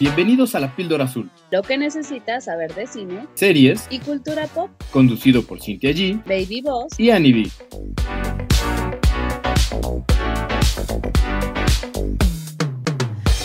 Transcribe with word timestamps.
Bienvenidos 0.00 0.54
a 0.54 0.60
La 0.60 0.74
Píldora 0.74 1.04
Azul, 1.04 1.30
Lo 1.50 1.62
que 1.62 1.78
necesitas 1.78 2.44
saber 2.44 2.74
de 2.74 2.86
cine 2.86 3.26
series 3.34 3.86
y 3.90 4.00
cultura 4.00 4.46
pop. 4.48 4.70
conducido 4.92 5.42
por 5.44 5.60
Cintia 5.60 5.90
G 5.90 6.22
Baby 6.24 6.62
Boss. 6.62 6.98
y 6.98 7.10
Annie 7.10 7.32
B. 7.32 7.50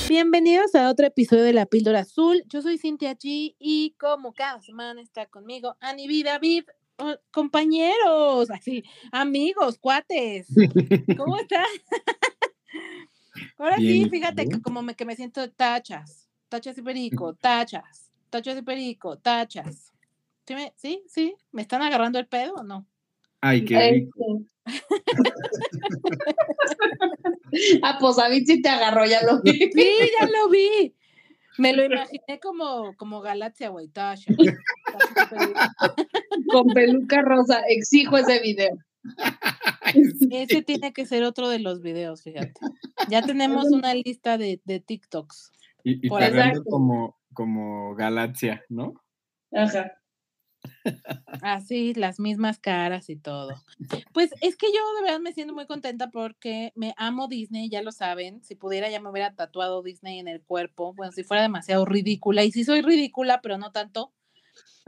Bienvenidos 0.07 0.73
a 0.75 0.89
otro 0.89 1.05
episodio 1.05 1.43
de 1.43 1.53
La 1.53 1.65
Píldora 1.65 1.99
Azul. 1.99 2.43
Yo 2.47 2.61
soy 2.61 2.77
Cintia 2.77 3.15
G 3.15 3.55
y 3.59 3.95
como 3.99 4.33
cada 4.33 4.61
semana 4.61 5.01
está 5.01 5.25
conmigo 5.27 5.77
Ani 5.79 6.07
B. 6.07 6.23
David, 6.23 6.63
oh, 6.97 7.15
compañeros, 7.31 8.49
así, 8.49 8.83
amigos, 9.11 9.77
cuates. 9.77 10.47
¿Cómo 11.17 11.37
están? 11.37 11.65
Ahora 13.57 13.77
sí, 13.77 13.83
Bien, 13.83 14.09
fíjate 14.09 14.43
que 14.43 14.49
bien. 14.49 14.61
como 14.61 14.81
me, 14.81 14.95
que 14.95 15.05
me 15.05 15.15
siento 15.15 15.49
tachas, 15.51 16.28
tachas 16.49 16.77
y 16.77 16.81
perico, 16.81 17.33
tachas, 17.35 18.09
tachas 18.29 18.57
y 18.57 18.61
perico, 18.61 19.17
tachas. 19.17 19.93
¿Sí, 20.45 20.55
me- 20.55 20.73
sí, 20.75 21.03
sí, 21.07 21.35
¿me 21.51 21.61
están 21.61 21.81
agarrando 21.81 22.19
el 22.19 22.27
pedo 22.27 22.55
o 22.55 22.63
no? 22.63 22.85
Ay, 23.41 23.63
qué 23.63 23.91
rico. 23.91 24.41
ah, 27.83 27.97
pues 27.99 28.17
a 28.19 28.29
mí 28.29 28.41
sí 28.41 28.61
te 28.61 28.69
agarró, 28.69 29.05
ya 29.05 29.21
lo 29.23 29.41
vi. 29.41 29.51
Sí, 29.71 29.91
ya 30.19 30.27
lo 30.27 30.49
vi. 30.49 30.95
Me 31.57 31.73
lo 31.73 31.83
imaginé 31.85 32.39
como, 32.41 32.95
como 32.95 33.21
Galaxia, 33.21 33.69
güey, 33.69 33.87
tasha. 33.89 34.31
Tachas 34.35 35.11
y 35.11 35.35
perico. 35.35 35.59
Con 36.51 36.67
peluca 36.73 37.21
rosa. 37.21 37.61
Exijo 37.67 38.17
ese 38.17 38.39
video. 38.39 38.77
Ese 40.31 40.61
tiene 40.61 40.93
que 40.93 41.05
ser 41.05 41.23
otro 41.23 41.49
de 41.49 41.59
los 41.59 41.81
videos, 41.81 42.23
fíjate. 42.23 42.53
Ya 43.09 43.21
tenemos 43.21 43.65
una 43.71 43.93
lista 43.93 44.37
de, 44.37 44.61
de 44.65 44.79
TikToks. 44.79 45.51
Y, 45.83 46.07
y 46.07 46.09
como, 46.69 47.17
como 47.33 47.95
Galaxia, 47.95 48.63
¿no? 48.69 48.93
Ajá. 49.51 49.91
Así, 51.43 51.93
las 51.93 52.19
mismas 52.19 52.59
caras 52.59 53.09
y 53.09 53.15
todo. 53.15 53.49
Pues 54.13 54.31
es 54.41 54.57
que 54.57 54.67
yo 54.67 54.79
de 54.97 55.03
verdad 55.03 55.19
me 55.19 55.31
siento 55.33 55.53
muy 55.53 55.65
contenta 55.65 56.09
porque 56.09 56.71
me 56.75 56.93
amo 56.97 57.27
Disney, 57.27 57.69
ya 57.69 57.81
lo 57.81 57.91
saben. 57.91 58.43
Si 58.43 58.55
pudiera 58.55 58.89
ya 58.89 58.99
me 58.99 59.09
hubiera 59.09 59.35
tatuado 59.35 59.81
Disney 59.81 60.19
en 60.19 60.27
el 60.27 60.41
cuerpo. 60.41 60.93
Bueno, 60.93 61.11
si 61.11 61.23
fuera 61.23 61.43
demasiado 61.43 61.85
ridícula. 61.85 62.43
Y 62.43 62.51
sí 62.51 62.63
soy 62.63 62.81
ridícula, 62.81 63.41
pero 63.41 63.57
no 63.57 63.71
tanto. 63.71 64.13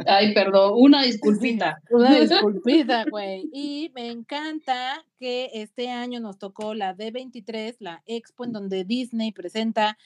Ay, 0.05 0.33
perdón, 0.33 0.73
una 0.75 1.03
disculpita. 1.03 1.81
Una 1.89 2.19
disculpita, 2.19 3.05
güey. 3.09 3.49
Y 3.53 3.91
me 3.93 4.09
encanta 4.09 5.05
que 5.19 5.49
este 5.53 5.89
año 5.89 6.19
nos 6.19 6.37
tocó 6.37 6.73
la 6.73 6.95
D23, 6.95 7.77
la 7.79 8.01
expo 8.05 8.45
en 8.45 8.53
donde 8.53 8.83
Disney 8.83 9.31
presenta 9.31 9.97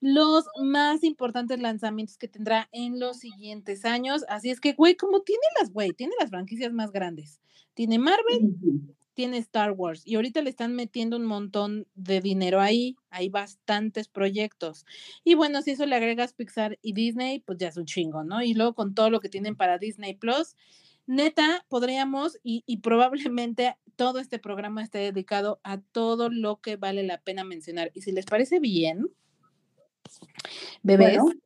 los 0.00 0.46
más 0.62 1.02
importantes 1.02 1.60
lanzamientos 1.60 2.18
que 2.18 2.28
tendrá 2.28 2.68
en 2.72 3.00
los 3.00 3.18
siguientes 3.18 3.84
años. 3.84 4.24
Así 4.28 4.50
es 4.50 4.60
que, 4.60 4.74
güey, 4.74 4.96
como 4.96 5.20
tiene 5.22 5.42
las, 5.58 5.72
güey, 5.72 5.92
tiene 5.92 6.14
las 6.20 6.30
franquicias 6.30 6.72
más 6.72 6.92
grandes. 6.92 7.40
Tiene 7.74 7.98
Marvel, 7.98 8.56
tiene 9.18 9.38
Star 9.38 9.72
Wars 9.72 10.02
y 10.04 10.14
ahorita 10.14 10.42
le 10.42 10.50
están 10.50 10.76
metiendo 10.76 11.16
un 11.16 11.26
montón 11.26 11.88
de 11.96 12.20
dinero 12.20 12.60
ahí, 12.60 12.94
hay 13.10 13.28
bastantes 13.28 14.06
proyectos. 14.06 14.86
Y 15.24 15.34
bueno, 15.34 15.60
si 15.60 15.72
eso 15.72 15.86
le 15.86 15.96
agregas 15.96 16.34
Pixar 16.34 16.78
y 16.82 16.92
Disney, 16.92 17.40
pues 17.40 17.58
ya 17.58 17.66
es 17.66 17.76
un 17.76 17.84
chingo, 17.84 18.22
¿no? 18.22 18.44
Y 18.44 18.54
luego 18.54 18.76
con 18.76 18.94
todo 18.94 19.10
lo 19.10 19.18
que 19.18 19.28
tienen 19.28 19.56
para 19.56 19.76
Disney 19.76 20.14
Plus, 20.14 20.54
neta, 21.08 21.66
podríamos 21.68 22.38
y, 22.44 22.62
y 22.64 22.76
probablemente 22.76 23.76
todo 23.96 24.20
este 24.20 24.38
programa 24.38 24.84
esté 24.84 24.98
dedicado 24.98 25.58
a 25.64 25.80
todo 25.80 26.30
lo 26.30 26.60
que 26.60 26.76
vale 26.76 27.02
la 27.02 27.20
pena 27.20 27.42
mencionar. 27.42 27.90
Y 27.94 28.02
si 28.02 28.12
les 28.12 28.24
parece 28.24 28.60
bien, 28.60 29.10
bebés, 30.84 31.18
Bueno. 31.18 31.40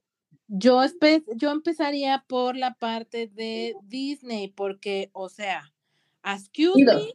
yo, 0.49 0.83
yo 1.37 1.51
empezaría 1.51 2.23
por 2.29 2.55
la 2.55 2.75
parte 2.75 3.29
de 3.29 3.75
Disney, 3.85 4.49
porque, 4.49 5.09
o 5.15 5.31
sea, 5.31 5.73
me, 6.75 7.15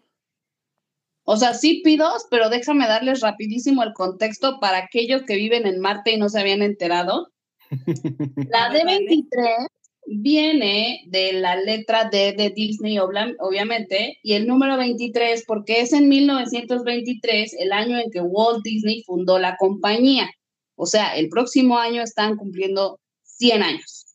O 1.29 1.35
sea, 1.35 1.53
sí 1.53 1.81
pidos, 1.83 2.25
pero 2.31 2.49
déjame 2.49 2.87
darles 2.87 3.19
rapidísimo 3.19 3.83
el 3.83 3.91
contexto 3.91 4.61
para 4.61 4.77
aquellos 4.77 5.23
que 5.23 5.35
viven 5.35 5.67
en 5.67 5.81
Marte 5.81 6.13
y 6.13 6.17
no 6.17 6.29
se 6.29 6.39
habían 6.39 6.61
enterado. 6.61 7.33
La 8.49 8.67
A 8.67 8.71
ver, 8.71 8.85
dale. 8.85 9.05
D23 9.05 9.67
viene 10.05 11.01
de 11.07 11.33
la 11.33 11.57
letra 11.57 12.05
D 12.09 12.31
de 12.31 12.51
Disney, 12.51 12.97
obviamente, 12.99 14.17
y 14.23 14.33
el 14.35 14.47
número 14.47 14.77
23 14.77 15.43
porque 15.45 15.81
es 15.81 15.91
en 15.91 16.07
1923, 16.07 17.55
el 17.59 17.73
año 17.73 17.97
en 17.97 18.09
que 18.09 18.21
Walt 18.21 18.63
Disney 18.63 19.03
fundó 19.03 19.37
la 19.37 19.57
compañía. 19.57 20.29
O 20.75 20.85
sea, 20.85 21.17
el 21.17 21.27
próximo 21.27 21.77
año 21.77 22.03
están 22.03 22.37
cumpliendo 22.37 23.01
100 23.23 23.63
años. 23.63 24.05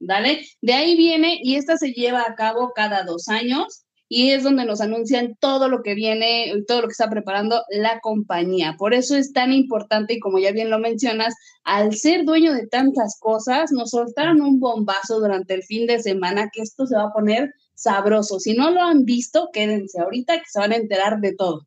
¿Dale? 0.00 0.44
De 0.62 0.72
ahí 0.72 0.96
viene 0.96 1.38
y 1.40 1.54
esta 1.54 1.76
se 1.76 1.92
lleva 1.92 2.22
a 2.22 2.34
cabo 2.34 2.72
cada 2.74 3.04
dos 3.04 3.28
años 3.28 3.85
y 4.08 4.30
es 4.30 4.44
donde 4.44 4.64
nos 4.64 4.80
anuncian 4.80 5.36
todo 5.40 5.68
lo 5.68 5.82
que 5.82 5.94
viene 5.94 6.52
todo 6.66 6.82
lo 6.82 6.88
que 6.88 6.92
está 6.92 7.10
preparando 7.10 7.62
la 7.70 8.00
compañía. 8.00 8.76
Por 8.78 8.94
eso 8.94 9.16
es 9.16 9.32
tan 9.32 9.52
importante 9.52 10.14
y 10.14 10.20
como 10.20 10.38
ya 10.38 10.52
bien 10.52 10.70
lo 10.70 10.78
mencionas, 10.78 11.34
al 11.64 11.94
ser 11.94 12.24
dueño 12.24 12.52
de 12.52 12.66
tantas 12.66 13.18
cosas, 13.20 13.72
nos 13.72 13.90
soltaron 13.90 14.40
un 14.40 14.60
bombazo 14.60 15.18
durante 15.18 15.54
el 15.54 15.62
fin 15.62 15.86
de 15.86 16.00
semana 16.00 16.50
que 16.52 16.62
esto 16.62 16.86
se 16.86 16.96
va 16.96 17.04
a 17.04 17.12
poner 17.12 17.52
sabroso. 17.74 18.38
Si 18.38 18.54
no 18.54 18.70
lo 18.70 18.82
han 18.82 19.04
visto, 19.04 19.50
quédense 19.52 20.00
ahorita 20.00 20.38
que 20.38 20.46
se 20.48 20.60
van 20.60 20.72
a 20.72 20.76
enterar 20.76 21.20
de 21.20 21.34
todo. 21.34 21.66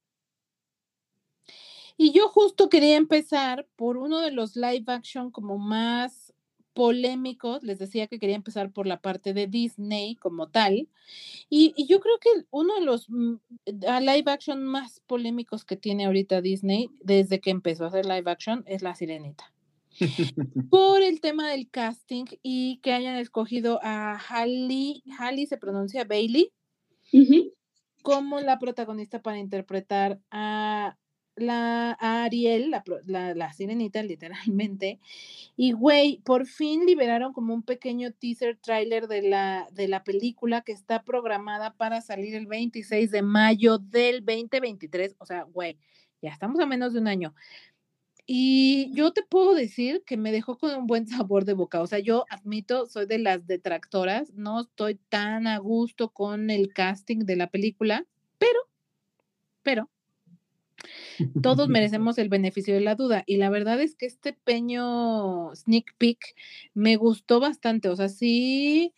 Y 2.02 2.14
yo 2.14 2.30
justo 2.30 2.70
quería 2.70 2.96
empezar 2.96 3.68
por 3.76 3.98
uno 3.98 4.22
de 4.22 4.32
los 4.32 4.56
live 4.56 4.86
action 4.88 5.32
como 5.32 5.58
más 5.58 6.29
polémicos. 6.80 7.62
Les 7.62 7.78
decía 7.78 8.08
que 8.08 8.20
quería 8.20 8.38
empezar 8.38 8.72
por 8.72 8.88
la 8.88 9.02
parte 9.02 9.34
de 9.34 9.48
Disney 9.48 10.16
como 10.16 10.48
tal. 10.48 10.88
Y, 11.50 11.74
y 11.76 11.88
yo 11.88 12.00
creo 12.00 12.18
que 12.20 12.30
uno 12.52 12.74
de 12.76 12.86
los 12.86 13.10
mm, 13.10 13.34
live 13.66 14.32
action 14.32 14.64
más 14.64 15.02
polémicos 15.06 15.66
que 15.66 15.76
tiene 15.76 16.06
ahorita 16.06 16.40
Disney 16.40 16.90
desde 17.02 17.42
que 17.42 17.50
empezó 17.50 17.84
a 17.84 17.88
hacer 17.88 18.06
live 18.06 18.32
action 18.32 18.64
es 18.66 18.82
La 18.82 18.96
Sirenita. 18.96 19.52
Por 20.70 21.02
el 21.02 21.20
tema 21.20 21.50
del 21.50 21.70
casting 21.70 22.24
y 22.44 22.80
que 22.82 22.94
hayan 22.94 23.18
escogido 23.18 23.82
a 23.84 24.18
Halle, 24.18 25.04
Halle 25.20 25.48
se 25.48 25.58
pronuncia 25.58 26.06
Bailey, 26.06 26.54
como 28.04 28.40
la 28.40 28.58
protagonista 28.58 29.22
para 29.22 29.38
interpretar 29.38 30.22
a 30.32 30.96
la 31.42 31.98
a 32.00 32.24
Ariel, 32.24 32.72
la, 32.72 32.84
la, 33.06 33.34
la 33.36 33.54
sirenita, 33.54 34.04
literalmente. 34.04 35.00
Y 35.58 35.74
güey, 35.74 36.22
por 36.24 36.46
fin 36.46 36.86
liberaron 36.86 37.34
como 37.34 37.54
un 37.54 37.64
pequeño 37.64 38.12
teaser 38.12 38.58
trailer 38.58 39.08
de 39.08 39.24
la, 39.24 39.68
de 39.72 39.88
la 39.88 40.04
película 40.04 40.62
que 40.62 40.72
está 40.72 41.04
programada 41.04 41.74
para 41.76 42.02
salir 42.02 42.36
el 42.36 42.48
26 42.48 43.12
de 43.12 43.22
mayo 43.22 43.78
del 43.78 44.26
2023. 44.26 45.16
O 45.20 45.26
sea, 45.26 45.44
güey, 45.44 45.78
ya 46.22 46.30
estamos 46.32 46.60
a 46.60 46.66
menos 46.66 46.94
de 46.94 47.00
un 47.00 47.08
año. 47.08 47.34
Y 48.32 48.92
yo 48.94 49.12
te 49.12 49.24
puedo 49.24 49.56
decir 49.56 50.04
que 50.06 50.16
me 50.16 50.32
dejó 50.32 50.60
con 50.60 50.76
un 50.76 50.86
buen 50.86 51.08
sabor 51.08 51.46
de 51.46 51.54
boca. 51.54 51.82
O 51.82 51.88
sea, 51.88 51.98
yo 51.98 52.26
admito, 52.30 52.86
soy 52.86 53.08
de 53.08 53.18
las 53.18 53.48
detractoras, 53.48 54.32
no 54.36 54.62
estoy 54.62 55.00
tan 55.10 55.48
a 55.48 55.58
gusto 55.58 56.10
con 56.10 56.52
el 56.52 56.72
casting 56.72 57.26
de 57.26 57.36
la 57.36 57.48
película, 57.48 58.06
pero, 58.38 58.60
pero, 59.64 59.90
todos 61.42 61.70
merecemos 61.70 62.18
el 62.18 62.30
beneficio 62.30 62.74
de 62.74 62.82
la 62.82 62.96
duda. 62.96 63.24
Y 63.26 63.38
la 63.38 63.50
verdad 63.50 63.80
es 63.82 63.96
que 63.96 64.06
este 64.06 64.34
pequeño 64.34 65.56
sneak 65.56 65.96
peek 65.98 66.20
me 66.74 66.96
gustó 66.96 67.40
bastante. 67.40 67.90
O 67.90 67.96
sea, 67.96 68.10
sí 68.10 68.94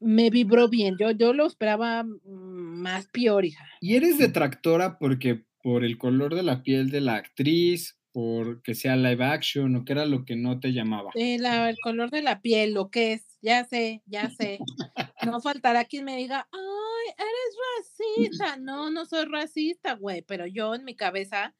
me 0.00 0.30
vibró 0.30 0.68
bien. 0.68 0.96
Yo, 0.98 1.10
yo 1.10 1.32
lo 1.32 1.46
esperaba 1.46 2.04
más 2.24 3.06
peor, 3.08 3.44
hija. 3.44 3.64
¿Y 3.80 3.96
eres 3.96 4.18
detractora 4.18 4.98
porque 4.98 5.44
por 5.62 5.84
el 5.84 5.96
color 5.98 6.34
de 6.34 6.42
la 6.42 6.62
piel 6.62 6.90
de 6.90 7.00
la 7.00 7.14
actriz, 7.16 7.98
por 8.12 8.62
que 8.62 8.74
sea 8.74 8.96
live 8.96 9.24
action 9.24 9.74
o 9.76 9.84
que 9.84 9.92
era 9.92 10.04
lo 10.06 10.24
que 10.24 10.36
no 10.36 10.60
te 10.60 10.72
llamaba? 10.72 11.10
La- 11.14 11.70
el 11.70 11.76
color 11.82 12.10
de 12.10 12.22
la 12.22 12.42
piel, 12.42 12.74
lo 12.74 12.90
que 12.90 13.14
es, 13.14 13.38
ya 13.40 13.64
sé, 13.64 14.02
ya 14.06 14.30
sé. 14.30 14.58
No 15.26 15.40
faltará 15.40 15.84
quien 15.84 16.04
me 16.04 16.16
diga, 16.16 16.48
ay, 16.52 17.14
eres 17.18 17.56
racista. 17.78 18.56
No, 18.56 18.90
no 18.90 19.06
soy 19.06 19.24
racista, 19.26 19.94
güey, 19.94 20.22
pero 20.22 20.46
yo 20.46 20.74
en 20.74 20.84
mi 20.84 20.94
cabeza 20.96 21.54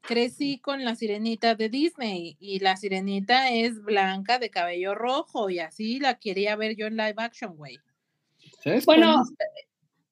crecí 0.00 0.58
con 0.60 0.84
la 0.84 0.94
sirenita 0.96 1.54
de 1.54 1.68
Disney 1.68 2.36
y 2.40 2.60
la 2.60 2.76
sirenita 2.76 3.50
es 3.52 3.82
blanca 3.82 4.38
de 4.38 4.50
cabello 4.50 4.94
rojo 4.94 5.50
y 5.50 5.58
así 5.58 5.98
la 6.00 6.18
quería 6.18 6.56
ver 6.56 6.76
yo 6.76 6.86
en 6.86 6.96
live 6.96 7.14
action, 7.18 7.56
güey. 7.56 7.78
¿Sabes 8.62 8.84
Bueno, 8.84 9.14
cuál? 9.14 9.24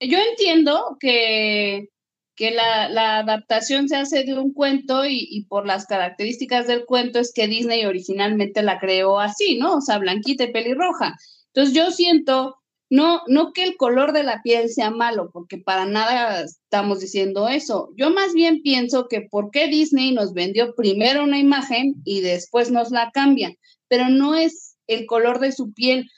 yo 0.00 0.18
entiendo 0.30 0.96
que, 1.00 1.88
que 2.34 2.50
la, 2.50 2.88
la 2.88 3.18
adaptación 3.18 3.88
se 3.88 3.96
hace 3.96 4.24
de 4.24 4.34
un 4.34 4.52
cuento 4.52 5.06
y, 5.06 5.26
y 5.30 5.44
por 5.46 5.66
las 5.66 5.86
características 5.86 6.66
del 6.66 6.84
cuento 6.84 7.18
es 7.18 7.32
que 7.34 7.46
Disney 7.48 7.84
originalmente 7.86 8.62
la 8.62 8.78
creó 8.78 9.18
así, 9.20 9.58
¿no? 9.58 9.76
O 9.76 9.80
sea, 9.80 9.98
blanquita 9.98 10.44
y 10.44 10.52
pelirroja. 10.52 11.14
Entonces 11.54 11.74
yo 11.74 11.90
siento, 11.90 12.56
no, 12.90 13.22
no 13.26 13.52
que 13.52 13.64
el 13.64 13.76
color 13.76 14.12
de 14.12 14.22
la 14.22 14.42
piel 14.42 14.68
sea 14.68 14.90
malo, 14.90 15.30
porque 15.32 15.58
para 15.58 15.86
nada 15.86 16.42
estamos 16.44 17.00
diciendo 17.00 17.48
eso. 17.48 17.90
Yo 17.96 18.10
más 18.10 18.32
bien 18.32 18.62
pienso 18.62 19.08
que 19.08 19.22
por 19.22 19.50
qué 19.50 19.66
Disney 19.68 20.12
nos 20.12 20.32
vendió 20.34 20.74
primero 20.74 21.24
una 21.24 21.38
imagen 21.38 21.96
y 22.04 22.20
después 22.20 22.70
nos 22.70 22.90
la 22.90 23.10
cambia. 23.12 23.54
pero 23.88 24.08
no 24.08 24.34
es 24.34 24.76
el 24.88 25.06
color 25.06 25.38
de 25.40 25.52
su 25.52 25.72
piel. 25.72 26.08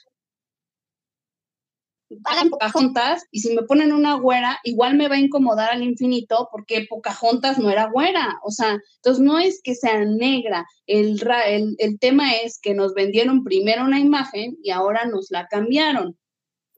Hagan 2.25 2.49
Pocahontas 2.49 3.23
y 3.31 3.41
si 3.41 3.55
me 3.55 3.63
ponen 3.63 3.93
una 3.93 4.15
güera, 4.15 4.59
igual 4.63 4.95
me 4.95 5.07
va 5.07 5.15
a 5.15 5.19
incomodar 5.19 5.71
al 5.71 5.83
infinito 5.83 6.49
porque 6.51 6.87
Pocahontas 6.89 7.59
no 7.59 7.69
era 7.69 7.89
güera. 7.91 8.39
O 8.43 8.51
sea, 8.51 8.79
entonces 8.95 9.23
no 9.23 9.37
es 9.39 9.61
que 9.63 9.75
sea 9.75 10.03
negra. 10.05 10.65
El, 10.87 11.21
el, 11.47 11.75
el 11.77 11.99
tema 11.99 12.33
es 12.33 12.59
que 12.59 12.73
nos 12.73 12.93
vendieron 12.95 13.43
primero 13.43 13.83
una 13.85 13.99
imagen 13.99 14.57
y 14.63 14.71
ahora 14.71 15.05
nos 15.05 15.29
la 15.29 15.47
cambiaron. 15.47 16.17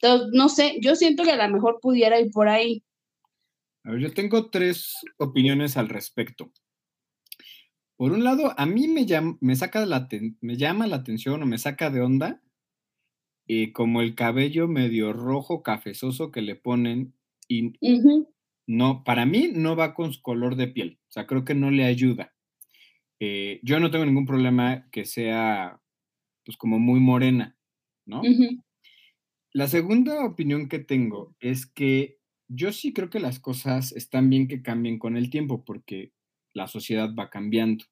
Entonces, 0.01 0.29
no 0.33 0.49
sé, 0.49 0.77
yo 0.81 0.95
siento 0.95 1.23
que 1.23 1.31
a 1.31 1.47
lo 1.47 1.53
mejor 1.53 1.79
pudiera 1.81 2.19
ir 2.19 2.31
por 2.31 2.49
ahí. 2.49 2.83
A 3.83 3.91
ver, 3.91 3.99
yo 3.99 4.13
tengo 4.13 4.49
tres 4.49 4.95
opiniones 5.17 5.77
al 5.77 5.89
respecto. 5.89 6.51
Por 7.97 8.13
un 8.13 8.23
lado, 8.23 8.53
a 8.57 8.65
mí 8.65 8.87
me 8.87 9.05
llama, 9.05 9.37
me 9.41 9.55
saca 9.55 9.85
la 9.85 10.07
me 10.41 10.57
llama 10.57 10.87
la 10.87 10.97
atención 10.97 11.43
o 11.43 11.45
me 11.45 11.59
saca 11.59 11.91
de 11.91 12.01
onda 12.01 12.41
eh, 13.47 13.73
como 13.73 14.01
el 14.01 14.15
cabello 14.15 14.67
medio 14.67 15.13
rojo 15.13 15.61
cafezoso 15.61 16.31
que 16.31 16.41
le 16.41 16.55
ponen 16.55 17.13
y 17.47 17.73
no, 18.65 19.03
para 19.03 19.25
mí 19.25 19.51
no 19.53 19.75
va 19.75 19.93
con 19.93 20.13
su 20.13 20.21
color 20.21 20.55
de 20.55 20.67
piel, 20.67 20.99
o 21.09 21.11
sea, 21.11 21.27
creo 21.27 21.43
que 21.43 21.53
no 21.53 21.69
le 21.69 21.83
ayuda. 21.83 22.33
Eh, 23.19 23.59
yo 23.61 23.79
no 23.79 23.91
tengo 23.91 24.05
ningún 24.05 24.25
problema 24.25 24.89
que 24.91 25.05
sea, 25.05 25.81
pues, 26.45 26.57
como 26.57 26.79
muy 26.79 26.99
morena, 26.99 27.57
¿no? 28.05 28.21
La 29.53 29.67
segunda 29.67 30.23
opinión 30.23 30.69
que 30.69 30.79
tengo 30.79 31.35
es 31.41 31.65
que 31.65 32.19
yo 32.47 32.71
sí 32.71 32.93
creo 32.93 33.09
que 33.09 33.19
las 33.19 33.39
cosas 33.39 33.91
están 33.91 34.29
bien 34.29 34.47
que 34.47 34.61
cambien 34.61 34.97
con 34.97 35.17
el 35.17 35.29
tiempo 35.29 35.65
porque 35.65 36.13
la 36.53 36.67
sociedad 36.67 37.09
va 37.17 37.29
cambiando, 37.29 37.83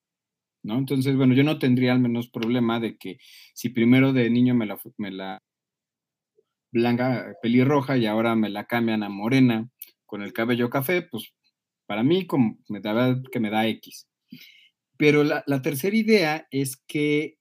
¿no? 0.63 0.77
Entonces, 0.77 1.15
bueno, 1.17 1.33
yo 1.33 1.43
no 1.43 1.59
tendría 1.59 1.91
al 1.91 1.99
menos 1.99 2.29
problema 2.29 2.79
de 2.79 2.97
que 2.97 3.19
si 3.53 3.69
primero 3.69 4.13
de 4.13 4.29
niño 4.29 4.55
me 4.55 4.65
la, 5.11 5.43
blanca, 6.71 7.35
pelirroja 7.41 7.97
y 7.97 8.05
ahora 8.05 8.35
me 8.35 8.49
la 8.49 8.65
cambian 8.65 9.03
a 9.03 9.09
morena 9.09 9.69
con 10.05 10.21
el 10.21 10.31
cabello 10.31 10.69
café, 10.69 11.01
pues 11.01 11.33
para 11.85 12.03
mí 12.03 12.25
como 12.25 12.57
me 12.69 12.79
da 12.79 13.21
que 13.31 13.39
me 13.39 13.49
da 13.49 13.67
X. 13.67 14.07
Pero 14.97 15.23
la 15.23 15.61
tercera 15.61 15.95
idea 15.95 16.47
es 16.51 16.77
que, 16.87 17.37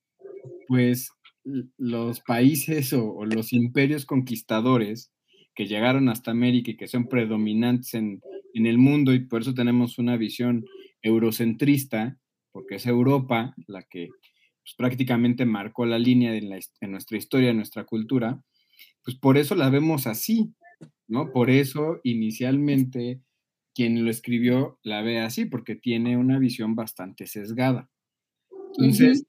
pues, 0.69 1.11
los 1.77 2.21
países 2.21 2.93
o, 2.93 3.25
los 3.25 3.53
imperios 3.53 4.05
conquistadores 4.05 5.13
que 5.55 5.67
llegaron 5.67 6.09
hasta 6.09 6.31
América 6.31 6.71
y 6.71 6.77
que 6.77 6.89
son 6.89 7.09
predominantes 7.09 7.95
en, 7.95 8.21
el 8.55 8.79
mundo 8.79 9.15
y 9.15 9.21
por 9.21 9.43
eso 9.43 9.55
tenemos 9.55 9.99
una 9.99 10.17
visión 10.17 10.65
eurocentrista, 11.01 12.19
porque 12.51 12.75
es 12.77 12.87
Europa 12.87 13.55
la 13.69 13.83
que 13.83 14.09
pues, 14.09 14.75
prácticamente 14.77 15.45
marcó 15.45 15.87
la 15.87 15.99
línea 15.99 16.35
en, 16.35 16.49
nuestra 16.91 17.17
historia, 17.17 17.51
en 17.51 17.57
nuestra 17.57 17.85
cultura, 17.85 18.43
pues 19.05 19.17
por 19.17 19.39
eso 19.39 19.55
la 19.55 19.71
vemos 19.71 20.09
así, 20.09 20.55
¿no? 21.07 21.31
Por 21.31 21.51
eso 21.51 22.01
inicialmente 22.03 23.21
quien 23.75 24.05
lo 24.05 24.11
escribió 24.11 24.81
la 24.83 25.03
ve 25.03 25.21
así, 25.21 25.45
porque 25.45 25.77
tiene 25.77 26.17
una 26.17 26.41
visión 26.41 26.75
bastante 26.75 27.29
sesgada. 27.29 27.89
Entonces, 28.77 29.25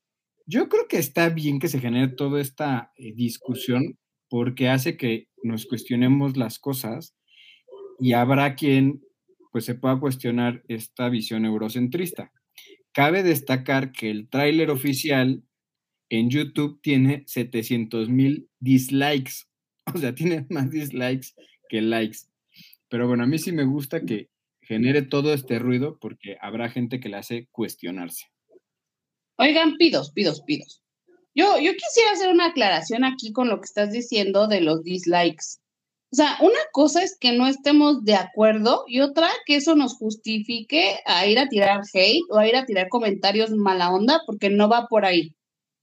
yo 0.50 0.68
creo 0.68 0.88
que 0.88 0.98
está 0.98 1.30
bien 1.30 1.60
que 1.60 1.68
se 1.68 1.80
genere 1.80 2.08
toda 2.08 2.42
esta 2.42 2.92
eh, 2.98 3.14
discusión 3.14 4.00
porque 4.30 4.68
hace 4.68 4.98
que 4.98 5.28
nos 5.44 5.68
cuestionemos 5.68 6.38
las 6.38 6.58
cosas 6.58 7.16
y 8.00 8.14
habrá 8.14 8.56
quien 8.56 9.04
pues 9.52 9.66
se 9.66 9.76
pueda 9.76 10.00
cuestionar 10.00 10.64
esta 10.68 11.08
visión 11.10 11.46
eurocentrista. 11.46 12.32
Cabe 12.94 13.22
destacar 13.22 13.92
que 13.92 14.10
el 14.10 14.28
tráiler 14.28 14.72
oficial 14.72 15.44
en 16.10 16.32
YouTube 16.32 16.80
tiene 16.82 17.24
700 17.28 18.10
mil 18.10 18.50
dislikes, 18.60 19.46
o 19.94 20.00
sea, 20.00 20.16
tiene 20.16 20.48
más 20.50 20.72
dislikes 20.72 21.36
que 21.70 21.82
likes. 21.84 22.22
Pero 22.90 23.08
bueno, 23.08 23.24
a 23.24 23.28
mí 23.28 23.38
sí 23.38 23.52
me 23.52 23.66
gusta 23.66 24.04
que 24.04 24.32
genere 24.64 25.04
todo 25.04 25.32
este 25.32 25.60
ruido 25.60 26.00
porque 26.00 26.38
habrá 26.42 26.70
gente 26.70 27.00
que 27.00 27.10
le 27.10 27.18
hace 27.18 27.48
cuestionarse. 27.52 28.32
Oigan, 29.42 29.78
pidos, 29.78 30.12
pidos, 30.12 30.42
pidos. 30.42 30.84
Yo, 31.34 31.58
yo 31.60 31.72
quisiera 31.72 32.12
hacer 32.12 32.30
una 32.30 32.48
aclaración 32.48 33.06
aquí 33.06 33.32
con 33.32 33.48
lo 33.48 33.62
que 33.62 33.68
estás 33.68 33.90
diciendo 33.90 34.48
de 34.48 34.60
los 34.60 34.84
dislikes. 34.84 35.60
O 36.12 36.16
sea, 36.18 36.38
una 36.42 36.60
cosa 36.74 37.04
es 37.04 37.18
que 37.18 37.32
no 37.32 37.48
estemos 37.48 38.04
de 38.04 38.16
acuerdo 38.16 38.84
y 38.86 39.00
otra 39.00 39.30
que 39.46 39.56
eso 39.56 39.76
nos 39.76 39.96
justifique 39.96 41.00
a 41.06 41.26
ir 41.26 41.40
a 41.40 41.48
tirar 41.48 41.80
hate 41.94 42.26
o 42.30 42.38
a 42.38 42.50
ir 42.50 42.58
a 42.58 42.66
tirar 42.66 42.90
comentarios 42.90 43.52
mala 43.52 43.92
onda 43.92 44.20
porque 44.26 44.50
no 44.50 44.68
va 44.68 44.88
por 44.88 45.06
ahí. 45.06 45.34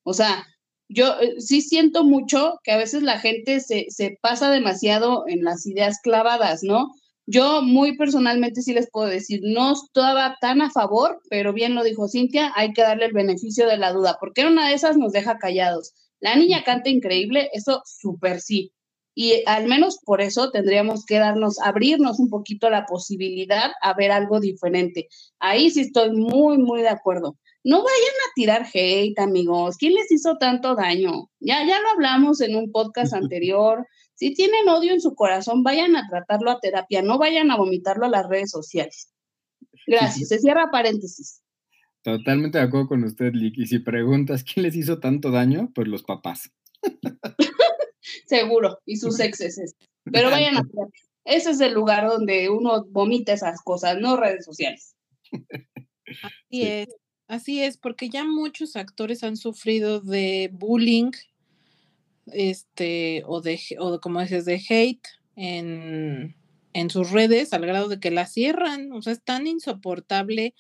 O 0.03 0.13
sea, 0.13 0.47
yo 0.89 1.19
eh, 1.23 1.37
sí 1.41 1.63
siento 1.63 2.05
mucho 2.05 2.61
que 2.63 2.73
a 2.73 2.77
veces 2.77 3.03
la 3.03 3.19
gente 3.21 3.61
se, 3.61 3.87
se 3.89 4.19
pasa 4.21 4.51
demasiado 4.51 5.25
en 5.29 5.45
las 5.45 5.65
ideas 5.67 5.99
clavadas, 6.03 6.63
¿no? 6.63 6.91
Yo 7.27 7.61
muy 7.63 7.97
personalmente 7.97 8.63
sí 8.63 8.73
les 8.73 8.89
puedo 8.91 9.09
decir, 9.09 9.41
no 9.43 9.73
estaba 9.73 10.37
tan 10.41 10.63
a 10.63 10.71
favor, 10.71 11.21
pero 11.29 11.53
bien 11.53 11.75
lo 11.75 11.83
dijo 11.83 12.09
Cintia, 12.09 12.53
hay 12.55 12.73
que 12.73 12.83
darle 12.83 13.07
el 13.07 13.13
beneficio 13.13 13.67
de 13.67 13.77
la 13.77 13.93
duda, 13.93 14.17
porque 14.21 14.47
una 14.47 14.69
de 14.69 14.75
esas 14.75 14.97
nos 14.97 15.13
deja 15.13 15.39
callados. 15.39 15.93
La 16.21 16.37
niña 16.37 16.63
canta 16.65 16.89
increíble, 16.89 17.51
eso 17.53 17.83
súper 17.85 18.41
sí. 18.41 18.73
Y 19.19 19.43
al 19.47 19.67
menos 19.67 19.99
por 20.05 20.21
eso 20.21 20.51
tendríamos 20.51 21.05
que 21.07 21.19
darnos, 21.19 21.59
abrirnos 21.59 22.21
un 22.21 22.29
poquito 22.29 22.69
la 22.71 22.85
posibilidad 22.85 23.73
a 23.83 23.95
ver 23.95 24.13
algo 24.13 24.41
diferente. 24.41 25.09
Ahí 25.41 25.71
sí 25.71 25.81
estoy 25.81 26.13
muy, 26.13 26.59
muy 26.59 26.83
de 26.83 26.91
acuerdo. 26.91 27.37
No 27.65 27.79
vayan 27.79 27.89
a 27.89 28.33
tirar 28.35 28.67
hate, 28.73 29.19
amigos. 29.19 29.77
¿Quién 29.79 29.95
les 29.95 30.13
hizo 30.13 30.37
tanto 30.37 30.77
daño? 30.77 31.31
Ya, 31.41 31.67
ya 31.67 31.81
lo 31.81 31.89
hablamos 31.89 32.41
en 32.41 32.55
un 32.55 32.71
podcast 32.71 33.15
anterior. 33.15 33.87
Si 34.17 34.33
tienen 34.35 34.69
odio 34.69 34.93
en 34.93 35.01
su 35.01 35.15
corazón, 35.15 35.63
vayan 35.63 35.95
a 35.95 36.09
tratarlo 36.09 36.51
a 36.51 36.59
terapia, 36.59 37.03
no 37.03 37.19
vayan 37.19 37.51
a 37.51 37.57
vomitarlo 37.57 38.07
a 38.07 38.11
las 38.11 38.27
redes 38.29 38.51
sociales. 38.51 39.13
Gracias. 39.87 40.29
Se 40.29 40.39
cierra 40.39 40.71
paréntesis. 40.71 41.43
Totalmente 42.03 42.59
de 42.59 42.65
acuerdo 42.65 42.89
con 42.89 43.05
usted, 43.05 43.33
Lick. 43.35 43.59
Y 43.59 43.67
si 43.67 43.79
preguntas 43.79 44.43
quién 44.43 44.65
les 44.65 44.75
hizo 44.75 45.01
tanto 45.01 45.31
daño, 45.31 45.71
pues 45.75 45.87
los 45.87 46.03
papás. 46.03 46.51
Seguro, 48.27 48.79
y 48.87 48.97
sus 48.97 49.21
exes. 49.21 49.77
Pero 50.05 50.31
vayan 50.31 50.57
a 50.57 50.63
terapia. 50.63 51.03
Ese 51.25 51.51
es 51.51 51.61
el 51.61 51.75
lugar 51.75 52.09
donde 52.09 52.49
uno 52.49 52.85
vomita 52.89 53.33
esas 53.33 53.61
cosas, 53.63 53.99
no 54.01 54.17
redes 54.17 54.45
sociales. 54.45 54.95
Así 56.23 56.63
es, 56.63 56.89
así 57.27 57.63
es, 57.63 57.77
porque 57.77 58.09
ya 58.09 58.25
muchos 58.25 58.77
actores 58.77 59.25
han 59.25 59.37
sufrido 59.37 60.01
de 60.01 60.49
bullying 60.53 61.11
este, 62.33 63.23
o 63.27 63.41
de, 63.41 63.61
o 63.79 64.01
como 64.01 64.21
dices, 64.21 64.45
de 64.45 64.63
hate 64.69 65.07
en, 65.37 66.37
en 66.73 66.91
sus 66.91 67.11
redes 67.11 67.53
al 67.53 67.67
grado 67.67 67.89
de 67.89 68.01
que 68.01 68.11
la 68.11 68.27
cierran. 68.27 68.93
O 68.93 69.03
sea, 69.03 69.13
es 69.13 69.23
tan 69.23 69.47
insoportable 69.47 70.55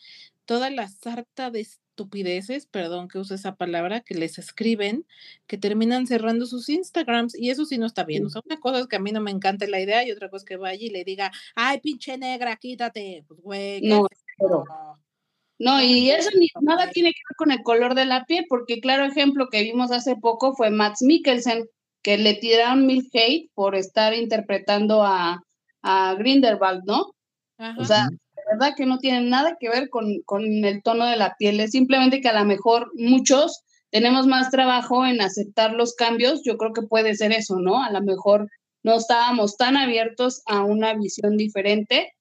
toda 0.44 0.70
la 0.70 0.88
sarta 0.88 1.50
de 1.50 1.60
estupideces, 1.60 2.66
perdón 2.66 3.08
que 3.08 3.18
use 3.18 3.34
esa 3.34 3.56
palabra, 3.56 4.02
que 4.02 4.14
les 4.14 4.38
escriben, 4.38 5.06
que 5.46 5.58
terminan 5.58 6.06
cerrando 6.06 6.46
sus 6.46 6.68
Instagrams 6.68 7.34
y 7.38 7.50
eso 7.50 7.64
sí 7.64 7.78
no 7.78 7.86
está 7.86 8.04
bien. 8.04 8.24
O 8.26 8.30
sea, 8.30 8.42
una 8.44 8.60
cosa 8.60 8.80
es 8.80 8.86
que 8.86 8.96
a 8.96 9.00
mí 9.00 9.12
no 9.12 9.20
me 9.20 9.30
encanta 9.30 9.66
la 9.66 9.80
idea 9.80 10.06
y 10.06 10.12
otra 10.12 10.28
cosa 10.28 10.42
es 10.42 10.48
que 10.48 10.56
vaya 10.56 10.84
y 10.84 10.90
le 10.90 11.04
diga, 11.04 11.32
ay, 11.54 11.80
pinche 11.80 12.16
negra, 12.18 12.56
quítate. 12.56 13.24
Pues, 13.26 13.40
güey, 13.40 13.80
no, 13.82 14.06
no, 14.38 14.64
y 15.58 16.10
eso 16.10 16.30
ni 16.38 16.48
nada 16.60 16.90
tiene 16.90 17.10
que 17.10 17.20
ver 17.30 17.36
con 17.36 17.50
el 17.50 17.62
color 17.62 17.94
de 17.94 18.04
la 18.04 18.24
piel, 18.24 18.44
porque 18.48 18.80
claro 18.80 19.04
ejemplo 19.04 19.48
que 19.50 19.62
vimos 19.62 19.90
hace 19.90 20.16
poco 20.16 20.54
fue 20.54 20.70
Max 20.70 21.02
Mikkelsen, 21.02 21.66
que 22.02 22.18
le 22.18 22.34
tiraron 22.34 22.86
mil 22.86 23.08
hate 23.12 23.50
por 23.54 23.74
estar 23.74 24.14
interpretando 24.14 25.02
a, 25.02 25.42
a 25.82 26.14
Grindelwald, 26.14 26.84
¿no? 26.84 27.12
O 27.78 27.84
sea, 27.84 28.08
de 28.10 28.42
verdad 28.52 28.74
que 28.76 28.84
no 28.84 28.98
tiene 28.98 29.22
nada 29.22 29.56
que 29.58 29.70
ver 29.70 29.88
con, 29.88 30.20
con 30.26 30.44
el 30.44 30.82
tono 30.82 31.06
de 31.06 31.16
la 31.16 31.34
piel, 31.38 31.58
es 31.60 31.70
simplemente 31.70 32.20
que 32.20 32.28
a 32.28 32.38
lo 32.38 32.44
mejor 32.44 32.90
muchos 32.94 33.62
tenemos 33.90 34.26
más 34.26 34.50
trabajo 34.50 35.06
en 35.06 35.22
aceptar 35.22 35.72
los 35.72 35.94
cambios, 35.94 36.42
yo 36.44 36.58
creo 36.58 36.74
que 36.74 36.82
puede 36.82 37.14
ser 37.14 37.32
eso, 37.32 37.58
¿no? 37.58 37.82
A 37.82 37.90
lo 37.90 38.02
mejor 38.02 38.50
no 38.82 38.94
estábamos 38.94 39.56
tan 39.56 39.76
abiertos 39.76 40.42
a 40.46 40.62
una 40.62 40.94
visión 40.94 41.36
diferente 41.36 42.12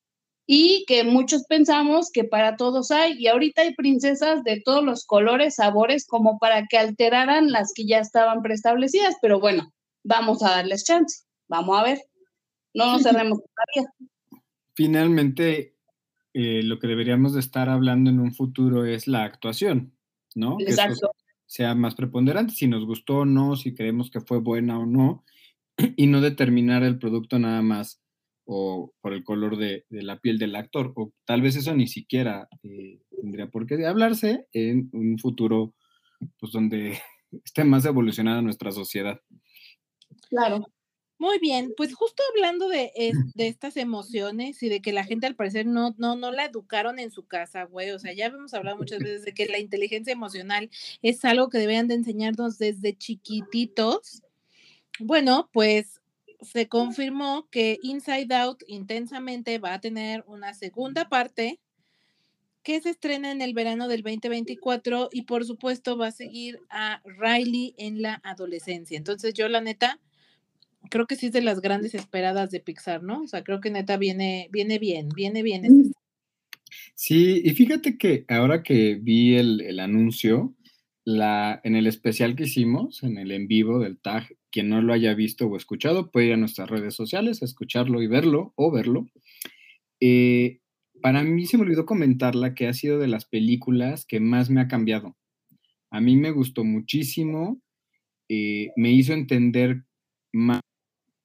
y 0.47 0.85
que 0.87 1.03
muchos 1.03 1.43
pensamos 1.45 2.11
que 2.11 2.23
para 2.23 2.55
todos 2.55 2.91
hay, 2.91 3.13
y 3.17 3.27
ahorita 3.27 3.63
hay 3.63 3.73
princesas 3.73 4.43
de 4.43 4.61
todos 4.63 4.83
los 4.83 5.05
colores, 5.05 5.55
sabores, 5.55 6.05
como 6.05 6.37
para 6.37 6.67
que 6.67 6.77
alteraran 6.77 7.51
las 7.51 7.73
que 7.73 7.85
ya 7.85 7.99
estaban 7.99 8.41
preestablecidas, 8.41 9.15
pero 9.21 9.39
bueno, 9.39 9.73
vamos 10.03 10.43
a 10.43 10.51
darles 10.51 10.83
chance, 10.83 11.23
vamos 11.47 11.79
a 11.79 11.83
ver, 11.83 11.99
no 12.73 12.91
nos 12.91 13.03
cerremos 13.03 13.39
todavía. 13.39 13.91
Finalmente, 14.75 15.75
eh, 16.33 16.61
lo 16.63 16.79
que 16.79 16.87
deberíamos 16.87 17.33
de 17.33 17.39
estar 17.39 17.69
hablando 17.69 18.09
en 18.11 18.19
un 18.19 18.33
futuro 18.33 18.85
es 18.85 19.07
la 19.07 19.23
actuación, 19.23 19.97
¿no? 20.35 20.57
Exacto. 20.59 21.11
sea 21.47 21.73
más 21.73 21.95
preponderante, 21.95 22.53
si 22.53 22.67
nos 22.67 22.85
gustó 22.85 23.19
o 23.19 23.25
no, 23.25 23.55
si 23.55 23.73
creemos 23.73 24.11
que 24.11 24.21
fue 24.21 24.39
buena 24.39 24.77
o 24.77 24.85
no, 24.85 25.23
y 25.95 26.05
no 26.05 26.21
determinar 26.21 26.83
el 26.83 26.99
producto 26.99 27.39
nada 27.39 27.63
más 27.63 28.04
o 28.45 28.93
por 29.01 29.13
el 29.13 29.23
color 29.23 29.57
de, 29.57 29.85
la 29.89 30.19
piel 30.19 30.37
del 30.37 30.55
actor, 30.55 30.93
o 30.95 31.11
tal 31.25 31.41
vez 31.41 31.55
eso 31.55 31.73
ni 31.73 31.87
siquiera 31.87 32.47
eh, 32.63 33.01
tendría 33.21 33.47
por 33.47 33.65
qué 33.65 33.85
hablarse 33.85 34.47
en 34.53 34.89
un 34.93 35.17
futuro, 35.17 35.73
pues 36.39 36.51
donde 36.51 36.99
esté 37.43 37.63
más 37.63 37.85
evolucionada 37.85 38.41
nuestra 38.41 38.71
sociedad. 38.71 39.19
Claro. 40.29 40.65
Muy 41.17 41.39
bien, 41.39 41.73
pues 41.77 41.93
justo 41.95 42.21
hablando 42.33 42.67
de, 42.67 42.91
de 43.35 43.47
estas 43.47 43.77
emociones 43.77 44.61
y 44.61 44.69
de 44.69 44.81
que 44.81 44.93
la 44.93 45.05
gente 45.05 45.27
al 45.27 45.35
parecer 45.35 45.65
no, 45.65 45.95
no, 45.97 46.15
no 46.15 46.31
la 46.31 46.45
educaron 46.45 46.99
en 46.99 47.11
su 47.11 47.25
casa, 47.25 47.63
güey. 47.63 47.91
O 47.91 47.99
sea, 47.99 48.13
ya 48.13 48.27
hemos 48.27 48.53
hablado 48.53 48.77
muchas 48.77 48.99
veces 48.99 49.23
de 49.23 49.33
que 49.33 49.47
la 49.47 49.59
inteligencia 49.59 50.13
emocional 50.13 50.69
es 51.01 51.23
algo 51.23 51.49
que 51.49 51.57
deberían 51.57 51.87
de 51.87 51.95
enseñarnos 51.95 52.57
desde 52.57 52.97
chiquititos. 52.97 54.23
Bueno, 54.99 55.49
pues 55.53 56.01
se 56.45 56.67
confirmó 56.67 57.47
que 57.49 57.79
Inside 57.81 58.33
Out 58.35 58.63
intensamente 58.67 59.59
va 59.59 59.73
a 59.73 59.81
tener 59.81 60.23
una 60.27 60.53
segunda 60.53 61.09
parte 61.09 61.59
que 62.63 62.81
se 62.81 62.89
estrena 62.89 63.31
en 63.31 63.41
el 63.41 63.53
verano 63.53 63.87
del 63.87 64.01
2024 64.01 65.09
y 65.11 65.23
por 65.23 65.45
supuesto 65.45 65.97
va 65.97 66.07
a 66.07 66.11
seguir 66.11 66.59
a 66.69 67.01
Riley 67.05 67.75
en 67.77 68.01
la 68.01 68.21
adolescencia. 68.23 68.97
Entonces 68.97 69.33
yo 69.33 69.47
la 69.47 69.61
neta 69.61 69.99
creo 70.89 71.07
que 71.07 71.15
sí 71.15 71.27
es 71.27 71.31
de 71.31 71.41
las 71.41 71.61
grandes 71.61 71.93
esperadas 71.93 72.51
de 72.51 72.59
Pixar, 72.59 73.03
¿no? 73.03 73.21
O 73.21 73.27
sea, 73.27 73.43
creo 73.43 73.61
que 73.61 73.69
neta 73.69 73.97
viene, 73.97 74.49
viene 74.51 74.79
bien, 74.79 75.09
viene 75.09 75.43
bien. 75.43 75.93
Sí, 76.95 77.41
y 77.43 77.51
fíjate 77.51 77.97
que 77.97 78.25
ahora 78.27 78.63
que 78.63 78.95
vi 78.95 79.35
el, 79.35 79.61
el 79.61 79.79
anuncio, 79.79 80.53
en 81.05 81.75
el 81.75 81.87
especial 81.87 82.35
que 82.35 82.43
hicimos, 82.43 83.03
en 83.03 83.17
el 83.17 83.31
en 83.31 83.47
vivo 83.47 83.79
del 83.79 83.99
tag, 83.99 84.35
quien 84.51 84.69
no 84.69 84.81
lo 84.81 84.93
haya 84.93 85.13
visto 85.13 85.45
o 85.45 85.55
escuchado, 85.55 86.11
puede 86.11 86.27
ir 86.27 86.33
a 86.33 86.37
nuestras 86.37 86.69
redes 86.69 86.95
sociales, 86.95 87.41
escucharlo 87.41 88.01
y 88.01 88.07
verlo, 88.07 88.53
o 88.55 88.71
verlo. 88.71 89.07
Eh, 89.99 90.61
para 91.01 91.23
mí 91.23 91.45
se 91.45 91.57
me 91.57 91.63
olvidó 91.63 91.85
comentarla 91.85 92.55
que 92.55 92.67
ha 92.67 92.73
sido 92.73 92.97
de 92.99 93.07
las 93.07 93.25
películas 93.25 94.05
que 94.05 94.19
más 94.19 94.49
me 94.49 94.61
ha 94.61 94.67
cambiado. 94.67 95.15
A 95.91 96.01
mí 96.01 96.15
me 96.15 96.31
gustó 96.31 96.63
muchísimo, 96.63 97.61
eh, 98.27 98.71
me 98.75 98.91
hizo 98.91 99.13
entender 99.13 99.83
más 100.33 100.61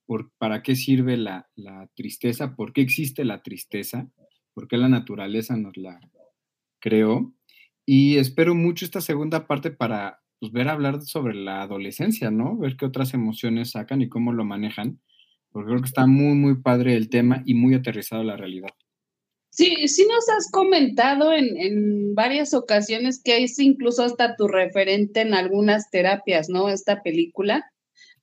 por, 0.06 0.30
para 0.38 0.62
qué 0.62 0.76
sirve 0.76 1.16
la, 1.16 1.48
la 1.54 1.88
tristeza, 1.94 2.54
por 2.54 2.72
qué 2.72 2.82
existe 2.82 3.24
la 3.24 3.42
tristeza, 3.42 4.10
por 4.52 4.68
qué 4.68 4.76
la 4.76 4.88
naturaleza 4.88 5.56
nos 5.56 5.76
la 5.76 6.00
creó. 6.80 7.32
Y 7.92 8.18
espero 8.18 8.54
mucho 8.54 8.84
esta 8.84 9.00
segunda 9.00 9.48
parte 9.48 9.72
para 9.72 10.20
pues, 10.38 10.52
ver 10.52 10.68
hablar 10.68 11.02
sobre 11.02 11.34
la 11.34 11.62
adolescencia, 11.62 12.30
¿no? 12.30 12.56
Ver 12.56 12.76
qué 12.76 12.86
otras 12.86 13.14
emociones 13.14 13.72
sacan 13.72 14.00
y 14.00 14.08
cómo 14.08 14.32
lo 14.32 14.44
manejan, 14.44 15.00
porque 15.50 15.70
creo 15.70 15.80
que 15.80 15.88
está 15.88 16.06
muy, 16.06 16.36
muy 16.36 16.62
padre 16.62 16.94
el 16.94 17.08
tema 17.08 17.42
y 17.46 17.54
muy 17.54 17.74
aterrizado 17.74 18.22
a 18.22 18.26
la 18.26 18.36
realidad. 18.36 18.70
Sí, 19.50 19.88
sí 19.88 20.06
nos 20.08 20.28
has 20.28 20.48
comentado 20.52 21.32
en, 21.32 21.56
en 21.56 22.14
varias 22.14 22.54
ocasiones 22.54 23.20
que 23.20 23.42
es 23.42 23.58
incluso 23.58 24.04
hasta 24.04 24.36
tu 24.36 24.46
referente 24.46 25.22
en 25.22 25.34
algunas 25.34 25.90
terapias, 25.90 26.48
¿no? 26.48 26.68
Esta 26.68 27.02
película. 27.02 27.72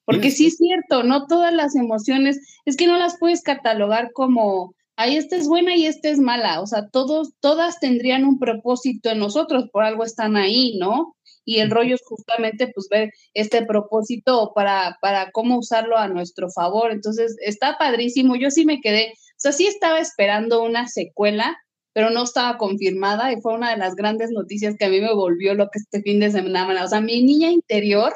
Porque 0.06 0.32
sí 0.32 0.46
es 0.46 0.56
cierto, 0.56 1.04
no 1.04 1.28
todas 1.28 1.54
las 1.54 1.76
emociones, 1.76 2.40
es 2.64 2.78
que 2.78 2.88
no 2.88 2.98
las 2.98 3.18
puedes 3.20 3.42
catalogar 3.42 4.14
como, 4.14 4.77
ahí 4.98 5.16
esta 5.16 5.38
es 5.38 5.48
buena 5.48 5.76
y 5.76 5.86
esta 5.86 6.10
es 6.10 6.20
mala. 6.20 6.60
O 6.62 6.68
sea, 6.68 6.90
todos, 6.90 7.34
todas 7.40 7.80
tendrían 7.80 8.26
un 8.26 8.40
propósito 8.40 9.10
en 9.10 9.20
nosotros, 9.20 9.70
por 9.72 9.84
algo 9.84 10.04
están 10.04 10.36
ahí, 10.36 10.78
¿no? 10.78 11.16
Y 11.46 11.60
el 11.60 11.72
rollo 11.72 11.96
es 11.96 12.02
justamente 12.04 12.70
pues 12.74 12.88
ver 12.90 13.12
este 13.34 13.66
propósito 13.66 14.52
para, 14.54 14.98
para 15.02 15.32
cómo 15.32 15.58
usarlo 15.60 15.98
a 15.98 16.10
nuestro 16.10 16.50
favor. 16.50 16.92
Entonces, 16.92 17.38
está 17.40 17.78
padrísimo. 17.78 18.36
Yo 18.36 18.52
sí 18.52 18.66
me 18.66 18.82
quedé, 18.82 19.14
o 19.14 19.40
sea, 19.40 19.54
sí 19.54 19.66
estaba 19.68 20.00
esperando 20.00 20.62
una 20.62 20.88
secuela, 20.88 21.58
pero 21.94 22.10
no 22.10 22.24
estaba 22.24 22.58
confirmada 22.58 23.32
y 23.32 23.40
fue 23.42 23.54
una 23.54 23.72
de 23.72 23.78
las 23.78 23.96
grandes 23.96 24.32
noticias 24.32 24.76
que 24.78 24.86
a 24.86 24.90
mí 24.90 25.00
me 25.00 25.14
volvió 25.14 25.54
lo 25.54 25.70
que 25.70 25.80
este 25.80 26.02
fin 26.02 26.20
de 26.20 26.32
semana. 26.32 26.84
O 26.84 26.88
sea, 26.88 27.00
mi 27.02 27.24
niña 27.24 27.50
interior 27.50 28.14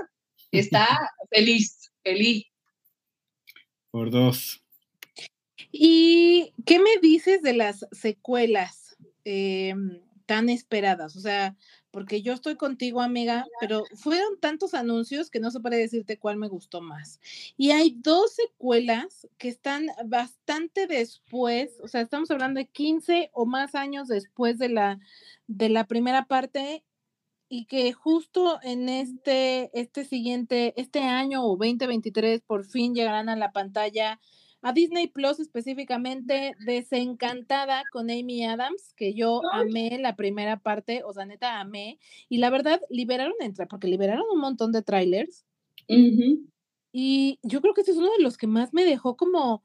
está 0.51 0.87
feliz, 1.29 1.91
feliz. 2.03 2.45
Por 3.91 4.09
dos. 4.09 4.61
¿Y 5.71 6.53
qué 6.65 6.79
me 6.79 6.97
dices 7.01 7.41
de 7.41 7.53
las 7.53 7.85
secuelas 7.91 8.97
eh, 9.25 9.73
tan 10.25 10.49
esperadas? 10.49 11.15
O 11.15 11.19
sea, 11.19 11.55
porque 11.91 12.21
yo 12.21 12.33
estoy 12.33 12.55
contigo, 12.55 13.01
amiga, 13.01 13.45
pero 13.59 13.83
fueron 13.95 14.39
tantos 14.39 14.73
anuncios 14.73 15.29
que 15.29 15.41
no 15.41 15.51
se 15.51 15.59
puede 15.59 15.77
decirte 15.77 16.17
cuál 16.17 16.37
me 16.37 16.47
gustó 16.47 16.81
más. 16.81 17.19
Y 17.57 17.71
hay 17.71 17.95
dos 17.99 18.33
secuelas 18.33 19.27
que 19.37 19.49
están 19.49 19.87
bastante 20.05 20.87
después, 20.87 21.79
o 21.83 21.87
sea, 21.87 22.01
estamos 22.01 22.31
hablando 22.31 22.59
de 22.59 22.67
15 22.67 23.29
o 23.33 23.45
más 23.45 23.75
años 23.75 24.07
después 24.07 24.57
de 24.57 24.69
la, 24.69 24.99
de 25.47 25.69
la 25.69 25.85
primera 25.85 26.25
parte 26.25 26.83
y 27.49 27.65
que 27.65 27.91
justo 27.91 28.59
en 28.63 28.87
este, 28.87 29.69
este 29.77 30.05
siguiente, 30.05 30.73
este 30.77 30.99
año 30.99 31.43
o 31.43 31.57
2023 31.57 32.41
por 32.41 32.65
fin 32.65 32.95
llegarán 32.95 33.27
a 33.27 33.35
la 33.35 33.51
pantalla 33.51 34.21
a 34.61 34.73
Disney 34.73 35.07
Plus 35.07 35.39
específicamente 35.39 36.55
Desencantada 36.65 37.83
con 37.91 38.09
Amy 38.11 38.43
Adams, 38.45 38.93
que 38.95 39.13
yo 39.13 39.41
amé 39.51 39.97
la 39.99 40.15
primera 40.15 40.57
parte, 40.57 41.03
o 41.03 41.13
sea, 41.13 41.25
neta 41.25 41.59
amé, 41.59 41.97
y 42.29 42.37
la 42.37 42.49
verdad 42.49 42.79
liberaron 42.89 43.33
entre, 43.39 43.65
porque 43.65 43.87
liberaron 43.87 44.25
un 44.31 44.39
montón 44.39 44.71
de 44.71 44.81
trailers, 44.81 45.45
Uh 45.89 45.95
-huh. 45.95 46.47
y 46.93 47.39
yo 47.43 47.59
creo 47.59 47.73
que 47.73 47.81
este 47.81 47.91
es 47.91 47.97
uno 47.97 48.11
de 48.15 48.23
los 48.23 48.37
que 48.37 48.47
más 48.47 48.71
me 48.73 48.85
dejó 48.85 49.17
como, 49.17 49.61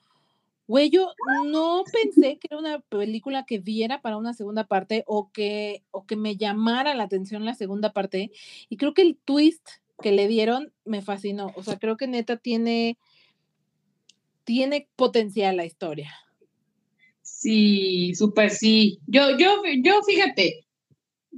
güey, 0.67 0.91
yo 0.91 1.13
no 1.45 1.85
pensé 1.93 2.39
que 2.39 2.49
era 2.51 2.59
una 2.59 2.81
película 2.81 3.45
que 3.45 3.61
diera 3.61 4.01
para 4.01 4.17
una 4.17 4.33
segunda 4.33 4.65
parte 4.65 5.05
o 5.07 5.31
que, 5.31 5.85
o 5.93 6.07
que 6.07 6.17
me 6.17 6.37
llamara 6.37 6.95
la 6.95 7.05
atención 7.05 7.45
la 7.45 7.55
segunda 7.55 7.93
parte, 7.93 8.33
y 8.69 8.77
creo 8.77 8.95
que 8.95 9.03
el 9.03 9.17
twist 9.25 9.69
que 10.03 10.11
le 10.11 10.27
dieron 10.27 10.73
me 10.85 11.03
fascinó, 11.03 11.53
o 11.55 11.63
sea, 11.63 11.79
creo 11.79 11.97
que 11.97 12.09
neta 12.09 12.39
tiene 12.39 12.99
tiene 14.47 14.89
potencial 14.97 15.59
la 15.59 15.67
historia. 15.67 16.15
Sí, 17.21 18.15
súper 18.15 18.51
sí. 18.51 19.01
Yo, 19.07 19.37
yo, 19.37 19.63
yo, 19.83 20.01
fíjate, 20.05 20.65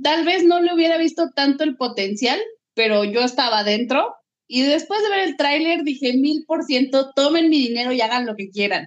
tal 0.01 0.25
vez 0.25 0.45
no 0.45 0.61
le 0.61 0.73
hubiera 0.73 0.99
visto 0.99 1.31
tanto 1.35 1.65
el 1.65 1.77
potencial, 1.77 2.39
pero 2.75 3.03
yo 3.03 3.23
estaba 3.23 3.65
dentro 3.65 4.15
y 4.47 4.63
después 4.63 5.03
de 5.03 5.11
ver 5.11 5.29
el 5.29 5.37
tráiler 5.37 5.83
dije 5.83 6.13
mil 6.17 6.45
por 6.47 6.63
ciento, 6.63 7.13
tomen 7.17 7.49
mi 7.49 7.59
dinero 7.59 7.93
y 7.93 8.01
hagan 8.01 8.27
lo 8.27 8.37
que 8.37 8.51
quieran. 8.51 8.87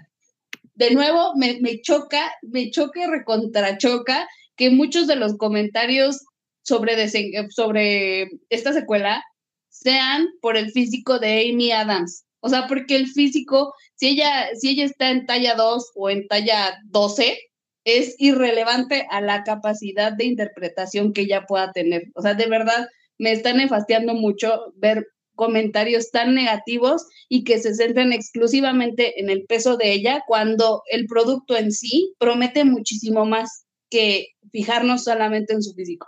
De 0.76 0.92
nuevo, 0.92 1.36
me, 1.36 1.60
me 1.60 1.82
choca, 1.82 2.32
me 2.42 2.72
choca 2.72 3.04
y 3.04 3.08
recontrachoca 3.08 4.28
que 4.56 4.70
muchos 4.70 5.08
de 5.08 5.16
los 5.16 5.38
comentarios 5.38 6.24
sobre, 6.64 7.10
sobre 7.50 8.30
esta 8.50 8.72
secuela 8.74 9.24
sean 9.70 10.28
por 10.42 10.58
el 10.58 10.72
físico 10.72 11.20
de 11.20 11.50
Amy 11.50 11.72
Adams. 11.72 12.26
O 12.42 12.50
sea, 12.50 12.68
porque 12.68 12.96
el 12.96 13.08
físico, 13.08 13.74
si 13.96 14.10
ella, 14.10 14.50
si 14.60 14.70
ella 14.70 14.86
está 14.86 15.10
en 15.12 15.26
talla 15.26 15.56
2 15.56 15.92
o 15.96 16.10
en 16.10 16.28
talla 16.28 16.78
12, 16.86 17.38
es 17.84 18.16
irrelevante 18.20 19.08
a 19.10 19.22
la 19.22 19.44
capacidad 19.44 20.12
de 20.12 20.26
interpretación 20.26 21.14
que 21.14 21.22
ella 21.22 21.46
pueda 21.48 21.72
tener. 21.72 22.04
O 22.16 22.22
sea, 22.22 22.34
de 22.34 22.48
verdad, 22.48 22.88
me 23.18 23.32
está 23.32 23.54
nefastiando 23.54 24.14
mucho 24.14 24.74
ver 24.76 25.08
comentarios 25.36 26.12
tan 26.12 26.36
negativos 26.36 27.06
y 27.30 27.44
que 27.44 27.60
se 27.60 27.74
centren 27.74 28.14
exclusivamente 28.14 29.20
en 29.20 29.30
el 29.30 29.46
peso 29.46 29.78
de 29.78 29.94
ella 29.94 30.24
cuando 30.28 30.84
el 30.92 31.08
producto 31.08 31.56
en 31.56 31.72
sí 31.72 32.14
promete 32.20 32.64
muchísimo 32.66 33.26
más 33.26 33.66
que 33.90 34.28
fijarnos 34.52 35.04
solamente 35.04 35.54
en 35.54 35.64
su 35.64 35.74
físico. 35.74 36.08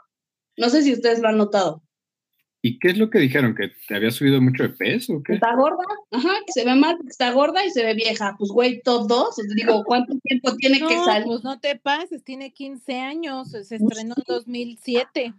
No 0.58 0.70
sé 0.70 0.84
si 0.84 0.94
ustedes 0.94 1.20
lo 1.20 1.30
han 1.30 1.38
notado. 1.38 1.84
¿Y 2.66 2.80
qué 2.80 2.92
es 2.92 2.98
lo 2.98 3.10
que 3.10 3.20
dijeron? 3.20 3.56
¿Que 3.56 3.74
te 3.90 3.94
había 3.94 4.10
subido 4.10 4.42
mucho 4.42 4.64
de 4.64 4.70
peso 4.70 5.16
o 5.16 5.22
qué? 5.22 5.34
Está 5.34 5.54
gorda, 5.54 5.84
ajá, 6.12 6.34
que 6.46 6.54
se 6.54 6.64
ve 6.64 6.74
mal, 6.76 6.98
está 7.10 7.30
gorda 7.32 7.66
y 7.66 7.70
se 7.70 7.84
ve 7.84 7.94
vieja. 7.94 8.38
Pues, 8.40 8.52
güey, 8.52 8.82
todos, 8.84 9.36
digo, 9.54 9.84
¿cuánto 9.84 10.18
tiempo 10.20 10.56
tiene 10.56 10.80
no, 10.80 10.88
que 10.88 10.96
salir? 11.00 11.26
Pues 11.26 11.44
no 11.44 11.60
te 11.60 11.76
pases, 11.76 12.24
tiene 12.24 12.54
15 12.54 13.00
años, 13.02 13.52
se 13.52 13.60
estrenó 13.60 14.16
en 14.16 14.24
2007. 14.26 15.34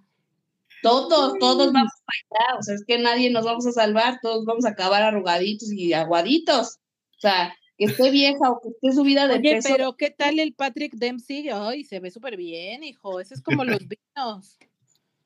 Todos, 0.83 1.39
todos 1.41 1.73
vamos 1.73 1.93
para 2.05 2.45
allá, 2.51 2.59
o 2.59 2.63
sea, 2.63 2.75
es 2.75 2.85
que 2.87 2.99
nadie 2.99 3.31
nos 3.31 3.47
vamos 3.47 3.67
a 3.67 3.73
salvar, 3.73 4.19
todos 4.21 4.45
vamos 4.45 4.67
a 4.67 4.71
acabar 4.71 5.03
arrugaditos 5.03 5.73
y 5.73 5.95
aguaditos. 5.95 6.79
O 7.17 7.21
sea, 7.21 7.57
que 7.79 7.87
esté 7.87 8.11
vieja 8.11 8.51
o 8.51 8.61
que 8.61 8.69
esté 8.69 8.93
subida 8.93 9.29
de 9.29 9.37
Oye, 9.37 9.55
peso. 9.55 9.71
pero 9.75 9.97
¿qué 9.97 10.11
tal 10.11 10.39
el 10.41 10.53
Patrick 10.53 10.93
Dempsey? 10.93 11.49
Ay, 11.49 11.85
se 11.85 12.01
ve 12.01 12.11
súper 12.11 12.37
bien, 12.37 12.85
hijo, 12.85 13.19
ese 13.19 13.33
es 13.33 13.41
como 13.41 13.65
los 13.65 13.81
vinos. 13.89 14.59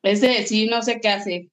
Ese 0.01 0.47
sí, 0.47 0.67
no 0.67 0.81
sé 0.81 1.01
qué 1.01 1.09
hace. 1.09 1.49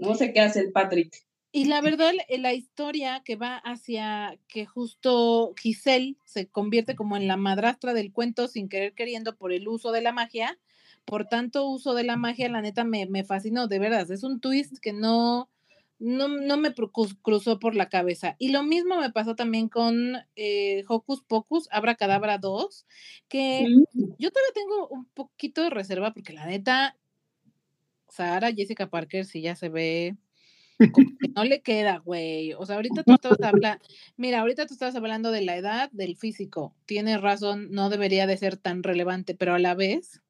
No 0.00 0.14
sé 0.14 0.32
qué 0.32 0.40
hace 0.40 0.60
el 0.60 0.72
Patrick. 0.72 1.14
Y 1.52 1.64
la 1.64 1.80
verdad, 1.80 2.12
la 2.28 2.54
historia 2.54 3.22
que 3.24 3.34
va 3.34 3.56
hacia 3.56 4.38
que 4.46 4.66
justo 4.66 5.52
Giselle 5.60 6.16
se 6.24 6.46
convierte 6.48 6.94
como 6.94 7.16
en 7.16 7.26
la 7.26 7.36
madrastra 7.36 7.92
del 7.92 8.12
cuento 8.12 8.46
sin 8.46 8.68
querer 8.68 8.94
queriendo 8.94 9.36
por 9.36 9.52
el 9.52 9.66
uso 9.66 9.90
de 9.90 10.00
la 10.00 10.12
magia, 10.12 10.58
por 11.04 11.26
tanto 11.26 11.68
uso 11.68 11.94
de 11.94 12.04
la 12.04 12.16
magia, 12.16 12.48
la 12.48 12.62
neta 12.62 12.84
me, 12.84 13.06
me 13.06 13.24
fascinó, 13.24 13.66
de 13.66 13.80
verdad, 13.80 14.08
es 14.10 14.22
un 14.22 14.40
twist 14.40 14.78
que 14.78 14.92
no, 14.92 15.50
no, 15.98 16.28
no 16.28 16.56
me 16.56 16.72
cruzó 16.72 17.58
por 17.58 17.74
la 17.74 17.88
cabeza. 17.88 18.36
Y 18.38 18.50
lo 18.50 18.62
mismo 18.62 19.00
me 19.00 19.10
pasó 19.10 19.34
también 19.34 19.68
con 19.68 20.16
eh, 20.36 20.84
Hocus 20.88 21.22
Pocus, 21.22 21.68
Abra 21.72 21.96
Cadabra 21.96 22.38
2, 22.38 22.86
que 23.28 23.66
mm. 23.68 24.14
yo 24.18 24.30
todavía 24.30 24.52
tengo 24.54 24.88
un 24.88 25.04
poquito 25.06 25.62
de 25.62 25.70
reserva 25.70 26.12
porque 26.12 26.32
la 26.32 26.46
neta 26.46 26.96
Sara 28.10 28.52
Jessica 28.52 28.88
Parker 28.88 29.24
sí 29.24 29.42
ya 29.42 29.54
se 29.54 29.68
ve 29.68 30.16
como 30.88 31.08
que 31.20 31.28
no 31.36 31.44
le 31.44 31.60
queda, 31.60 31.98
güey. 31.98 32.54
O 32.54 32.64
sea, 32.64 32.76
ahorita 32.76 33.02
tú 33.02 33.12
estabas 33.12 33.42
hablando, 33.42 33.84
mira, 34.16 34.40
ahorita 34.40 34.66
tú 34.66 34.74
estabas 34.74 34.96
hablando 34.96 35.30
de 35.30 35.42
la 35.42 35.56
edad, 35.56 35.90
del 35.92 36.16
físico. 36.16 36.74
Tienes 36.86 37.20
razón, 37.20 37.68
no 37.70 37.90
debería 37.90 38.26
de 38.26 38.36
ser 38.36 38.56
tan 38.56 38.82
relevante, 38.82 39.34
pero 39.34 39.54
a 39.54 39.58
la 39.58 39.74
vez, 39.74 40.22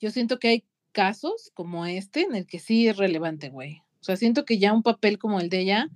yo 0.00 0.10
siento 0.10 0.38
que 0.38 0.48
hay 0.48 0.64
casos 0.92 1.50
como 1.54 1.86
este 1.86 2.22
en 2.22 2.34
el 2.34 2.46
que 2.46 2.58
sí 2.58 2.88
es 2.88 2.96
relevante, 2.96 3.50
güey. 3.50 3.82
O 4.00 4.04
sea, 4.04 4.16
siento 4.16 4.44
que 4.44 4.58
ya 4.58 4.72
un 4.72 4.82
papel 4.82 5.18
como 5.18 5.40
el 5.40 5.50
de 5.50 5.60
ella, 5.60 5.90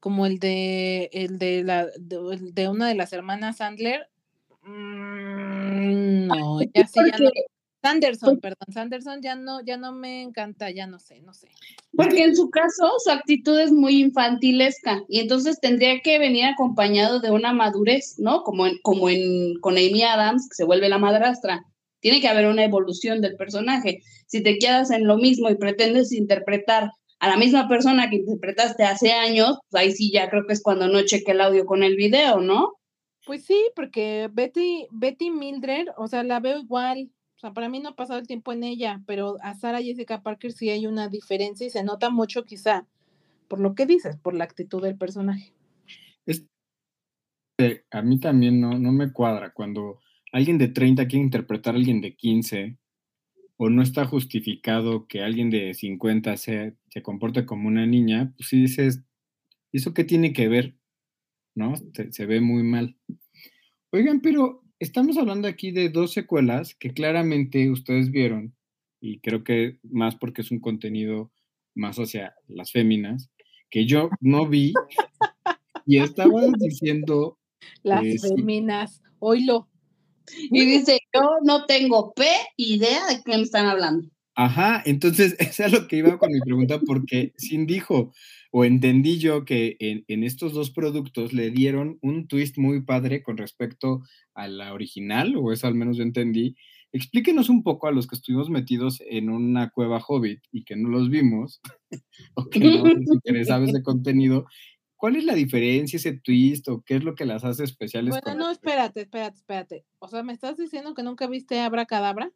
como 0.00 0.26
el 0.26 0.38
de 0.38 1.08
el 1.12 1.38
de 1.38 1.62
la 1.62 1.86
de, 1.98 2.38
de 2.52 2.68
una 2.68 2.88
de 2.88 2.94
las 2.94 3.12
hermanas 3.12 3.58
Sandler, 3.58 4.08
mm, 4.62 6.26
no, 6.26 6.60
ya 6.62 6.86
sí 6.86 7.00
ya 7.10 7.18
no. 7.18 7.30
Sanderson, 7.84 8.40
perdón, 8.40 8.72
Sanderson 8.72 9.20
ya 9.20 9.36
no, 9.36 9.62
ya 9.62 9.76
no 9.76 9.92
me 9.92 10.22
encanta, 10.22 10.70
ya 10.70 10.86
no 10.86 10.98
sé, 10.98 11.20
no 11.20 11.34
sé. 11.34 11.48
porque 11.92 12.24
en 12.24 12.34
su 12.34 12.48
caso 12.48 12.92
su 13.04 13.10
actitud 13.10 13.58
es 13.60 13.72
muy 13.72 14.00
infantilesca 14.00 15.02
y 15.06 15.20
entonces 15.20 15.60
tendría 15.60 16.00
que 16.00 16.18
venir 16.18 16.46
acompañado 16.46 17.20
de 17.20 17.30
una 17.30 17.52
madurez, 17.52 18.14
¿no? 18.16 18.42
Como 18.42 18.66
en, 18.66 18.78
como 18.82 19.10
en 19.10 19.60
con 19.60 19.74
Amy 19.74 20.02
Adams, 20.02 20.48
que 20.48 20.54
se 20.54 20.64
vuelve 20.64 20.88
la 20.88 20.98
madrastra. 20.98 21.62
Tiene 22.00 22.22
que 22.22 22.28
haber 22.28 22.46
una 22.46 22.64
evolución 22.64 23.20
del 23.20 23.36
personaje. 23.36 24.00
Si 24.26 24.42
te 24.42 24.56
quedas 24.56 24.90
en 24.90 25.06
lo 25.06 25.18
mismo 25.18 25.50
y 25.50 25.56
pretendes 25.56 26.12
interpretar 26.12 26.90
a 27.20 27.28
la 27.28 27.36
misma 27.36 27.68
persona 27.68 28.08
que 28.08 28.16
interpretaste 28.16 28.84
hace 28.84 29.12
años, 29.12 29.58
pues 29.68 29.82
ahí 29.82 29.92
sí 29.92 30.10
ya 30.10 30.30
creo 30.30 30.46
que 30.46 30.54
es 30.54 30.62
cuando 30.62 30.88
no 30.88 31.02
cheque 31.02 31.32
el 31.32 31.42
audio 31.42 31.66
con 31.66 31.82
el 31.82 31.96
video, 31.96 32.40
¿no? 32.40 32.72
Pues 33.26 33.44
sí, 33.44 33.58
porque 33.76 34.28
Betty, 34.32 34.86
Betty 34.90 35.30
Mildred, 35.30 35.88
o 35.96 36.08
sea, 36.08 36.22
la 36.22 36.40
veo 36.40 36.60
igual. 36.60 37.10
O 37.36 37.40
sea, 37.40 37.52
para 37.52 37.68
mí 37.68 37.80
no 37.80 37.90
ha 37.90 37.96
pasado 37.96 38.18
el 38.20 38.26
tiempo 38.26 38.52
en 38.52 38.64
ella, 38.64 39.02
pero 39.06 39.36
a 39.42 39.54
Sarah 39.54 39.82
Jessica 39.82 40.22
Parker 40.22 40.52
sí 40.52 40.70
hay 40.70 40.86
una 40.86 41.08
diferencia 41.08 41.66
y 41.66 41.70
se 41.70 41.82
nota 41.82 42.10
mucho 42.10 42.44
quizá 42.44 42.86
por 43.48 43.60
lo 43.60 43.74
que 43.74 43.86
dices, 43.86 44.16
por 44.16 44.34
la 44.34 44.44
actitud 44.44 44.82
del 44.82 44.96
personaje. 44.96 45.52
Es- 46.26 46.46
a 47.90 48.02
mí 48.02 48.18
también 48.18 48.60
no, 48.60 48.78
no 48.78 48.92
me 48.92 49.12
cuadra 49.12 49.52
cuando 49.52 50.00
alguien 50.32 50.58
de 50.58 50.68
30 50.68 51.06
quiere 51.06 51.24
interpretar 51.24 51.74
a 51.74 51.78
alguien 51.78 52.00
de 52.00 52.16
15 52.16 52.78
o 53.56 53.70
no 53.70 53.82
está 53.82 54.04
justificado 54.04 55.06
que 55.06 55.22
alguien 55.22 55.50
de 55.50 55.74
50 55.74 56.36
se, 56.36 56.76
se 56.88 57.02
comporte 57.02 57.46
como 57.46 57.68
una 57.68 57.86
niña, 57.86 58.32
pues 58.36 58.48
sí 58.48 58.62
dices, 58.62 59.02
¿y 59.70 59.78
¿eso 59.78 59.94
qué 59.94 60.02
tiene 60.02 60.32
que 60.32 60.48
ver? 60.48 60.74
¿No? 61.54 61.74
Se, 61.94 62.10
se 62.12 62.26
ve 62.26 62.40
muy 62.40 62.64
mal. 62.64 62.96
Oigan, 63.92 64.20
pero 64.20 64.63
estamos 64.78 65.16
hablando 65.16 65.48
aquí 65.48 65.70
de 65.70 65.88
dos 65.88 66.12
secuelas 66.12 66.74
que 66.74 66.92
claramente 66.92 67.70
ustedes 67.70 68.10
vieron, 68.10 68.54
y 69.00 69.20
creo 69.20 69.44
que 69.44 69.78
más 69.82 70.16
porque 70.16 70.42
es 70.42 70.50
un 70.50 70.60
contenido 70.60 71.30
más 71.74 71.96
hacia 71.96 72.34
las 72.48 72.72
féminas, 72.72 73.30
que 73.70 73.86
yo 73.86 74.10
no 74.20 74.48
vi, 74.48 74.72
y 75.86 75.98
estabas 75.98 76.52
diciendo 76.58 77.38
Las 77.82 78.04
Eh, 78.04 78.18
sí. 78.18 78.28
féminas, 78.36 79.02
oílo. 79.18 79.68
Y 80.50 80.64
dice, 80.64 81.00
yo 81.12 81.22
no 81.44 81.66
tengo 81.66 82.14
P 82.14 82.24
idea 82.56 83.06
de 83.08 83.22
qué 83.22 83.36
me 83.36 83.42
están 83.42 83.66
hablando. 83.66 84.08
Ajá, 84.36 84.82
entonces 84.86 85.36
eso 85.38 85.64
es 85.64 85.72
lo 85.72 85.86
que 85.86 85.96
iba 85.96 86.18
con 86.18 86.32
mi 86.32 86.40
pregunta, 86.40 86.80
porque 86.80 87.32
Sin 87.36 87.66
dijo, 87.66 88.12
o 88.56 88.64
entendí 88.64 89.18
yo 89.18 89.44
que 89.44 89.76
en, 89.80 90.04
en 90.06 90.22
estos 90.22 90.52
dos 90.52 90.70
productos 90.70 91.32
le 91.32 91.50
dieron 91.50 91.98
un 92.02 92.28
twist 92.28 92.56
muy 92.56 92.82
padre 92.82 93.20
con 93.20 93.36
respecto 93.36 94.02
a 94.32 94.46
la 94.46 94.72
original, 94.74 95.34
o 95.36 95.50
eso 95.50 95.66
al 95.66 95.74
menos 95.74 95.96
yo 95.96 96.04
entendí. 96.04 96.54
Explíquenos 96.92 97.48
un 97.48 97.64
poco 97.64 97.88
a 97.88 97.90
los 97.90 98.06
que 98.06 98.14
estuvimos 98.14 98.50
metidos 98.50 99.02
en 99.10 99.28
una 99.28 99.70
cueva 99.70 99.98
hobbit 99.98 100.40
y 100.52 100.62
que 100.62 100.76
no 100.76 100.88
los 100.88 101.10
vimos, 101.10 101.60
o 102.36 102.48
que 102.48 102.60
no 102.60 102.84
nos 102.84 103.14
interesaba 103.16 103.64
ese 103.64 103.82
contenido. 103.82 104.46
¿Cuál 104.94 105.16
es 105.16 105.24
la 105.24 105.34
diferencia, 105.34 105.96
ese 105.96 106.12
twist, 106.12 106.68
o 106.68 106.80
qué 106.86 106.94
es 106.94 107.02
lo 107.02 107.16
que 107.16 107.24
las 107.24 107.42
hace 107.42 107.64
especiales? 107.64 108.14
Bueno, 108.22 108.38
no, 108.38 108.52
espérate, 108.52 109.00
espérate, 109.00 109.36
espérate. 109.36 109.84
O 109.98 110.06
sea, 110.06 110.22
¿me 110.22 110.32
estás 110.32 110.58
diciendo 110.58 110.94
que 110.94 111.02
nunca 111.02 111.26
viste 111.26 111.58
Abracadabra? 111.58 112.30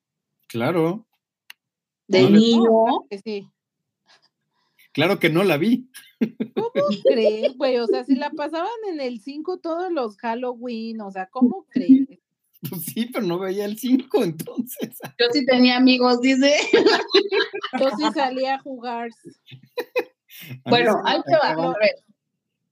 Claro, 0.49 1.07
De 2.09 2.23
No 2.23 2.31
niño. 2.31 2.71
sí. 3.25 3.49
Claro 4.99 5.21
que 5.21 5.31
no 5.31 5.45
la 5.45 5.57
vi. 5.59 5.89
¿Cómo 6.55 6.73
crees, 7.05 7.57
güey? 7.57 7.79
O 7.79 7.87
sea, 7.87 8.03
si 8.03 8.17
la 8.17 8.31
pasaban 8.31 8.69
en 8.91 9.01
el 9.01 9.21
5 9.21 9.59
todos 9.61 9.93
los 9.93 10.17
Halloween, 10.17 11.01
o 11.03 11.11
sea, 11.13 11.27
¿cómo 11.27 11.67
crees? 11.69 12.09
Pues 12.69 12.85
sí, 12.87 13.09
pero 13.13 13.25
no 13.25 13.39
veía 13.39 13.65
el 13.65 13.79
5, 13.79 14.25
entonces. 14.25 14.99
Yo 15.21 15.27
sí 15.33 15.47
tenía 15.47 15.77
amigos, 15.77 16.21
dice. 16.21 16.53
Yo 17.79 17.91
sí 17.97 18.05
salía 18.13 18.57
a 18.57 18.59
jugar. 18.59 19.11
A 20.65 20.71
Bueno, 20.71 21.01
ahí 21.05 21.21
te 21.25 21.37
va. 21.37 21.51
A 21.51 21.75
ver, 21.79 21.95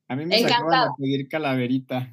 A 0.09 0.17
mí 0.17 0.27
me 0.27 0.35
a 0.35 0.39
Encantada. 0.41 0.91
pedir 0.99 1.29
calaverita. 1.29 2.11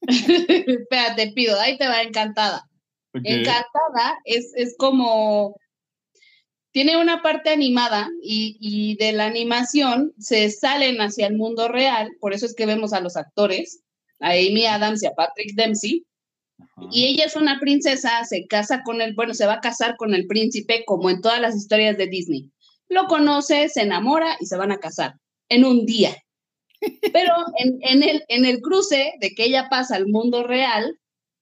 espérate, 0.02 1.32
pido, 1.32 1.60
ahí 1.60 1.78
te 1.78 1.86
va 1.86 2.02
encantada. 2.02 2.68
Encantada 3.12 4.18
es, 4.24 4.52
es 4.56 4.74
como. 4.76 5.54
Tiene 6.74 6.96
una 6.96 7.22
parte 7.22 7.50
animada 7.50 8.10
y, 8.20 8.56
y 8.58 8.96
de 8.96 9.12
la 9.12 9.26
animación 9.26 10.12
se 10.18 10.50
salen 10.50 11.00
hacia 11.00 11.28
el 11.28 11.36
mundo 11.36 11.68
real, 11.68 12.10
por 12.18 12.34
eso 12.34 12.46
es 12.46 12.54
que 12.56 12.66
vemos 12.66 12.92
a 12.92 12.98
los 12.98 13.16
actores, 13.16 13.84
a 14.18 14.30
Amy 14.30 14.66
Adams 14.66 15.00
y 15.00 15.06
a 15.06 15.14
Patrick 15.14 15.54
Dempsey, 15.54 16.04
Ajá. 16.58 16.88
y 16.90 17.06
ella 17.06 17.26
es 17.26 17.36
una 17.36 17.60
princesa, 17.60 18.24
se 18.24 18.48
casa 18.48 18.82
con 18.82 19.00
el, 19.00 19.14
bueno, 19.14 19.34
se 19.34 19.46
va 19.46 19.52
a 19.52 19.60
casar 19.60 19.96
con 19.96 20.16
el 20.16 20.26
príncipe 20.26 20.84
como 20.84 21.10
en 21.10 21.20
todas 21.20 21.40
las 21.40 21.54
historias 21.54 21.96
de 21.96 22.08
Disney. 22.08 22.50
Lo 22.88 23.06
conoce, 23.06 23.68
se 23.68 23.82
enamora 23.82 24.36
y 24.40 24.46
se 24.46 24.56
van 24.56 24.72
a 24.72 24.80
casar 24.80 25.14
en 25.50 25.64
un 25.64 25.86
día. 25.86 26.16
Pero 27.12 27.34
en, 27.56 27.78
en 27.82 28.02
el, 28.02 28.24
en 28.26 28.46
el 28.46 28.60
cruce 28.60 29.12
de 29.20 29.32
que 29.36 29.44
ella 29.44 29.68
pasa 29.70 29.94
al 29.94 30.08
mundo 30.08 30.42
real, 30.42 30.98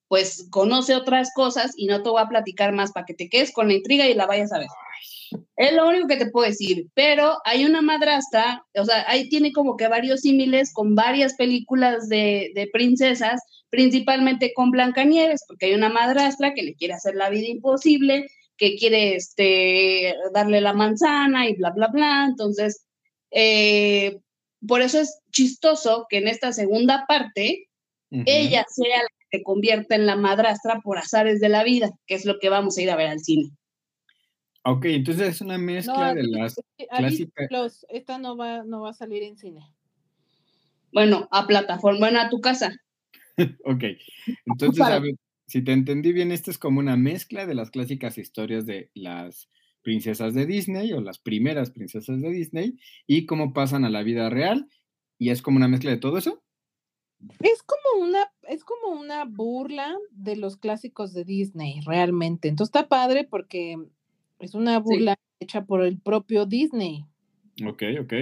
pues 0.09 0.47
conoce 0.51 0.95
otras 0.95 1.31
cosas 1.35 1.73
y 1.75 1.87
no 1.87 2.03
te 2.03 2.11
voy 2.11 2.21
a 2.21 2.29
platicar 2.29 2.73
más 2.75 2.93
para 2.93 3.07
que 3.07 3.15
te 3.15 3.31
quedes 3.31 3.51
con 3.51 3.69
la 3.69 3.73
intriga 3.73 4.07
y 4.07 4.13
la 4.13 4.27
vayas 4.27 4.53
a 4.53 4.59
ver. 4.59 4.69
Es 5.57 5.73
lo 5.73 5.89
único 5.89 6.09
que 6.09 6.17
te 6.17 6.31
puedo 6.31 6.49
decir, 6.49 6.87
pero 6.95 7.39
hay 7.45 7.65
una 7.65 7.83
madrastra, 7.83 8.65
o 8.75 8.85
sea, 8.85 9.05
ahí 9.09 9.29
tiene 9.29 9.53
como 9.53 9.77
que 9.77 9.89
varios 9.89 10.21
símiles 10.21 10.73
con 10.73 10.95
varias 10.95 11.35
películas 11.35 12.09
de, 12.09 12.51
de 12.55 12.69
princesas, 12.73 13.41
principalmente 13.71 14.53
con 14.55 14.71
Blancanieves, 14.71 15.45
porque 15.47 15.67
hay 15.67 15.75
una 15.75 15.89
madrastra 15.89 16.55
que 16.55 16.63
le 16.63 16.75
quiere 16.75 16.95
hacer 16.95 17.15
la 17.15 17.31
vida 17.31 17.49
imposible, 17.49 18.27
que 18.57 18.77
quiere 18.77 19.17
este, 19.17 20.15
darle 20.33 20.61
la 20.61 20.73
manzana 20.73 21.49
y 21.49 21.55
bla, 21.55 21.71
bla, 21.71 21.89
bla. 21.89 22.27
Entonces, 22.29 22.87
eh, 23.31 24.19
por 24.67 24.83
eso 24.83 25.01
es 25.01 25.19
chistoso 25.33 26.07
que 26.09 26.19
en 26.19 26.29
esta 26.29 26.53
segunda 26.53 27.05
parte 27.09 27.69
ella 28.27 28.67
sea 28.69 28.99
la 28.99 29.09
que 29.09 29.39
se 29.39 29.43
convierta 29.43 29.95
en 29.95 30.05
la 30.05 30.17
madrastra 30.17 30.81
por 30.85 30.99
azares 30.99 31.41
de 31.41 31.49
la 31.49 31.65
vida, 31.65 31.91
que 32.07 32.15
es 32.15 32.27
lo 32.27 32.39
que 32.39 32.51
vamos 32.51 32.77
a 32.77 32.83
ir 32.83 32.91
a 32.91 32.97
ver 32.97 33.09
al 33.09 33.21
cine. 33.21 33.51
Ok, 34.65 34.85
entonces 34.87 35.29
es 35.29 35.41
una 35.41 35.59
mezcla 35.59 36.09
No, 36.11 36.15
de 36.15 36.23
las 36.29 36.59
aquí 36.59 36.87
clásicas. 36.89 37.49
los- 37.51 37.87
esta 37.89 38.19
no 38.19 38.37
va, 38.37 38.63
no 38.65 38.83
va 38.83 38.91
a 38.91 38.95
salir 38.95 39.23
en 39.25 39.37
cine. 39.37 39.61
Bueno, 40.93 41.27
a 41.31 41.47
plataforma, 41.47 41.99
bueno, 41.99 42.21
a 42.21 42.29
tu 42.29 42.41
casa. 42.41 42.73
Ok, 43.65 43.85
entonces, 44.47 44.85
a 44.85 44.99
ver, 44.99 45.15
si 45.47 45.63
te 45.63 45.73
entendí 45.73 46.13
bien, 46.13 46.33
esta 46.33 46.51
es 46.51 46.59
como 46.59 46.81
una 46.81 46.97
mezcla 46.97 47.47
de 47.47 47.55
las 47.55 47.71
clásicas 47.71 48.19
historias 48.19 48.67
de 48.67 48.91
las 48.95 49.49
princesas 49.83 50.35
de 50.35 50.47
Disney 50.47 50.93
o 50.93 51.01
las 51.01 51.19
primeras 51.19 51.71
princesas 51.71 52.21
de 52.21 52.31
Disney 52.31 52.77
y 53.07 53.27
cómo 53.27 53.53
pasan 53.53 53.85
a 53.85 53.91
la 53.91 54.03
vida 54.03 54.29
real 54.31 54.69
y 55.19 55.31
es 55.31 55.43
como 55.43 55.57
una 55.57 55.67
mezcla 55.69 55.91
de 55.91 55.97
todo 55.97 56.19
eso. 56.19 56.43
Es 57.41 57.63
como 57.63 58.05
una, 58.05 58.31
es 58.49 58.65
como 58.65 59.01
una 59.01 59.25
burla 59.25 59.97
de 60.11 60.37
los 60.37 60.57
clásicos 60.57 61.13
de 61.15 61.25
Disney, 61.25 61.81
realmente. 61.87 62.49
Entonces 62.49 62.69
está 62.75 62.89
padre 62.89 63.25
porque 63.25 63.77
es 64.43 64.55
una 64.55 64.79
burla 64.79 65.17
hecha 65.41 65.65
por 65.65 65.83
el 65.83 65.99
propio 65.99 66.45
Disney, 66.45 67.07
Ok, 67.67 67.83
ok. 68.01 68.13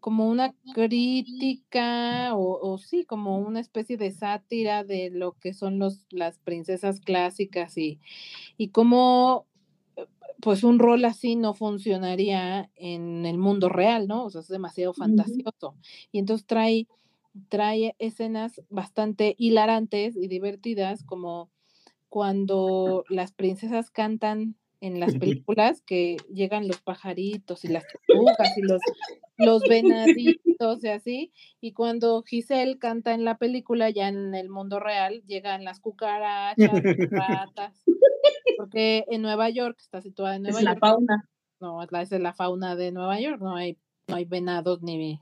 como 0.00 0.28
una 0.28 0.54
crítica 0.74 2.34
o, 2.34 2.58
o 2.60 2.78
sí, 2.78 3.04
como 3.04 3.38
una 3.38 3.60
especie 3.60 3.96
de 3.96 4.10
sátira 4.10 4.82
de 4.84 5.10
lo 5.10 5.34
que 5.38 5.52
son 5.54 5.78
los, 5.78 6.06
las 6.10 6.38
princesas 6.40 7.00
clásicas 7.00 7.78
y, 7.78 8.00
y 8.58 8.70
cómo 8.70 9.48
eh, 9.96 10.06
pues 10.42 10.64
un 10.64 10.78
rol 10.80 11.04
así 11.04 11.36
no 11.36 11.54
funcionaría 11.54 12.70
en 12.76 13.26
el 13.26 13.38
mundo 13.38 13.68
real, 13.68 14.08
¿no? 14.08 14.24
O 14.26 14.30
sea, 14.30 14.42
es 14.42 14.48
demasiado 14.48 14.94
fantasioso. 14.94 15.76
Y 16.12 16.18
entonces 16.20 16.46
trae, 16.46 16.88
trae 17.48 17.94
escenas 17.98 18.62
bastante 18.70 19.34
hilarantes 19.38 20.16
y 20.16 20.28
divertidas, 20.28 21.04
como 21.04 21.50
cuando 22.08 23.04
las 23.08 23.32
princesas 23.32 23.90
cantan 23.90 24.56
en 24.82 25.00
las 25.00 25.16
películas, 25.16 25.80
que 25.80 26.16
llegan 26.32 26.66
los 26.66 26.80
pajaritos 26.80 27.64
y 27.64 27.68
las 27.68 27.84
tortugas 27.86 28.58
y 28.58 28.62
los, 28.62 28.80
los 29.38 29.62
venaditos 29.62 30.84
y 30.84 30.88
así, 30.88 31.32
y 31.60 31.72
cuando 31.72 32.22
Giselle 32.24 32.78
canta 32.78 33.14
en 33.14 33.24
la 33.24 33.38
película, 33.38 33.90
ya 33.90 34.08
en 34.08 34.34
el 34.34 34.50
mundo 34.50 34.80
real, 34.80 35.22
llegan 35.26 35.64
las 35.64 35.80
cucarachas, 35.80 36.82
las 36.82 37.10
ratas, 37.10 37.84
porque 38.56 39.04
en 39.08 39.22
Nueva 39.22 39.48
York, 39.50 39.78
está 39.80 40.02
situada 40.02 40.36
en 40.36 40.42
Nueva 40.42 40.58
Es 40.58 40.64
la 40.64 40.72
York, 40.72 40.80
fauna. 40.80 41.28
no, 41.60 41.82
es 41.82 41.92
la, 41.92 42.02
es 42.02 42.10
la 42.10 42.34
fauna 42.34 42.74
de 42.74 42.90
Nueva 42.90 43.20
York, 43.20 43.40
no 43.40 43.54
hay 43.54 43.78
no 44.08 44.16
hay 44.16 44.24
venados 44.24 44.82
ni, 44.82 44.98
ni. 44.98 45.20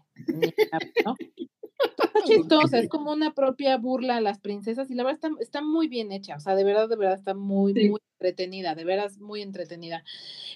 Está 2.21 2.35
chistosa, 2.35 2.79
es 2.79 2.89
como 2.89 3.13
una 3.13 3.35
propia 3.35 3.77
burla 3.77 4.17
a 4.17 4.21
las 4.21 4.39
princesas 4.41 4.91
y 4.91 4.95
la 4.95 5.05
verdad 5.05 5.21
está, 5.23 5.43
está 5.43 5.63
muy 5.63 5.89
bien 5.89 6.13
hecha, 6.13 6.37
o 6.37 6.41
sea, 6.41 6.55
de 6.55 6.65
verdad, 6.65 6.89
de 6.89 6.97
verdad 6.97 7.19
está 7.19 7.35
muy, 7.35 7.75
Sí. 7.75 7.89
muy 7.89 8.01
entretenida, 8.19 8.75
de 8.75 8.85
veras 8.85 9.19
muy 9.19 9.43
entretenida. 9.43 10.05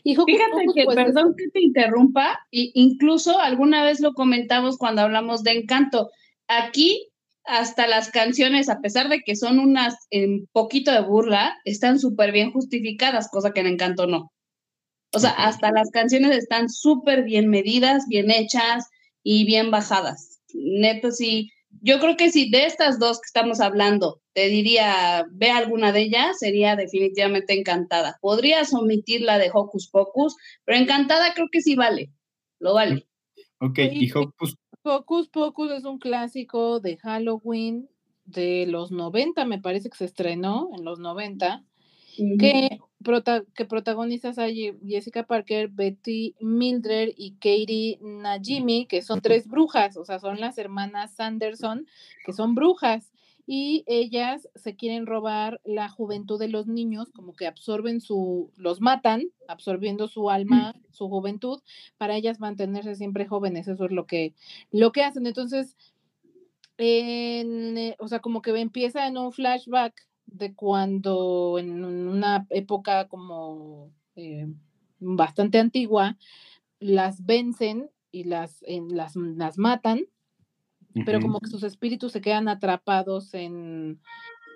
Y 0.03 0.17
Hocus 0.17 0.27
Fíjate 0.27 0.51
Pocus, 0.53 0.75
que, 0.75 0.85
pues, 0.85 0.97
perdón 0.97 1.35
que 1.37 1.49
te 1.51 1.61
interrumpa, 1.63 2.39
y 2.51 2.73
incluso 2.75 3.39
alguna 3.39 3.83
vez 3.85 4.01
lo 4.01 4.13
comentamos 4.13 4.77
cuando 4.79 5.03
hablamos 5.03 5.43
de 5.43 5.53
Encanto. 5.53 6.11
Aquí 6.49 7.09
hasta 7.47 7.87
las 7.87 8.11
canciones, 8.11 8.69
a 8.69 8.81
pesar 8.81 9.09
de 9.09 9.21
que 9.21 9.37
son 9.37 9.59
unas 9.59 9.95
un 10.13 10.49
poquito 10.53 10.93
de 10.93 11.01
burla, 11.03 11.57
están 11.65 11.99
súper 11.99 12.33
bien 12.33 12.53
justificadas, 12.53 13.29
cosa 13.31 13.53
que 13.53 13.61
en 13.61 13.67
Encanto 13.67 14.07
no. 14.07 14.31
O 15.15 15.19
sea, 15.21 15.31
hasta 15.31 15.71
las 15.71 15.91
canciones 15.91 16.37
están 16.37 16.69
súper 16.69 17.23
bien 17.23 17.49
medidas, 17.49 18.07
bien 18.09 18.31
hechas 18.31 18.89
y 19.23 19.45
bien 19.45 19.71
bajadas. 19.71 20.34
Neto, 20.55 21.11
sí. 21.11 21.51
Yo 21.83 21.99
creo 21.99 22.17
que 22.17 22.31
si 22.31 22.51
de 22.51 22.67
estas 22.67 22.99
dos 22.99 23.21
que 23.21 23.27
estamos 23.27 23.61
hablando, 23.61 24.23
te 24.33 24.49
diría, 24.49 25.27
ve 25.31 25.51
alguna 25.51 25.93
de 25.93 26.03
ellas, 26.03 26.39
sería 26.39 26.77
definitivamente 26.77 27.53
encantada. 27.53 28.17
Podrías 28.21 28.73
omitir 28.73 29.23
la 29.23 29.39
de 29.39 29.51
Hocus 29.53 29.91
Pocus, 29.91 30.37
pero 30.65 30.79
encantada 30.79 31.35
creo 31.35 31.49
que 31.51 31.61
sí 31.61 31.75
vale. 31.75 32.11
Lo 32.61 32.75
vale. 32.75 33.07
Ok, 33.61 33.77
Sí, 33.77 33.89
y 33.93 34.13
Hocus, 34.13 34.57
Hocus 34.85 35.29
Pocus 35.29 35.73
es 35.73 35.85
un 35.85 35.99
clásico 35.99 36.79
de 36.79 36.97
Halloween 36.99 37.89
de 38.25 38.67
los 38.67 38.91
90, 38.91 39.45
me 39.45 39.61
parece 39.61 39.91
que 39.91 39.97
se 39.97 40.05
estrenó 40.05 40.71
en 40.77 40.85
los 40.85 40.99
90, 40.99 41.65
que, 42.39 42.79
prota- 43.05 43.45
que 43.55 43.65
protagonizas 43.65 44.39
a 44.39 44.49
Ye- 44.49 44.77
Jessica 44.85 45.23
Parker, 45.23 45.69
Betty 45.69 46.35
Mildred 46.41 47.11
y 47.17 47.35
Katie 47.35 47.99
Najimy, 48.01 48.87
que 48.87 49.03
son 49.03 49.21
tres 49.21 49.47
brujas, 49.47 49.97
o 49.97 50.05
sea, 50.05 50.19
son 50.19 50.41
las 50.41 50.59
hermanas 50.59 51.15
Sanderson, 51.15 51.87
que 52.27 52.33
son 52.33 52.57
brujas. 52.57 53.13
Y 53.47 53.85
ellas 53.87 54.49
se 54.55 54.75
quieren 54.75 55.05
robar 55.05 55.61
la 55.65 55.91
juventud 55.91 56.39
de 56.39 56.49
los 56.49 56.67
niños, 56.67 57.11
como 57.13 57.35
que 57.35 57.47
absorben 57.47 58.01
su, 58.01 58.51
los 58.57 58.81
matan, 58.81 59.25
absorbiendo 59.49 60.09
su 60.09 60.31
alma, 60.31 60.75
su 60.91 61.11
juventud, 61.11 61.61
para 61.99 62.17
ellas 62.17 62.41
mantenerse 62.41 62.95
siempre 62.95 63.27
jóvenes. 63.27 63.69
Eso 63.69 63.85
es 63.85 63.93
lo 63.93 64.07
que, 64.07 64.33
lo 64.73 64.93
que 64.93 65.03
hacen. 65.05 65.27
Entonces, 65.27 65.77
en, 66.79 67.77
eh, 67.79 67.97
o 67.99 68.09
sea, 68.09 68.21
como 68.21 68.43
que 68.43 68.51
empieza 68.59 69.07
en 69.07 69.19
un 69.19 69.31
flashback 69.33 69.95
de 70.27 70.55
cuando 70.55 71.59
en 71.59 71.85
una 71.85 72.47
época 72.51 73.09
como 73.09 73.93
eh, 74.17 74.47
bastante 74.99 75.59
antigua, 75.59 76.17
las 76.81 77.25
vencen 77.25 77.91
y 78.11 78.25
las, 78.25 78.63
en- 78.67 78.97
las, 78.97 79.17
las 79.17 79.59
matan, 79.59 80.03
pero 81.05 81.21
como 81.21 81.41
que 81.41 81.51
sus 81.51 81.63
espíritus 81.63 82.13
se 82.13 82.21
quedan 82.21 82.49
atrapados 82.49 83.35
en, 83.35 84.01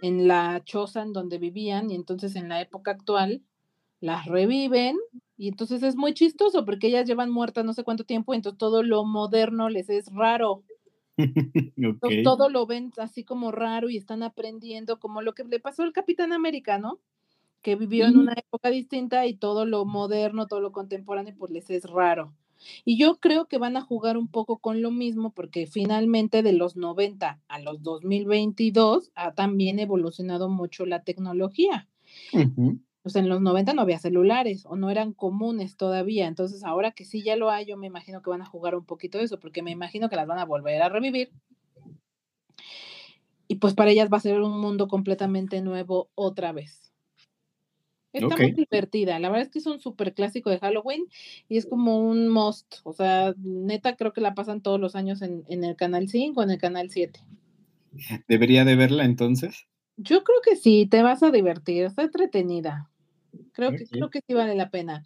en 0.03 0.29
la 0.29 0.63
choza 0.65 1.03
en 1.03 1.13
donde 1.13 1.39
vivían 1.39 1.91
y 1.91 1.95
entonces 1.95 2.37
en 2.37 2.49
la 2.49 2.61
época 2.61 2.93
actual 2.93 3.43
las 4.01 4.27
reviven 4.27 4.97
y 5.37 5.49
entonces 5.49 5.83
es 5.83 5.97
muy 5.97 6.15
chistoso 6.15 6.65
porque 6.65 6.87
ellas 6.87 7.07
llevan 7.09 7.31
muertas 7.31 7.65
no 7.65 7.73
sé 7.73 7.83
cuánto 7.83 8.05
tiempo 8.05 8.35
entonces 8.35 8.59
todo 8.59 8.83
lo 8.83 9.05
moderno 9.05 9.69
les 9.69 9.89
es 9.91 10.07
raro. 10.13 10.63
Entonces, 11.77 12.21
ok, 12.21 12.25
todo 12.25 12.49
lo 12.49 12.67
ven 12.67 12.93
así 12.99 13.25
como 13.25 13.51
raro 13.51 13.91
y 13.91 13.97
están 13.97 14.23
aprendiendo, 14.23 14.99
como 15.01 15.23
lo 15.23 15.35
que 15.35 15.45
le 15.45 15.61
pasó 15.61 15.83
al 15.83 15.93
Capitán 15.93 16.33
Americano, 16.33 17.01
que 17.61 17.77
vivió 17.77 18.07
en 18.07 18.17
una 18.17 18.35
época 18.35 18.71
distinta 18.71 19.27
y 19.27 19.35
todo 19.35 19.67
lo 19.67 19.85
moderno, 19.85 20.47
todo 20.47 20.61
lo 20.61 20.73
contemporáneo, 20.73 21.35
pues 21.37 21.51
les 21.51 21.71
es 21.71 21.85
raro. 21.85 22.33
Y 22.85 22.99
yo 22.99 23.17
creo 23.17 23.47
que 23.47 23.59
van 23.59 23.77
a 23.77 23.83
jugar 23.83 24.17
un 24.17 24.29
poco 24.29 24.59
con 24.59 24.83
lo 24.83 24.91
mismo 24.91 25.33
porque 25.33 25.67
finalmente 25.67 26.43
de 26.43 26.53
los 26.53 26.77
90 26.77 27.41
a 27.47 27.59
los 27.61 27.83
2022 27.83 29.13
ha 29.15 29.33
también 29.35 29.79
evolucionado 29.79 30.49
mucho 30.49 30.87
la 30.87 31.03
tecnología. 31.03 31.89
Sea, 33.11 33.23
en 33.23 33.29
los 33.29 33.41
90 33.41 33.75
no 33.75 33.83
había 33.83 33.99
celulares 33.99 34.65
o 34.67 34.77
no 34.77 34.91
eran 34.91 35.13
comunes 35.13 35.77
todavía. 35.77 36.27
Entonces, 36.27 36.65
ahora 36.65 36.93
que 36.93 37.05
sí 37.05 37.23
ya 37.23 37.37
lo 37.37 37.51
hay, 37.51 37.67
yo 37.67 37.77
me 37.77 37.87
imagino 37.87 38.23
que 38.23 38.31
van 38.31 38.43
a 38.43 38.47
jugar 38.47 38.75
un 38.75 38.85
poquito 38.85 39.19
de 39.19 39.25
eso, 39.25 39.39
porque 39.39 39.63
me 39.63 39.71
imagino 39.71 40.09
que 40.09 40.17
las 40.17 40.27
van 40.27 40.39
a 40.39 40.45
volver 40.45 40.83
a 40.83 40.89
revivir. 40.89 41.31
Y 43.47 43.57
pues 43.57 43.75
para 43.75 43.91
ellas 43.91 44.11
va 44.13 44.19
a 44.19 44.21
ser 44.21 44.41
un 44.41 44.61
mundo 44.61 44.89
completamente 44.89 45.61
nuevo 45.63 46.11
otra 46.15 46.53
vez. 46.53 46.93
Está 48.13 48.37
muy 48.37 48.53
divertida. 48.53 49.19
La 49.19 49.29
verdad 49.29 49.47
es 49.47 49.51
que 49.51 49.59
es 49.59 49.67
un 49.67 49.81
súper 49.81 50.15
clásico 50.15 50.51
de 50.51 50.59
Halloween 50.59 51.05
y 51.49 51.59
es 51.59 51.67
como 51.67 51.99
un 51.99 52.29
must. 52.29 52.77
O 52.85 52.93
sea, 52.93 53.35
neta, 53.39 53.97
creo 53.97 54.13
que 54.13 54.21
la 54.21 54.35
pasan 54.35 54.63
todos 54.63 54.81
los 54.81 54.97
años 54.97 55.23
en, 55.23 55.45
en 55.49 55.65
el 55.65 55.77
canal 55.77 56.09
5 56.09 56.41
o 56.41 56.43
en 56.43 56.51
el 56.51 56.59
canal 56.59 56.91
7. 56.91 57.21
¿Debería 58.27 58.65
de 58.65 58.77
verla 58.77 59.05
entonces? 59.05 59.67
Yo 59.97 60.23
creo 60.23 60.39
que 60.43 60.57
sí, 60.57 60.87
te 60.87 61.03
vas 61.03 61.23
a 61.23 61.31
divertir, 61.31 61.85
está 61.85 62.03
entretenida. 62.03 62.89
Creo 63.53 63.71
que, 63.73 63.85
Ok. 63.85 63.91
creo 63.91 64.11
que 64.11 64.21
sí 64.27 64.35
vale 64.35 64.55
la 64.55 64.71
pena. 64.71 65.05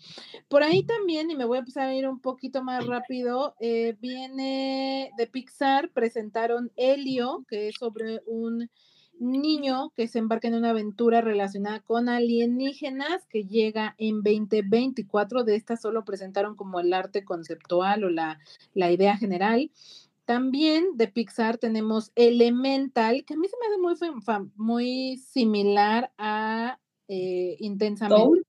Por 0.49 0.63
ahí 0.63 0.85
también, 0.85 1.31
y 1.31 1.37
me 1.37 1.45
voy 1.45 1.57
a 1.57 1.61
empezar 1.61 1.89
a 1.89 1.95
ir 1.95 2.07
un 2.09 2.21
poquito 2.21 2.63
más 2.63 2.87
rápido, 2.87 3.55
eh, 3.61 3.97
viene 4.01 5.11
de 5.17 5.27
Pixar, 5.27 5.91
presentaron 5.91 6.71
Helio, 6.77 7.45
que 7.49 7.69
es 7.69 7.77
sobre 7.77 8.21
un 8.27 8.69
niño 9.19 9.91
que 9.95 10.09
se 10.09 10.19
embarca 10.19 10.49
en 10.49 10.55
una 10.55 10.71
aventura 10.71 11.21
relacionada 11.21 11.81
con 11.81 12.09
alienígenas 12.09 13.27
que 13.27 13.45
llega 13.45 13.95
en 13.99 14.23
2024. 14.23 15.45
De 15.45 15.55
esta 15.55 15.77
solo 15.77 16.05
presentaron 16.05 16.57
como 16.57 16.81
el 16.81 16.93
arte 16.93 17.25
conceptual 17.25 18.05
o 18.05 18.11
la, 18.11 18.39
la 18.75 18.91
idea 18.91 19.17
general. 19.17 19.71
También 20.25 20.97
de 20.97 21.09
Pixar 21.09 21.59
tenemos 21.59 22.13
Elemental, 22.15 23.25
que 23.25 23.35
a 23.35 23.37
mí 23.37 23.47
se 23.49 23.57
me 23.61 23.93
hace 23.93 24.11
muy, 24.11 24.23
muy 24.57 25.17
similar 25.19 26.13
a 26.17 26.79
eh, 27.13 27.57
Intensamente. 27.61 28.23
Soul. 28.23 28.47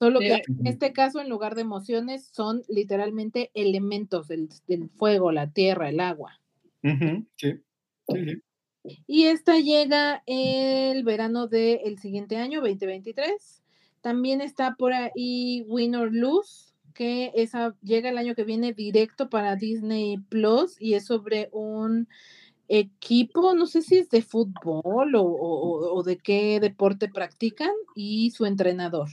Solo 0.00 0.18
que 0.18 0.32
en 0.32 0.66
este 0.66 0.92
caso, 0.94 1.20
en 1.20 1.28
lugar 1.28 1.54
de 1.54 1.60
emociones, 1.60 2.30
son 2.32 2.62
literalmente 2.68 3.50
elementos 3.52 4.28
del, 4.28 4.48
del 4.66 4.88
fuego, 4.88 5.30
la 5.30 5.50
tierra, 5.50 5.90
el 5.90 6.00
agua. 6.00 6.40
Ujú, 6.82 7.26
sí, 7.36 7.60
sí, 8.08 8.24
sí. 8.24 8.42
Y 9.06 9.24
esta 9.24 9.58
llega 9.58 10.22
el 10.24 11.04
verano 11.04 11.48
del 11.48 11.98
siguiente 11.98 12.38
año, 12.38 12.62
2023. 12.62 13.62
También 14.00 14.40
está 14.40 14.74
por 14.76 14.94
ahí 14.94 15.66
Win 15.68 15.94
or 15.94 16.14
Lose, 16.14 16.72
que 16.94 17.32
esa 17.34 17.76
llega 17.82 18.08
el 18.08 18.16
año 18.16 18.34
que 18.34 18.44
viene 18.44 18.72
directo 18.72 19.28
para 19.28 19.54
Disney 19.56 20.16
Plus 20.16 20.80
y 20.80 20.94
es 20.94 21.04
sobre 21.04 21.50
un 21.52 22.08
equipo, 22.72 23.52
no 23.54 23.66
sé 23.66 23.82
si 23.82 23.98
es 23.98 24.08
de 24.10 24.22
fútbol 24.22 25.14
o, 25.16 25.22
o- 25.22 25.92
o 25.94 26.02
de 26.04 26.16
qué 26.18 26.60
deporte 26.60 27.08
practican 27.08 27.72
y 27.96 28.30
su 28.30 28.46
entrenador. 28.46 29.08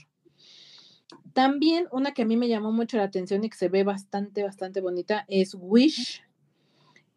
También 1.33 1.87
una 1.91 2.13
que 2.13 2.21
a 2.21 2.25
mí 2.25 2.37
me 2.37 2.47
llamó 2.47 2.71
mucho 2.71 2.97
la 2.97 3.03
atención 3.03 3.43
y 3.43 3.49
que 3.49 3.57
se 3.57 3.67
ve 3.69 3.83
bastante, 3.83 4.43
bastante 4.43 4.79
bonita 4.79 5.25
es 5.27 5.55
Wish, 5.59 6.21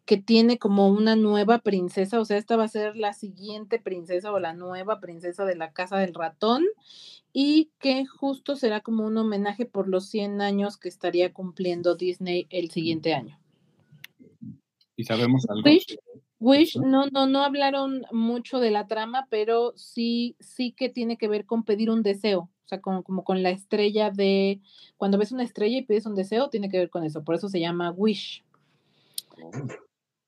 que 0.05 0.17
tiene 0.17 0.57
como 0.57 0.87
una 0.89 1.15
nueva 1.15 1.59
princesa, 1.59 2.19
o 2.19 2.25
sea, 2.25 2.37
esta 2.37 2.57
va 2.57 2.63
a 2.63 2.67
ser 2.69 2.95
la 2.97 3.13
siguiente 3.13 3.79
princesa 3.79 4.31
o 4.31 4.39
la 4.39 4.53
nueva 4.53 4.99
princesa 4.99 5.45
de 5.45 5.55
la 5.55 5.71
Casa 5.73 5.97
del 5.97 6.13
Ratón 6.15 6.65
y 7.33 7.69
que 7.79 8.05
justo 8.07 8.55
será 8.55 8.81
como 8.81 9.05
un 9.05 9.15
homenaje 9.17 9.65
por 9.65 9.87
los 9.87 10.07
100 10.09 10.41
años 10.41 10.77
que 10.77 10.89
estaría 10.89 11.31
cumpliendo 11.33 11.95
Disney 11.95 12.47
el 12.49 12.71
siguiente 12.71 13.13
año. 13.13 13.39
¿Y 14.95 15.03
sabemos 15.03 15.45
algo? 15.49 15.63
Wish, 15.69 15.97
Wish, 16.41 16.75
no, 16.77 17.05
no, 17.11 17.27
no 17.27 17.43
hablaron 17.43 18.01
mucho 18.11 18.59
de 18.59 18.71
la 18.71 18.87
trama, 18.87 19.27
pero 19.29 19.73
sí, 19.75 20.35
sí 20.39 20.71
que 20.71 20.89
tiene 20.89 21.15
que 21.15 21.27
ver 21.27 21.45
con 21.45 21.63
pedir 21.63 21.91
un 21.91 22.01
deseo, 22.01 22.49
o 22.65 22.67
sea, 22.67 22.81
con- 22.81 23.03
como 23.03 23.23
con 23.23 23.43
la 23.43 23.51
estrella 23.51 24.09
de, 24.09 24.59
cuando 24.97 25.19
ves 25.19 25.31
una 25.31 25.43
estrella 25.43 25.77
y 25.77 25.85
pides 25.85 26.07
un 26.07 26.15
deseo, 26.15 26.49
tiene 26.49 26.67
que 26.69 26.79
ver 26.79 26.89
con 26.89 27.03
eso, 27.03 27.23
por 27.23 27.35
eso 27.35 27.47
se 27.47 27.59
llama 27.59 27.91
Wish. 27.91 28.43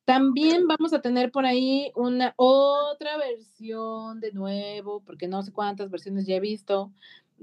También 0.05 0.67
vamos 0.67 0.93
a 0.93 1.01
tener 1.01 1.31
por 1.31 1.45
ahí 1.45 1.91
una 1.95 2.33
otra 2.35 3.17
versión 3.17 4.19
de 4.19 4.33
nuevo, 4.33 5.01
porque 5.05 5.27
no 5.27 5.41
sé 5.41 5.51
cuántas 5.53 5.89
versiones 5.89 6.27
ya 6.27 6.35
he 6.35 6.39
visto, 6.41 6.91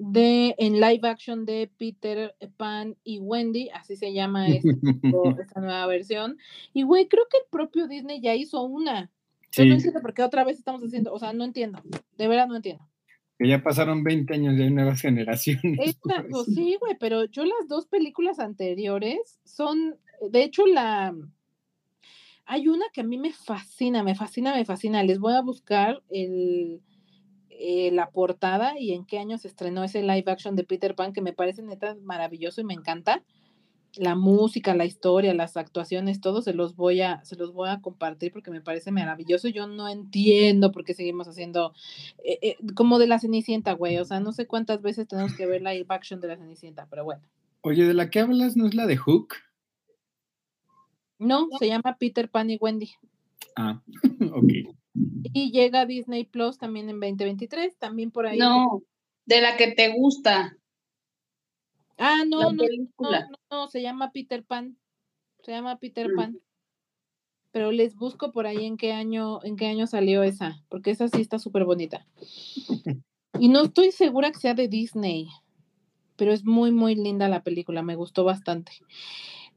de 0.03 0.55
en 0.57 0.81
live 0.81 1.07
action 1.07 1.45
de 1.45 1.71
Peter 1.77 2.35
Pan 2.57 2.97
y 3.05 3.19
Wendy, 3.19 3.69
así 3.69 3.97
se 3.97 4.15
llama 4.15 4.49
este 4.49 4.71
esta 5.43 5.61
nueva 5.61 5.87
versión. 5.87 6.39
Y 6.73 6.85
güey, 6.85 7.07
creo 7.07 7.25
que 7.31 7.37
el 7.37 7.45
propio 7.51 7.87
Disney 7.87 8.21
ya 8.21 8.35
hizo 8.35 8.63
una. 8.63 9.11
Yo 9.53 9.65
no 9.67 9.75
Sí, 9.75 9.77
entiendo 9.77 10.01
por 10.01 10.15
qué 10.15 10.23
otra 10.23 10.45
vez 10.45 10.57
estamos 10.59 10.81
haciendo, 10.83 11.13
o 11.13 11.19
sea, 11.19 11.35
no 11.35 11.45
entiendo, 11.45 11.83
de 12.17 12.29
verdad 12.29 12.47
no 12.49 12.57
entiendo. 12.57 12.89
que 13.39 13.49
ya 13.49 13.63
pasaron 13.63 14.03
20 14.03 14.33
años 14.33 14.59
y 14.59 14.63
hay 14.63 14.71
nuevas 14.71 15.03
generaciones. 15.03 15.61
Esta, 15.85 16.25
pues 16.31 16.47
sí, 16.47 16.77
güey, 16.81 16.97
pero 16.99 17.25
yo 17.27 17.45
las 17.45 17.69
dos 17.69 17.87
películas 17.87 18.39
anteriores 18.39 19.39
son, 19.45 19.97
de 20.31 20.45
hecho, 20.45 20.67
la 20.67 21.15
hay 22.47 22.69
una 22.69 22.87
que 22.93 23.03
a 23.03 23.05
mí 23.05 23.19
me 23.19 23.33
fascina, 23.33 24.03
me 24.03 24.15
fascina, 24.15 24.55
me 24.55 24.65
fascina. 24.65 25.03
Les 25.05 25.19
voy 25.21 25.35
a 25.35 25.43
buscar 25.43 26.03
el, 26.11 26.81
eh, 27.63 27.91
la 27.93 28.11
portada 28.11 28.79
y 28.79 28.93
en 28.93 29.05
qué 29.05 29.19
año 29.19 29.37
se 29.37 29.47
estrenó 29.47 29.85
ese 29.85 30.01
live 30.01 30.25
action 30.27 30.57
de 30.57 30.65
Peter 30.65 30.95
Pan, 30.95 31.13
que 31.13 31.21
me 31.21 31.35
parece 31.35 31.63
neta 31.63 31.95
maravilloso 32.03 32.63
y 32.63 32.65
me 32.65 32.73
encanta. 32.73 33.23
la 33.97 34.15
música, 34.15 34.75
la 34.75 34.85
historia, 34.85 35.35
las 35.35 35.57
actuaciones, 35.57 36.21
todo 36.21 36.43
se 36.43 36.55
los 36.55 36.77
voy 36.77 37.01
a, 37.03 37.25
se 37.25 37.35
los 37.37 37.53
voy 37.53 37.69
a 37.71 37.81
compartir 37.81 38.33
porque 38.33 38.51
me 38.53 38.61
parece 38.61 38.93
maravilloso. 38.93 39.49
Yo 39.49 39.67
no 39.67 39.89
entiendo 39.89 40.73
por 40.73 40.85
qué 40.85 40.95
seguimos 40.95 41.29
haciendo 41.29 41.75
eh, 42.25 42.39
eh, 42.41 42.57
como 42.75 42.99
de 43.01 43.09
la 43.09 43.19
Cenicienta, 43.19 43.73
güey. 43.73 43.99
O 43.99 44.05
sea, 44.05 44.21
no 44.21 44.33
sé 44.33 44.47
cuántas 44.47 44.81
veces 44.81 45.09
tenemos 45.09 45.35
que 45.35 45.47
ver 45.47 45.61
la 45.61 45.75
live 45.75 45.87
action 45.89 46.21
de 46.21 46.29
la 46.29 46.37
Cenicienta, 46.37 46.87
pero 46.89 47.05
bueno. 47.05 47.23
Oye, 47.63 47.85
¿de 47.85 47.95
la 47.95 48.09
que 48.11 48.21
hablas 48.21 48.57
no 48.57 48.67
es 48.67 48.75
la 48.75 48.87
de 48.87 48.97
Hook? 48.97 49.35
No, 51.19 51.49
se 51.59 51.67
llama 51.67 51.97
Peter 51.99 52.31
Pan 52.31 52.49
y 52.49 52.57
Wendy. 52.57 52.93
Ah, 53.57 53.83
ok. 54.33 54.75
Y 54.95 55.53
llega 55.53 55.87
Disney 55.87 56.25
Plus 56.25 56.59
también 56.59 56.89
en 56.89 57.01
2023, 57.01 57.77
también 57.77 58.11
por 58.11 58.27
ahí. 58.27 58.39
No, 58.39 58.83
de 59.27 59.41
la 59.41 59.57
que 59.57 59.73
te 59.73 59.93
gusta. 59.93 60.57
Ah, 61.99 62.25
no, 62.27 62.53
no, 62.53 62.65
no, 62.99 63.11
no, 63.11 63.29
no, 63.51 63.69
se 63.69 63.83
llama 63.83 64.11
Peter 64.11 64.43
Pan. 64.43 64.79
Se 65.43 65.53
llama 65.53 65.79
Peter 65.79 66.09
Mm. 66.09 66.17
Pan. 66.17 66.41
Pero 67.53 67.73
les 67.73 67.97
busco 67.97 68.33
por 68.33 68.47
ahí 68.47 68.65
en 68.65 68.77
qué 68.77 68.93
año, 68.93 69.43
en 69.45 69.57
qué 69.57 69.67
año 69.67 69.87
salió 69.87 70.23
esa, 70.23 70.65
porque 70.69 70.91
esa 70.93 71.09
sí 71.09 71.21
está 71.21 71.39
súper 71.39 71.65
bonita. 71.65 72.07
Y 73.39 73.49
no 73.49 73.63
estoy 73.63 73.93
segura 73.93 74.33
que 74.33 74.39
sea 74.39 74.55
de 74.55 74.69
Disney, 74.69 75.29
pero 76.17 76.33
es 76.33 76.45
muy, 76.45 76.73
muy 76.73 76.95
linda 76.95 77.29
la 77.29 77.43
película, 77.43 77.81
me 77.83 77.95
gustó 77.95 78.25
bastante. 78.25 78.73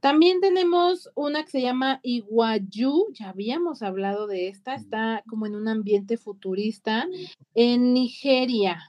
También 0.04 0.42
tenemos 0.42 1.10
una 1.16 1.46
que 1.46 1.52
se 1.52 1.62
llama 1.62 2.02
Iguayú, 2.04 3.08
ya 3.14 3.30
habíamos 3.30 3.82
hablado 3.82 4.28
de 4.28 4.50
esta, 4.50 4.76
está 4.76 5.24
como 5.30 5.46
en 5.46 5.56
un 5.56 5.70
ambiente 5.70 6.18
futurista 6.18 7.08
en 7.56 7.94
Nigeria. 7.94 8.82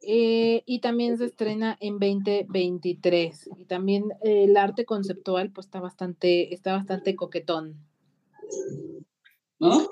Eh, 0.00 0.62
y 0.64 0.78
también 0.78 1.18
se 1.18 1.24
estrena 1.24 1.76
en 1.80 1.98
2023. 1.98 3.50
Y 3.58 3.64
también 3.64 4.12
eh, 4.22 4.44
el 4.44 4.56
arte 4.56 4.84
conceptual 4.84 5.50
pues 5.50 5.66
está 5.66 5.80
bastante, 5.80 6.54
está 6.54 6.74
bastante 6.74 7.16
coquetón. 7.16 7.84
Ok. 9.58 9.90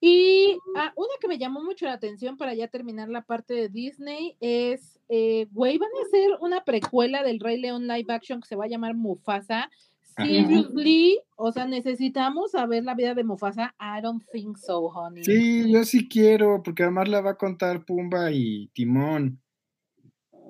Y 0.00 0.56
ah, 0.76 0.92
una 0.96 1.10
que 1.20 1.28
me 1.28 1.38
llamó 1.38 1.62
mucho 1.62 1.86
la 1.86 1.94
atención 1.94 2.36
para 2.36 2.54
ya 2.54 2.68
terminar 2.68 3.08
la 3.08 3.22
parte 3.22 3.54
de 3.54 3.68
Disney 3.68 4.36
es, 4.40 5.00
eh, 5.08 5.48
güey, 5.50 5.78
van 5.78 5.88
a 5.98 6.06
hacer 6.06 6.30
una 6.40 6.64
precuela 6.64 7.22
del 7.24 7.40
Rey 7.40 7.60
León 7.60 7.88
live 7.88 8.12
action 8.12 8.40
que 8.40 8.48
se 8.48 8.56
va 8.56 8.66
a 8.66 8.68
llamar 8.68 8.94
Mufasa. 8.94 9.68
Seriously, 10.16 11.20
o 11.36 11.52
sea, 11.52 11.66
necesitamos 11.66 12.50
saber 12.50 12.84
la 12.84 12.94
vida 12.94 13.14
de 13.14 13.22
Mufasa. 13.22 13.74
I 13.80 14.00
don't 14.02 14.24
think 14.32 14.56
so, 14.56 14.88
honey. 14.88 15.22
Sí, 15.22 15.70
yo 15.70 15.84
sí 15.84 16.08
quiero, 16.08 16.60
porque 16.62 16.82
además 16.82 17.08
la 17.08 17.20
va 17.20 17.30
a 17.32 17.36
contar 17.36 17.84
Pumba 17.84 18.32
y 18.32 18.68
Timón. 18.74 19.40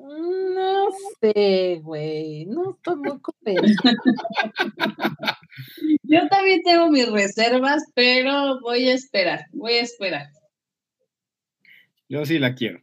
No 0.09 0.87
sé, 1.21 1.81
güey, 1.83 2.47
no 2.47 2.71
estoy 2.71 2.97
muy 2.97 3.21
convencida. 3.21 3.93
Yo 6.03 6.27
también 6.29 6.63
tengo 6.63 6.89
mis 6.91 7.11
reservas, 7.11 7.83
pero 7.95 8.59
voy 8.61 8.89
a 8.89 8.95
esperar, 8.95 9.47
voy 9.53 9.75
a 9.75 9.83
esperar. 9.83 10.29
Yo 12.09 12.25
sí 12.25 12.39
la 12.39 12.55
quiero. 12.55 12.81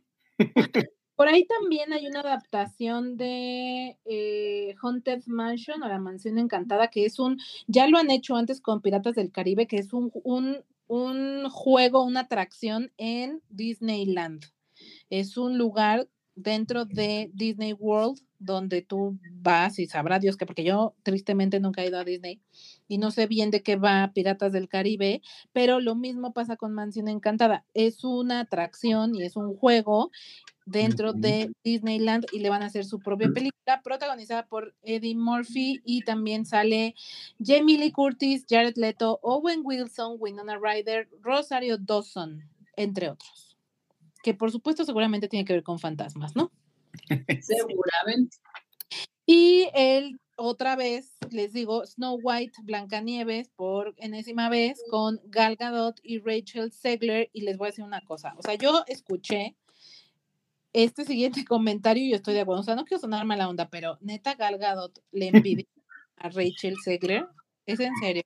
Por 1.16 1.30
ahí 1.30 1.48
también 1.48 1.94
hay 1.94 2.06
una 2.06 2.20
adaptación 2.20 3.18
de 3.18 3.98
eh, 4.06 4.76
Haunted 4.82 5.24
Mansion 5.26 5.82
o 5.82 5.88
La 5.88 5.98
Mansión 5.98 6.38
Encantada, 6.38 6.90
que 6.90 7.06
es 7.06 7.18
un, 7.18 7.40
ya 7.66 7.88
lo 7.88 7.98
han 7.98 8.12
hecho 8.12 8.36
antes 8.36 8.62
con 8.62 8.82
Piratas 8.82 9.16
del 9.16 9.32
Caribe, 9.32 9.66
que 9.66 9.78
es 9.78 9.94
un, 9.94 10.12
un, 10.24 10.58
un 10.88 11.50
juego, 11.50 12.04
una 12.04 12.22
atracción 12.22 12.92
en 12.98 13.42
Disneyland. 13.50 14.44
Es 15.10 15.38
un 15.38 15.58
lugar 15.58 16.08
dentro 16.36 16.86
de 16.86 17.32
Disney 17.34 17.74
World 17.74 18.20
donde 18.40 18.82
tú 18.82 19.18
vas 19.32 19.80
y 19.80 19.88
sabrá 19.88 20.20
Dios 20.20 20.38
que, 20.38 20.46
porque 20.46 20.64
yo 20.64 20.94
tristemente 21.04 21.60
nunca 21.60 21.82
he 21.82 21.88
ido 21.88 22.00
a 22.00 22.04
Disney 22.04 22.42
y 22.88 22.98
no 22.98 23.12
sé 23.12 23.28
bien 23.28 23.50
de 23.50 23.64
qué 23.64 23.76
va 23.76 24.12
Piratas 24.14 24.52
del 24.52 24.68
Caribe, 24.68 25.22
pero 25.54 25.80
lo 25.80 25.96
mismo 25.96 26.34
pasa 26.34 26.56
con 26.58 26.74
Mansión 26.74 27.08
Encantada. 27.08 27.66
Es 27.74 28.04
una 28.04 28.42
atracción 28.42 29.16
y 29.16 29.24
es 29.24 29.36
un 29.36 29.56
juego 29.56 30.12
dentro 30.66 31.14
de 31.14 31.52
Disneyland 31.64 32.26
y 32.32 32.40
le 32.40 32.50
van 32.50 32.64
a 32.64 32.68
hacer 32.68 32.86
su 32.86 33.00
propia 33.00 33.30
película 33.30 33.82
protagonizada 33.84 34.48
por 34.48 34.76
Eddie 34.84 35.16
Murphy 35.16 35.82
y 35.86 36.02
también 36.02 36.46
sale 36.46 36.96
Jamie 37.44 37.78
Lee 37.78 37.92
Curtis, 37.92 38.46
Jared 38.50 38.76
Leto, 38.76 39.20
Owen 39.22 39.62
Wilson, 39.64 40.18
Winona 40.20 40.58
Ryder, 40.58 41.08
Rosario 41.22 41.78
Dawson, 41.78 42.42
entre 42.76 43.10
otros. 43.10 43.45
Que 44.26 44.34
por 44.34 44.52
supuesto 44.52 44.84
seguramente 44.86 45.28
tiene 45.28 45.46
que 45.46 45.54
ver 45.54 45.62
con 45.62 45.78
fantasmas, 45.78 46.36
¿no? 46.36 46.52
Seguramente. 47.44 48.38
Y 49.28 49.68
él, 49.76 50.20
otra 50.36 50.76
vez, 50.76 51.16
les 51.30 51.54
digo, 51.54 51.86
Snow 51.86 52.18
White, 52.24 52.54
Blancanieves, 52.64 53.50
por 53.50 53.94
enésima 53.98 54.50
vez, 54.50 54.82
con 54.90 55.22
Gal 55.26 55.58
Gadot 55.58 56.00
y 56.02 56.18
Rachel 56.18 56.72
Segler. 56.72 57.30
Y 57.34 57.42
les 57.42 57.60
voy 57.60 57.68
a 57.68 57.70
decir 57.70 57.86
una 57.86 58.02
cosa. 58.02 58.34
O 58.40 58.42
sea, 58.42 58.56
yo 58.56 58.84
escuché 58.88 59.56
este 60.74 61.06
siguiente 61.06 61.46
comentario 61.48 62.04
y 62.04 62.10
yo 62.10 62.16
estoy 62.16 62.34
de 62.34 62.42
acuerdo. 62.42 62.62
O 62.62 62.66
sea, 62.66 62.74
no 62.74 62.86
quiero 62.86 63.02
sonar 63.02 63.26
mala 63.26 63.48
onda, 63.48 63.70
pero 63.70 64.00
neta 64.02 64.34
Gal 64.34 64.58
Gadot 64.58 65.04
le 65.12 65.28
envidia 65.28 65.68
a 66.18 66.30
Rachel 66.30 66.78
Segler. 66.84 67.28
¿Es 67.68 67.80
en 67.80 67.96
serio? 68.02 68.24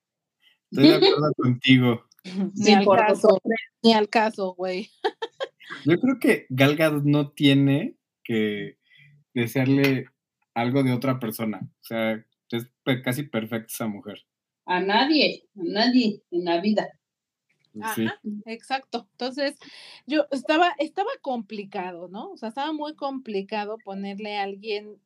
Estoy 0.71 0.87
de 0.87 0.95
acuerdo 0.95 1.33
contigo. 1.35 2.05
Ni 2.55 2.63
Sí, 2.63 2.73
al 2.73 2.85
caso, 2.85 3.41
ni 3.81 3.93
al 3.93 4.07
caso, 4.07 4.53
güey. 4.53 4.89
Yo 5.85 5.99
creo 5.99 6.19
que 6.19 6.45
Gal 6.49 6.75
Gadot 6.75 7.03
no 7.03 7.31
tiene 7.31 7.95
que 8.23 8.77
desearle 9.33 10.05
algo 10.53 10.83
de 10.83 10.93
otra 10.93 11.19
persona. 11.19 11.59
O 11.63 11.83
sea, 11.83 12.23
es 12.51 12.71
casi 13.03 13.23
perfecta 13.23 13.67
esa 13.67 13.87
mujer. 13.87 14.25
A 14.65 14.79
nadie, 14.79 15.45
a 15.55 15.63
nadie 15.63 16.21
en 16.31 16.45
la 16.45 16.61
vida. 16.61 16.87
Sí. 17.95 18.05
Ajá, 18.05 18.19
exacto. 18.45 19.07
Entonces, 19.11 19.57
yo 20.05 20.25
estaba, 20.31 20.73
estaba 20.79 21.11
complicado, 21.21 22.07
¿no? 22.07 22.31
O 22.31 22.37
sea, 22.37 22.49
estaba 22.49 22.73
muy 22.73 22.95
complicado 22.95 23.77
ponerle 23.83 24.37
a 24.37 24.43
alguien 24.43 24.99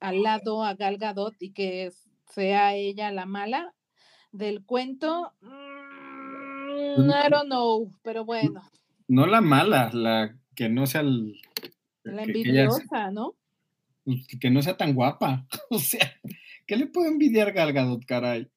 al 0.00 0.22
lado 0.22 0.64
a 0.64 0.74
Gal 0.74 0.98
Gadot 0.98 1.34
y 1.40 1.52
que 1.52 1.92
sea 2.30 2.74
ella 2.74 3.10
la 3.10 3.26
mala 3.26 3.74
del 4.32 4.64
cuento. 4.64 5.32
Mm, 5.40 7.10
I 7.10 7.30
don't 7.30 7.46
know, 7.46 7.92
pero 8.02 8.24
bueno, 8.24 8.62
No 9.08 9.26
la 9.26 9.40
mala, 9.40 9.90
la 9.92 10.36
que 10.54 10.68
no 10.68 10.86
sea 10.86 11.02
el- 11.02 11.40
la 12.02 12.24
que 12.24 12.30
ella 12.32 12.64
envidiosa, 12.64 13.10
¿no? 13.10 13.34
que 14.40 14.50
no 14.50 14.60
sea 14.62 14.76
tan 14.76 14.94
guapa. 14.94 15.46
O 15.70 15.78
sea, 15.78 16.12
¿qué 16.66 16.76
le 16.76 16.86
puedo 16.86 17.08
envidiar 17.08 17.52
Gal 17.52 17.72
Gadot, 17.72 18.04
caray? 18.04 18.50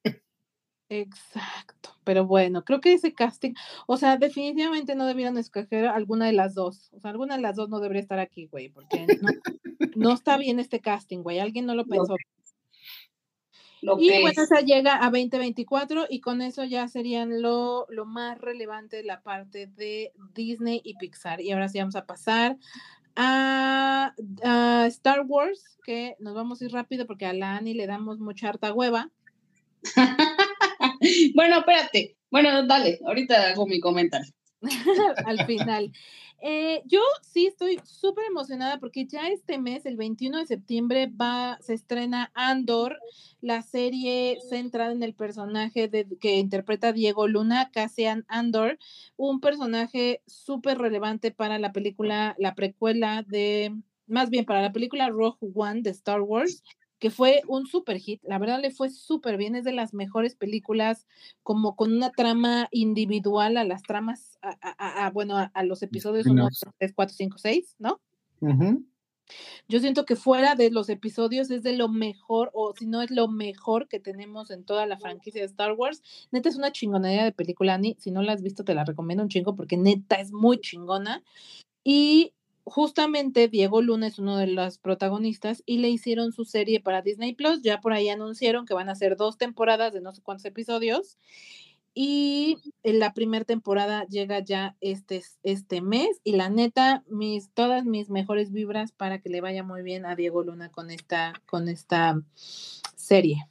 Exacto, 0.90 1.90
pero 2.04 2.26
bueno, 2.26 2.64
creo 2.64 2.80
que 2.80 2.94
ese 2.94 3.12
casting, 3.12 3.52
o 3.86 3.98
sea, 3.98 4.16
definitivamente 4.16 4.94
no 4.94 5.06
debieron 5.06 5.36
escoger 5.36 5.86
alguna 5.86 6.26
de 6.26 6.32
las 6.32 6.54
dos, 6.54 6.90
o 6.94 7.00
sea, 7.00 7.10
alguna 7.10 7.36
de 7.36 7.42
las 7.42 7.56
dos 7.56 7.68
no 7.68 7.78
debería 7.80 8.00
estar 8.00 8.18
aquí, 8.18 8.46
güey, 8.46 8.70
porque 8.70 9.06
no, 9.20 9.28
no 9.96 10.12
está 10.14 10.38
bien 10.38 10.60
este 10.60 10.80
casting, 10.80 11.18
güey, 11.18 11.40
alguien 11.40 11.66
no 11.66 11.74
lo 11.74 11.82
Lo 11.82 11.88
pensó. 11.88 12.16
Lo 13.80 13.98
Y 13.98 14.08
que 14.08 14.20
bueno, 14.20 14.42
es. 14.42 14.50
esa 14.50 14.60
llega 14.60 14.96
a 15.04 15.10
2024 15.10 16.06
y 16.08 16.20
con 16.20 16.42
eso 16.42 16.64
ya 16.64 16.88
serían 16.88 17.42
lo, 17.42 17.86
lo 17.90 18.04
más 18.06 18.38
relevante 18.38 18.96
de 18.96 19.04
la 19.04 19.22
parte 19.22 19.66
de 19.66 20.12
Disney 20.34 20.80
y 20.84 20.94
Pixar. 20.94 21.40
Y 21.40 21.52
ahora 21.52 21.68
sí 21.68 21.78
vamos 21.78 21.96
a 21.96 22.06
pasar 22.06 22.56
a, 23.16 24.14
a 24.44 24.86
Star 24.86 25.22
Wars, 25.26 25.78
que 25.84 26.16
nos 26.18 26.34
vamos 26.34 26.60
a 26.60 26.64
ir 26.64 26.72
rápido 26.72 27.06
porque 27.06 27.26
a 27.26 27.32
la 27.32 27.56
Ani 27.56 27.74
le 27.74 27.86
damos 27.86 28.18
mucha 28.18 28.48
harta 28.48 28.72
hueva. 28.72 29.10
bueno, 31.34 31.58
espérate. 31.58 32.16
Bueno, 32.30 32.66
dale, 32.66 32.98
ahorita 33.06 33.50
hago 33.50 33.66
mi 33.66 33.80
comentario. 33.80 34.32
al 35.24 35.46
final. 35.46 35.92
Eh, 36.40 36.82
yo 36.86 37.00
sí 37.22 37.46
estoy 37.46 37.80
súper 37.84 38.24
emocionada 38.26 38.78
porque 38.78 39.06
ya 39.06 39.28
este 39.28 39.58
mes, 39.58 39.86
el 39.86 39.96
21 39.96 40.38
de 40.38 40.46
septiembre, 40.46 41.08
va, 41.08 41.58
se 41.60 41.74
estrena 41.74 42.30
Andor, 42.34 42.98
la 43.40 43.62
serie 43.62 44.38
centrada 44.48 44.92
en 44.92 45.02
el 45.02 45.14
personaje 45.14 45.88
de, 45.88 46.06
que 46.20 46.36
interpreta 46.36 46.92
Diego 46.92 47.26
Luna, 47.26 47.70
Cassian 47.72 48.24
Andor, 48.28 48.78
un 49.16 49.40
personaje 49.40 50.22
súper 50.26 50.78
relevante 50.78 51.32
para 51.32 51.58
la 51.58 51.72
película, 51.72 52.36
la 52.38 52.54
precuela 52.54 53.24
de, 53.26 53.74
más 54.06 54.30
bien 54.30 54.44
para 54.44 54.62
la 54.62 54.72
película 54.72 55.08
Rogue 55.08 55.38
One 55.54 55.82
de 55.82 55.90
Star 55.90 56.20
Wars 56.20 56.62
que 56.98 57.10
fue 57.10 57.42
un 57.46 57.66
super 57.66 57.98
hit, 57.98 58.20
la 58.24 58.38
verdad 58.38 58.60
le 58.60 58.70
fue 58.70 58.90
súper 58.90 59.36
bien, 59.36 59.54
es 59.54 59.64
de 59.64 59.72
las 59.72 59.94
mejores 59.94 60.34
películas 60.34 61.06
como 61.42 61.76
con 61.76 61.92
una 61.92 62.10
trama 62.10 62.68
individual 62.72 63.56
a 63.56 63.64
las 63.64 63.82
tramas, 63.82 64.38
a, 64.42 64.56
a- 64.62 65.06
a- 65.06 65.10
bueno, 65.10 65.36
a, 65.38 65.44
a 65.54 65.62
los 65.64 65.82
episodios 65.82 66.26
1, 66.26 66.48
Spin-offs. 66.48 66.74
3, 66.78 66.92
4, 66.94 67.14
5, 67.16 67.38
6, 67.38 67.76
¿no? 67.78 68.00
Ujú. 68.40 68.84
Yo 69.68 69.78
siento 69.80 70.06
que 70.06 70.16
fuera 70.16 70.54
de 70.54 70.70
los 70.70 70.88
episodios 70.88 71.50
es 71.50 71.62
de 71.62 71.76
lo 71.76 71.88
mejor, 71.88 72.50
o 72.54 72.74
si 72.74 72.86
no 72.86 73.02
es 73.02 73.10
lo 73.10 73.28
mejor 73.28 73.86
que 73.86 74.00
tenemos 74.00 74.50
en 74.50 74.64
toda 74.64 74.86
la 74.86 74.96
franquicia 74.98 75.42
de 75.42 75.46
Star 75.46 75.72
Wars. 75.74 76.02
Neta 76.30 76.48
es 76.48 76.56
una 76.56 76.72
chingonería 76.72 77.24
de 77.24 77.32
película, 77.32 77.74
Ani. 77.74 77.94
Si 77.98 78.10
no 78.10 78.22
la 78.22 78.32
has 78.32 78.40
visto, 78.42 78.64
te 78.64 78.74
la 78.74 78.84
recomiendo 78.84 79.22
un 79.22 79.28
chingo 79.28 79.54
porque 79.54 79.76
neta 79.76 80.16
es 80.16 80.32
muy 80.32 80.58
chingona. 80.60 81.22
Y 81.84 82.32
justamente 82.68 83.48
Diego 83.48 83.82
Luna 83.82 84.06
es 84.06 84.18
uno 84.18 84.36
de 84.36 84.46
los 84.46 84.78
protagonistas 84.78 85.62
y 85.66 85.78
le 85.78 85.88
hicieron 85.88 86.32
su 86.32 86.44
serie 86.44 86.80
para 86.80 87.02
Disney 87.02 87.34
Plus. 87.34 87.62
Ya 87.62 87.80
por 87.80 87.92
ahí 87.92 88.08
anunciaron 88.08 88.66
que 88.66 88.74
van 88.74 88.88
a 88.88 88.94
ser 88.94 89.16
dos 89.16 89.38
temporadas 89.38 89.92
de 89.92 90.00
no 90.00 90.12
sé 90.12 90.22
cuántos 90.22 90.44
episodios. 90.44 91.18
Y 91.94 92.58
en 92.84 93.00
la 93.00 93.12
primera 93.12 93.44
temporada 93.44 94.06
llega 94.06 94.38
ya 94.40 94.76
este, 94.80 95.22
este 95.42 95.80
mes. 95.80 96.20
Y 96.22 96.32
la 96.32 96.48
neta, 96.48 97.02
mis, 97.08 97.50
todas 97.50 97.84
mis 97.84 98.10
mejores 98.10 98.52
vibras 98.52 98.92
para 98.92 99.20
que 99.20 99.30
le 99.30 99.40
vaya 99.40 99.62
muy 99.62 99.82
bien 99.82 100.06
a 100.06 100.14
Diego 100.14 100.44
Luna 100.44 100.70
con 100.70 100.90
esta, 100.90 101.32
con 101.46 101.68
esta 101.68 102.20
serie. 102.34 103.48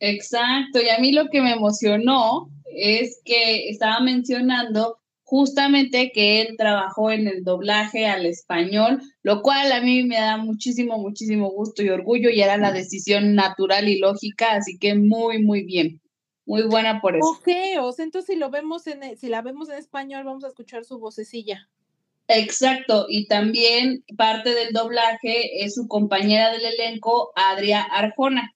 Exacto, 0.00 0.80
y 0.82 0.88
a 0.88 0.98
mí 0.98 1.12
lo 1.12 1.28
que 1.28 1.42
me 1.42 1.52
emocionó 1.52 2.48
es 2.64 3.20
que 3.24 3.68
estaba 3.68 4.00
mencionando 4.00 4.99
justamente 5.30 6.10
que 6.12 6.40
él 6.40 6.56
trabajó 6.58 7.12
en 7.12 7.28
el 7.28 7.44
doblaje 7.44 8.06
al 8.06 8.26
español, 8.26 9.00
lo 9.22 9.42
cual 9.42 9.70
a 9.70 9.80
mí 9.80 10.02
me 10.02 10.16
da 10.16 10.38
muchísimo, 10.38 10.98
muchísimo 10.98 11.50
gusto 11.50 11.84
y 11.84 11.88
orgullo 11.88 12.30
y 12.30 12.40
era 12.40 12.56
la 12.56 12.72
decisión 12.72 13.36
natural 13.36 13.88
y 13.88 14.00
lógica, 14.00 14.54
así 14.54 14.76
que 14.76 14.96
muy, 14.96 15.40
muy 15.40 15.62
bien. 15.62 16.00
Muy 16.46 16.62
buena 16.62 17.00
por 17.00 17.14
eso. 17.14 17.24
Ok, 17.28 17.46
o 17.80 17.92
sea, 17.92 18.04
entonces 18.04 18.34
si 18.34 18.40
lo 18.40 18.50
vemos 18.50 18.88
en, 18.88 19.04
e, 19.04 19.16
si 19.16 19.28
la 19.28 19.40
vemos 19.40 19.68
en 19.68 19.76
español, 19.76 20.24
vamos 20.24 20.42
a 20.42 20.48
escuchar 20.48 20.84
su 20.84 20.98
vocecilla. 20.98 21.68
Exacto, 22.26 23.06
y 23.08 23.28
también 23.28 24.02
parte 24.16 24.52
del 24.52 24.72
doblaje 24.72 25.64
es 25.64 25.76
su 25.76 25.86
compañera 25.86 26.50
del 26.50 26.64
elenco, 26.64 27.30
Adria 27.36 27.82
Arjona, 27.82 28.52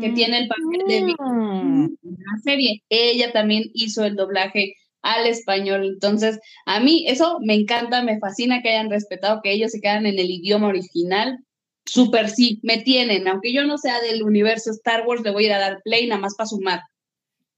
que 0.00 0.10
tiene 0.10 0.38
el 0.38 0.48
papel 0.48 0.88
de 0.88 1.14
Mm. 1.20 1.84
en 1.84 1.98
la 2.02 2.42
serie. 2.42 2.82
Ella 2.88 3.30
también 3.30 3.62
hizo 3.74 4.04
el 4.04 4.16
doblaje 4.16 4.74
al 5.02 5.26
español. 5.26 5.84
Entonces, 5.84 6.40
a 6.66 6.80
mí 6.80 7.04
eso 7.08 7.38
me 7.40 7.54
encanta, 7.54 8.02
me 8.02 8.18
fascina 8.18 8.62
que 8.62 8.70
hayan 8.70 8.90
respetado 8.90 9.40
que 9.42 9.52
ellos 9.52 9.72
se 9.72 9.80
quedan 9.80 10.06
en 10.06 10.18
el 10.18 10.30
idioma 10.30 10.68
original. 10.68 11.44
Súper 11.84 12.30
sí, 12.30 12.60
me 12.62 12.78
tienen. 12.78 13.26
Aunque 13.28 13.52
yo 13.52 13.64
no 13.64 13.76
sea 13.76 14.00
del 14.00 14.22
universo 14.22 14.70
Star 14.70 15.06
Wars, 15.06 15.22
le 15.22 15.32
voy 15.32 15.44
a 15.44 15.46
ir 15.46 15.52
a 15.52 15.58
dar 15.58 15.82
play 15.82 16.06
nada 16.06 16.20
más 16.20 16.36
para 16.36 16.46
sumar. 16.46 16.80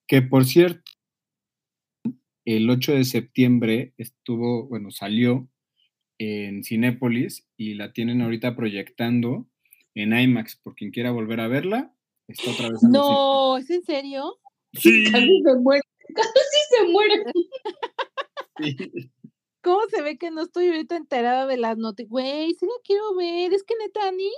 Que 0.07 0.23
por 0.23 0.45
cierto, 0.45 0.91
el 2.45 2.69
8 2.69 2.93
de 2.93 3.05
septiembre 3.05 3.95
estuvo, 3.97 4.67
bueno, 4.67 4.91
salió 4.91 5.49
en 6.19 6.65
Cinépolis 6.65 7.47
y 7.57 7.75
la 7.75 7.93
tienen 7.93 8.23
ahorita 8.23 8.57
proyectando 8.57 9.47
en 9.95 10.19
IMAX. 10.19 10.57
Por 10.57 10.75
quien 10.75 10.91
quiera 10.91 11.11
volver 11.11 11.41
a 11.41 11.49
verla, 11.49 11.95
está 12.29 12.51
otra 12.51 12.71
vez 12.71 12.83
en 12.83 12.91
No, 12.91 13.59
¿es 13.59 13.71
en 13.71 13.83
serio? 13.85 14.39
Casi 14.73 15.43
muere. 15.61 15.83
Casi 16.35 16.59
se 16.71 16.89
muere. 16.89 17.25
Sí. 18.59 18.77
¿Cómo 19.63 19.81
se 19.89 20.03
ve 20.03 20.19
que 20.19 20.31
no 20.31 20.43
estoy 20.43 20.69
ahorita 20.69 20.97
enterada 20.97 21.47
de 21.47 21.57
las 21.57 21.79
noticias? 21.79 22.11
Güey, 22.11 22.53
sí 22.55 22.67
la 22.67 22.75
quiero 22.85 23.15
ver. 23.15 23.53
Es 23.55 23.65
que 23.65 23.75
neta, 23.79 24.09
Ani, 24.09 24.31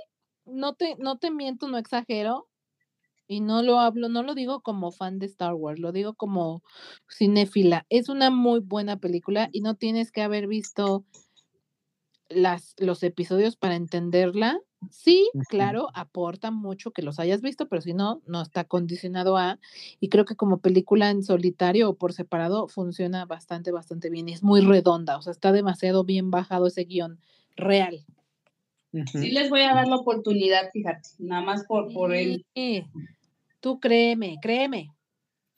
no 0.45 0.73
te, 0.75 0.95
no 0.99 1.17
te 1.17 1.31
miento, 1.31 1.67
no 1.67 1.77
exagero. 1.77 2.47
Y 3.27 3.41
no 3.41 3.61
lo 3.61 3.77
hablo, 3.79 4.07
no 4.07 4.23
lo 4.23 4.35
digo 4.35 4.61
como 4.61 4.91
fan 4.93 5.19
de 5.19 5.25
Star 5.25 5.53
Wars, 5.53 5.79
lo 5.81 5.91
digo 5.91 6.13
como 6.13 6.63
cinéfila. 7.11 7.85
Es 7.89 8.07
una 8.07 8.29
muy 8.29 8.61
buena 8.61 9.01
película 9.01 9.49
y 9.51 9.59
no 9.59 9.75
tienes 9.75 10.13
que 10.13 10.21
haber 10.21 10.47
visto 10.47 11.03
las, 12.29 12.73
los 12.77 13.03
episodios 13.03 13.57
para 13.57 13.75
entenderla. 13.75 14.61
Sí, 14.91 15.29
claro, 15.49 15.89
aporta 15.93 16.51
mucho 16.51 16.91
que 16.91 17.01
los 17.01 17.19
hayas 17.19 17.41
visto, 17.41 17.67
pero 17.67 17.81
si 17.81 17.93
no, 17.93 18.21
no 18.27 18.41
está 18.41 18.63
condicionado 18.63 19.37
a. 19.37 19.59
Y 19.99 20.09
creo 20.09 20.25
que 20.25 20.35
como 20.35 20.59
película 20.59 21.09
en 21.09 21.23
solitario 21.23 21.89
o 21.89 21.95
por 21.95 22.13
separado 22.13 22.67
funciona 22.67 23.25
bastante, 23.25 23.71
bastante 23.71 24.09
bien. 24.09 24.29
Y 24.29 24.33
es 24.33 24.43
muy 24.43 24.61
redonda, 24.61 25.17
o 25.17 25.21
sea, 25.21 25.31
está 25.31 25.51
demasiado 25.51 26.03
bien 26.03 26.31
bajado 26.31 26.67
ese 26.67 26.83
guion 26.83 27.19
real. 27.55 28.05
Sí 29.11 29.31
les 29.31 29.49
voy 29.49 29.61
a 29.61 29.73
dar 29.73 29.87
la 29.87 29.97
oportunidad, 29.97 30.69
fíjate, 30.71 31.09
nada 31.19 31.41
más 31.41 31.65
por, 31.65 31.91
por 31.93 32.15
el... 32.15 32.45
Sí, 32.55 32.85
Tú 33.59 33.79
créeme, 33.79 34.37
créeme. 34.41 34.93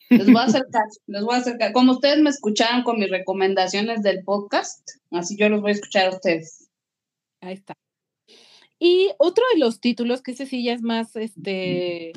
Les 0.10 0.26
voy 0.26 0.38
a 0.38 0.44
hacer 0.46 0.64
caso, 0.72 1.00
les 1.06 1.24
voy 1.24 1.36
a 1.36 1.38
hacer 1.38 1.58
caso. 1.58 1.74
Como 1.74 1.92
ustedes 1.92 2.20
me 2.20 2.30
escucharon 2.30 2.84
con 2.84 3.00
mis 3.00 3.10
recomendaciones 3.10 4.02
del 4.02 4.24
podcast, 4.24 4.82
así 5.12 5.38
yo 5.38 5.50
los 5.50 5.62
voy 5.62 5.72
a 5.72 5.74
escuchar 5.74 6.08
a 6.08 6.16
ustedes. 6.16 6.70
Ahí 7.42 7.54
está. 7.54 7.76
Y 8.80 9.12
otro 9.18 9.44
de 9.54 9.60
los 9.60 9.82
títulos, 9.82 10.22
que 10.22 10.32
ese 10.32 10.46
sí 10.46 10.64
ya 10.64 10.74
es 10.74 10.82
más 10.82 11.16
este 11.18 12.14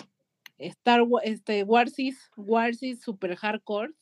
Star 0.58 1.02
Wars, 1.02 1.26
este 1.26 1.64
Warsis, 1.64 2.30
Warsis 2.36 3.02
Super 3.02 3.36
Hardcore, 3.36 3.92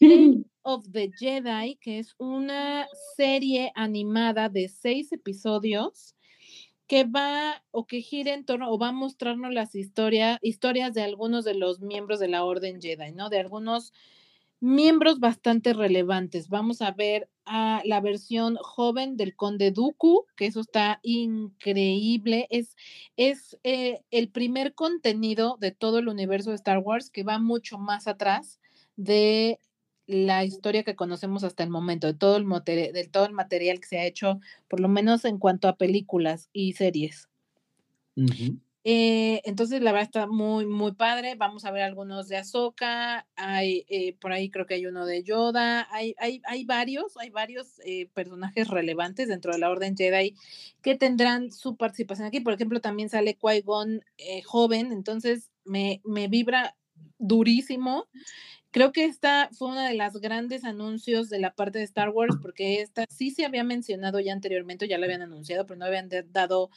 of 0.62 0.84
the 0.90 1.10
Jedi, 1.16 1.76
que 1.76 2.00
es 2.00 2.14
una 2.18 2.88
serie 3.16 3.70
animada 3.76 4.48
de 4.48 4.68
seis 4.68 5.12
episodios 5.12 6.16
que 6.88 7.04
va 7.04 7.64
o 7.70 7.86
que 7.86 8.00
gira 8.00 8.32
en 8.34 8.44
torno 8.44 8.70
o 8.70 8.78
va 8.78 8.88
a 8.88 8.92
mostrarnos 8.92 9.52
las 9.52 9.74
historias, 9.74 10.38
historias 10.42 10.94
de 10.94 11.02
algunos 11.02 11.44
de 11.44 11.54
los 11.54 11.80
miembros 11.80 12.20
de 12.20 12.28
la 12.28 12.44
Orden 12.44 12.80
Jedi, 12.80 13.12
¿no? 13.12 13.28
De 13.28 13.40
algunos 13.40 13.92
miembros 14.60 15.20
bastante 15.20 15.72
relevantes. 15.72 16.48
Vamos 16.48 16.82
a 16.82 16.90
ver 16.92 17.28
a 17.44 17.82
la 17.84 18.00
versión 18.00 18.56
joven 18.56 19.16
del 19.16 19.36
Conde 19.36 19.70
Dooku, 19.70 20.26
que 20.36 20.46
eso 20.46 20.60
está 20.60 20.98
increíble. 21.02 22.46
Es, 22.50 22.76
es 23.16 23.58
eh, 23.62 24.00
el 24.10 24.28
primer 24.28 24.74
contenido 24.74 25.56
de 25.60 25.70
todo 25.70 25.98
el 25.98 26.08
universo 26.08 26.50
de 26.50 26.56
Star 26.56 26.78
Wars 26.78 27.10
que 27.10 27.22
va 27.22 27.38
mucho 27.38 27.78
más 27.78 28.08
atrás 28.08 28.60
de 28.96 29.60
la 30.06 30.44
historia 30.44 30.84
que 30.84 30.96
conocemos 30.96 31.44
hasta 31.44 31.62
el 31.62 31.70
momento, 31.70 32.06
de 32.06 32.14
todo 32.14 32.36
el, 32.36 32.46
de 32.64 33.08
todo 33.10 33.26
el 33.26 33.32
material 33.32 33.80
que 33.80 33.88
se 33.88 33.98
ha 33.98 34.06
hecho, 34.06 34.40
por 34.68 34.80
lo 34.80 34.88
menos 34.88 35.24
en 35.24 35.38
cuanto 35.38 35.68
a 35.68 35.76
películas 35.76 36.48
y 36.52 36.74
series. 36.74 37.28
Eh, 38.88 39.42
entonces, 39.44 39.82
la 39.82 39.90
verdad 39.90 40.06
está 40.06 40.26
muy, 40.28 40.64
muy 40.64 40.92
padre. 40.92 41.34
Vamos 41.34 41.64
a 41.64 41.72
ver 41.72 41.82
algunos 41.82 42.28
de 42.28 42.36
Ahsoka. 42.36 43.26
Hay, 43.34 43.84
eh, 43.88 44.14
por 44.20 44.30
ahí 44.32 44.48
creo 44.48 44.64
que 44.64 44.74
hay 44.74 44.86
uno 44.86 45.04
de 45.04 45.24
Yoda. 45.24 45.88
Hay, 45.90 46.14
hay, 46.18 46.40
hay 46.44 46.64
varios, 46.64 47.16
hay 47.16 47.30
varios 47.30 47.80
eh, 47.84 48.08
personajes 48.14 48.68
relevantes 48.68 49.26
dentro 49.26 49.52
de 49.52 49.58
la 49.58 49.70
Orden 49.70 49.96
Jedi 49.96 50.36
que 50.82 50.94
tendrán 50.94 51.50
su 51.50 51.76
participación 51.76 52.28
aquí. 52.28 52.38
Por 52.38 52.52
ejemplo, 52.52 52.80
también 52.80 53.08
sale 53.08 53.36
Qui-Gon 53.36 54.04
joven. 54.44 54.92
Entonces, 54.92 55.50
me, 55.64 56.00
me 56.04 56.28
vibra 56.28 56.76
durísimo. 57.18 58.06
Creo 58.76 58.92
que 58.92 59.06
esta 59.06 59.48
fue 59.54 59.68
una 59.68 59.88
de 59.88 59.94
las 59.94 60.18
grandes 60.18 60.62
anuncios 60.62 61.30
de 61.30 61.38
la 61.38 61.54
parte 61.54 61.78
de 61.78 61.84
Star 61.86 62.10
Wars, 62.10 62.36
porque 62.42 62.82
esta 62.82 63.06
sí 63.08 63.30
se 63.30 63.46
había 63.46 63.64
mencionado 63.64 64.20
ya 64.20 64.34
anteriormente, 64.34 64.86
ya 64.86 64.98
la 64.98 65.06
habían 65.06 65.22
anunciado, 65.22 65.64
pero 65.64 65.78
no 65.78 65.86
habían 65.86 66.10
dado 66.30 66.68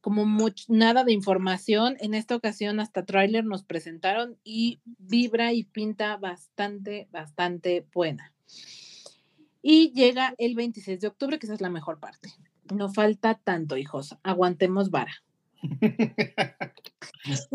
como 0.00 0.24
nada 0.68 1.02
de 1.02 1.10
información. 1.10 1.96
En 1.98 2.14
esta 2.14 2.36
ocasión 2.36 2.78
hasta 2.78 3.04
tráiler 3.04 3.44
nos 3.44 3.64
presentaron 3.64 4.38
y 4.44 4.78
vibra 4.84 5.52
y 5.52 5.64
pinta 5.64 6.16
bastante, 6.18 7.08
bastante 7.10 7.84
buena. 7.92 8.32
Y 9.60 9.92
llega 9.92 10.36
el 10.38 10.54
26 10.54 11.00
de 11.00 11.08
octubre, 11.08 11.40
que 11.40 11.46
esa 11.46 11.54
es 11.54 11.60
la 11.60 11.68
mejor 11.68 11.98
parte. 11.98 12.28
No 12.72 12.92
falta 12.92 13.34
tanto, 13.34 13.76
hijos. 13.76 14.16
Aguantemos 14.22 14.92
vara. 14.92 15.24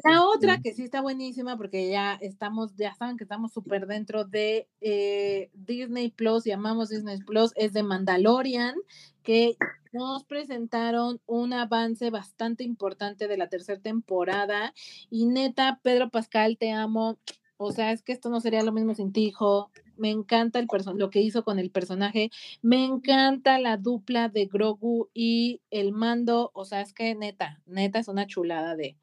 La 0.04 0.24
otra 0.24 0.60
que 0.62 0.74
sí 0.74 0.84
está 0.84 1.02
buenísima, 1.02 1.58
porque 1.58 1.90
ya 1.90 2.14
estamos, 2.22 2.76
ya 2.76 2.94
saben 2.94 3.18
que 3.18 3.24
estamos 3.24 3.52
súper 3.54 3.88
dentro 3.88 4.26
de 4.26 4.68
eh, 4.82 5.50
Disney 5.54 6.12
Plus, 6.12 6.44
llamamos 6.44 6.90
Disney 6.90 7.20
Plus, 7.20 7.52
es 7.56 7.74
de 7.74 7.84
Mandalorian, 7.84 8.76
que 9.24 9.58
nos 9.92 10.24
presentaron 10.26 11.22
un 11.26 11.54
avance 11.54 12.10
bastante 12.10 12.64
importante 12.64 13.28
de 13.28 13.38
la 13.38 13.48
tercera 13.48 13.82
temporada. 13.82 14.74
Y 15.10 15.26
neta, 15.26 15.80
Pedro 15.82 16.10
Pascal, 16.10 16.58
te 16.58 16.72
amo. 16.72 17.18
O 17.58 17.72
sea, 17.72 17.92
es 17.92 18.02
que 18.04 18.12
esto 18.12 18.30
no 18.30 18.42
sería 18.42 18.64
lo 18.64 18.72
mismo 18.72 18.94
sin 18.94 19.14
ti, 19.14 19.26
hijo. 19.28 19.72
Me 19.98 20.10
encanta 20.10 20.60
el 20.60 20.68
lo 20.96 21.10
que 21.10 21.22
hizo 21.22 21.44
con 21.44 21.58
el 21.58 21.72
personaje. 21.72 22.30
Me 22.62 22.84
encanta 22.84 23.60
la 23.60 23.78
dupla 23.78 24.28
de 24.28 24.46
Grogu 24.46 25.10
y 25.14 25.62
el 25.72 25.92
mando. 25.94 26.52
O 26.54 26.66
sea, 26.66 26.82
es 26.82 26.94
que 26.94 27.16
neta, 27.16 27.62
neta 27.66 28.00
es 28.00 28.08
una 28.10 28.28
chulada 28.28 28.76
de. 28.76 28.98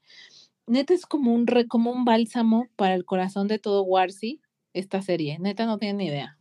Neta 0.66 0.92
es 0.94 1.07
como 1.07 1.34
un 1.34 1.46
re- 1.46 1.66
como 1.66 1.90
un 1.90 2.05
bálsamo 2.05 2.68
para 2.76 2.94
el 2.94 3.05
corazón 3.05 3.48
de 3.48 3.59
todo 3.59 3.82
Warsi, 3.84 4.40
esta 4.74 5.00
serie. 5.03 5.38
Neta 5.38 5.64
no 5.66 5.78
tienen 5.78 5.96
ni 5.96 6.07
idea. 6.07 6.38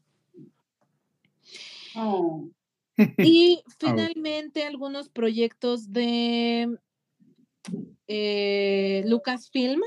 Oh, 1.95 2.49
Y 3.17 3.63
ver. 3.65 3.75
finalmente 3.79 4.63
algunos 4.65 5.09
proyectos 5.09 5.91
de 5.93 6.77
eh, 8.07 9.03
Lucasfilm. 9.07 9.81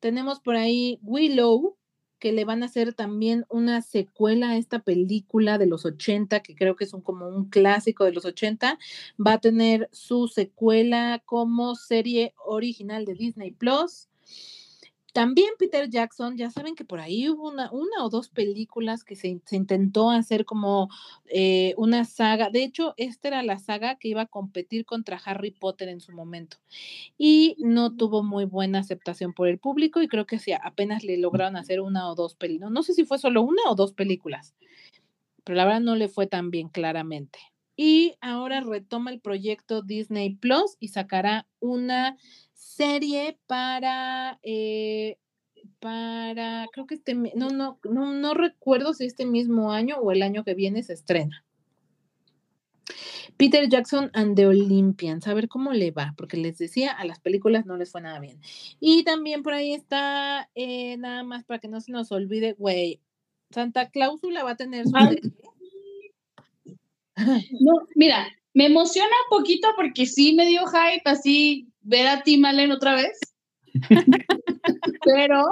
Tenemos 0.00 0.40
por 0.40 0.56
ahí 0.56 0.98
Willow, 1.02 1.76
que 2.18 2.32
le 2.32 2.44
van 2.44 2.62
a 2.62 2.66
hacer 2.66 2.92
también 2.92 3.46
una 3.48 3.80
secuela 3.82 4.50
a 4.50 4.56
esta 4.56 4.80
película 4.80 5.58
de 5.58 5.66
los 5.66 5.86
80, 5.86 6.40
que 6.40 6.54
creo 6.54 6.76
que 6.76 6.84
es 6.84 6.92
un, 6.92 7.00
como 7.00 7.28
un 7.28 7.48
clásico 7.48 8.04
de 8.04 8.12
los 8.12 8.24
80. 8.24 8.78
Va 9.26 9.34
a 9.34 9.40
tener 9.40 9.88
su 9.92 10.28
secuela 10.28 11.22
como 11.24 11.74
serie 11.76 12.34
original 12.44 13.04
de 13.04 13.14
Disney 13.14 13.52
Plus. 13.52 14.08
También 15.12 15.50
Peter 15.58 15.88
Jackson, 15.88 16.36
ya 16.36 16.50
saben 16.50 16.74
que 16.74 16.84
por 16.84 17.00
ahí 17.00 17.28
hubo 17.28 17.48
una, 17.48 17.70
una 17.72 18.04
o 18.04 18.08
dos 18.10 18.28
películas 18.28 19.02
que 19.02 19.16
se, 19.16 19.40
se 19.44 19.56
intentó 19.56 20.10
hacer 20.10 20.44
como 20.44 20.88
eh, 21.26 21.74
una 21.76 22.04
saga. 22.04 22.50
De 22.50 22.62
hecho, 22.62 22.94
esta 22.96 23.28
era 23.28 23.42
la 23.42 23.58
saga 23.58 23.96
que 23.96 24.08
iba 24.08 24.22
a 24.22 24.26
competir 24.26 24.84
contra 24.84 25.20
Harry 25.24 25.50
Potter 25.50 25.88
en 25.88 26.00
su 26.00 26.12
momento. 26.12 26.58
Y 27.18 27.56
no 27.58 27.96
tuvo 27.96 28.22
muy 28.22 28.44
buena 28.44 28.80
aceptación 28.80 29.32
por 29.32 29.48
el 29.48 29.58
público 29.58 30.00
y 30.00 30.08
creo 30.08 30.26
que 30.26 30.38
sí, 30.38 30.52
apenas 30.52 31.02
le 31.02 31.16
lograron 31.18 31.56
hacer 31.56 31.80
una 31.80 32.08
o 32.08 32.14
dos 32.14 32.34
películas. 32.34 32.70
No 32.70 32.82
sé 32.82 32.94
si 32.94 33.04
fue 33.04 33.18
solo 33.18 33.42
una 33.42 33.62
o 33.68 33.74
dos 33.74 33.92
películas, 33.92 34.54
pero 35.44 35.56
la 35.56 35.64
verdad 35.64 35.80
no 35.80 35.96
le 35.96 36.08
fue 36.08 36.26
tan 36.26 36.50
bien 36.50 36.68
claramente. 36.68 37.38
Y 37.82 38.16
ahora 38.20 38.60
retoma 38.60 39.10
el 39.10 39.20
proyecto 39.20 39.80
Disney 39.80 40.34
Plus 40.34 40.76
y 40.80 40.88
sacará 40.88 41.46
una 41.60 42.18
serie 42.80 43.38
para, 43.46 44.38
eh, 44.42 45.18
para, 45.80 46.66
creo 46.72 46.86
que 46.86 46.94
este, 46.94 47.14
no, 47.14 47.50
no, 47.50 47.78
no, 47.84 48.14
no 48.14 48.34
recuerdo 48.34 48.94
si 48.94 49.04
este 49.04 49.26
mismo 49.26 49.72
año 49.72 49.96
o 49.98 50.12
el 50.12 50.22
año 50.22 50.44
que 50.44 50.54
viene 50.54 50.82
se 50.82 50.94
estrena. 50.94 51.44
Peter 53.36 53.68
Jackson 53.68 54.10
and 54.14 54.34
the 54.34 54.46
Olympians, 54.46 55.26
a 55.26 55.34
ver 55.34 55.48
cómo 55.48 55.72
le 55.72 55.90
va, 55.90 56.14
porque 56.16 56.38
les 56.38 56.56
decía, 56.58 56.92
a 56.92 57.04
las 57.04 57.20
películas 57.20 57.66
no 57.66 57.76
les 57.76 57.90
fue 57.90 58.00
nada 58.00 58.18
bien. 58.18 58.40
Y 58.80 59.04
también 59.04 59.42
por 59.42 59.52
ahí 59.52 59.74
está, 59.74 60.50
eh, 60.54 60.96
nada 60.96 61.22
más 61.22 61.44
para 61.44 61.60
que 61.60 61.68
no 61.68 61.80
se 61.80 61.92
nos 61.92 62.10
olvide, 62.12 62.54
güey, 62.54 63.00
Santa 63.50 63.90
Cláusula 63.90 64.42
va 64.42 64.52
a 64.52 64.56
tener 64.56 64.86
su 64.86 64.96
Ay. 64.96 65.06
serie. 65.08 65.32
No, 67.60 67.72
mira, 67.94 68.26
me 68.54 68.66
emociona 68.66 69.10
un 69.30 69.38
poquito 69.38 69.68
porque 69.76 70.06
sí 70.06 70.32
me 70.34 70.46
dio 70.46 70.62
hype 70.66 71.02
así 71.04 71.70
ver 71.80 72.06
a 72.06 72.22
Tim 72.22 72.44
Allen 72.44 72.72
otra 72.72 72.94
vez. 72.94 73.18
pero, 75.04 75.44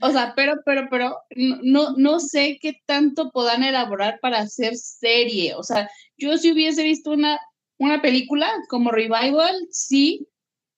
o 0.00 0.10
sea, 0.10 0.32
pero, 0.34 0.54
pero, 0.64 0.88
pero, 0.90 1.16
no, 1.36 1.96
no, 1.96 2.20
sé 2.20 2.58
qué 2.60 2.74
tanto 2.86 3.30
puedan 3.30 3.62
elaborar 3.62 4.18
para 4.20 4.40
hacer 4.40 4.76
serie. 4.76 5.54
O 5.54 5.62
sea, 5.62 5.88
yo 6.16 6.36
si 6.38 6.52
hubiese 6.52 6.82
visto 6.82 7.10
una, 7.10 7.38
una 7.78 8.02
película 8.02 8.50
como 8.68 8.90
Revival, 8.90 9.54
sí. 9.70 10.26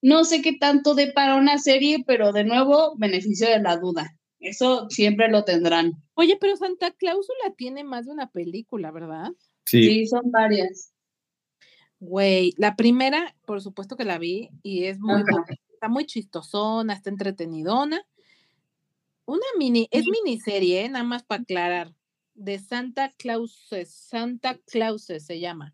No 0.03 0.25
sé 0.25 0.43
qué 0.43 0.53
tanto 0.59 0.95
de 0.95 1.13
para 1.13 1.37
una 1.37 1.57
serie, 1.57 2.05
pero 2.07 2.33
de 2.33 2.45
nuevo, 2.45 2.95
beneficio 2.99 3.49
de 3.49 3.61
la 3.61 3.79
duda. 3.79 4.15
Eso 4.39 4.87
siempre 4.91 5.31
lo 5.31 5.45
tendrán. 5.45 5.93
Oye, 6.13 6.37
pero 6.39 6.57
Santa 6.57 6.91
Cláusula 6.91 7.55
tiene 7.57 7.83
más 7.85 8.05
de 8.05 8.13
una 8.13 8.31
película, 8.31 8.91
¿verdad? 8.91 9.31
Sí, 9.65 9.83
Sí, 9.83 10.07
son 10.07 10.31
varias. 10.31 10.94
Güey, 12.07 12.53
la 12.59 12.77
primera, 12.77 13.35
por 13.47 13.63
supuesto 13.63 13.97
que 13.97 14.05
la 14.05 14.19
vi 14.19 14.51
y 14.63 14.85
es 14.85 15.01
muy 15.01 15.23
está 15.73 15.89
muy 15.89 16.05
chistosona, 16.05 16.93
está 16.93 17.09
entretenidona. 17.09 18.07
Una 19.25 19.47
mini, 19.59 19.89
es 19.91 20.05
miniserie, 20.07 20.85
¿eh? 20.85 20.89
nada 20.91 21.05
más 21.05 21.23
para 21.23 21.43
aclarar, 21.43 21.95
de 22.35 22.59
Santa 22.59 23.11
Clauses, 23.17 23.91
Santa 23.91 24.59
Clauses 24.67 25.25
se 25.25 25.41
llama. 25.41 25.73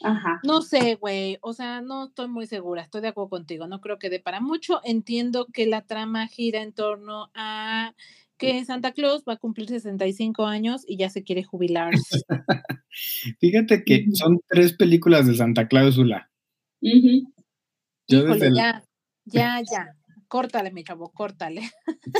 Ajá. 0.00 0.38
No 0.44 0.62
sé, 0.62 0.94
güey, 0.94 1.38
o 1.40 1.52
sea, 1.52 1.80
no 1.80 2.04
estoy 2.04 2.28
muy 2.28 2.46
segura, 2.46 2.82
estoy 2.82 3.00
de 3.00 3.08
acuerdo 3.08 3.30
contigo, 3.30 3.66
no 3.66 3.80
creo 3.80 3.98
que 3.98 4.10
dé 4.10 4.20
para 4.20 4.40
mucho. 4.40 4.80
Entiendo 4.84 5.46
que 5.46 5.66
la 5.66 5.82
trama 5.82 6.28
gira 6.28 6.62
en 6.62 6.72
torno 6.72 7.32
a 7.34 7.94
que 8.36 8.64
Santa 8.64 8.92
Claus 8.92 9.24
va 9.28 9.34
a 9.34 9.38
cumplir 9.38 9.68
65 9.68 10.46
años 10.46 10.84
y 10.86 10.96
ya 10.96 11.10
se 11.10 11.22
quiere 11.22 11.42
jubilar. 11.44 11.92
fíjate 13.40 13.84
que 13.84 14.06
son 14.12 14.40
tres 14.48 14.72
películas 14.74 15.26
de 15.26 15.34
Santa 15.34 15.68
Cláusula. 15.68 16.30
Ujú. 16.80 17.32
Yo 18.08 18.18
Híjole, 18.18 18.34
desde 18.34 18.46
el- 18.48 18.54
ya, 18.54 18.84
ya, 19.24 19.62
ya. 19.72 19.96
Córtale, 20.28 20.72
mi 20.72 20.82
chavo, 20.84 21.10
córtale. 21.10 21.62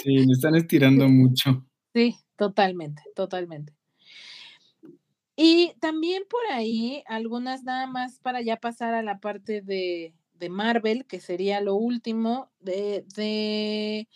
Sí, 0.03 0.15
me 0.27 0.33
están 0.33 0.55
estirando 0.57 1.09
mucho. 1.09 1.67
Sí, 1.95 2.17
totalmente, 2.37 3.03
totalmente. 3.15 3.75
Y 5.37 5.73
también 5.81 6.23
por 6.31 6.41
ahí, 6.53 7.03
algunas 7.07 7.65
nada 7.65 7.87
más 7.87 8.21
para 8.21 8.41
ya 8.41 8.57
pasar 8.59 8.95
a 8.95 9.03
la 9.03 9.19
parte 9.19 9.63
de, 9.63 10.15
de 10.35 10.49
Marvel, 10.49 11.07
que 11.07 11.19
sería 11.19 11.61
lo 11.61 11.75
último, 11.75 12.53
de, 12.61 13.05
de, 13.17 14.09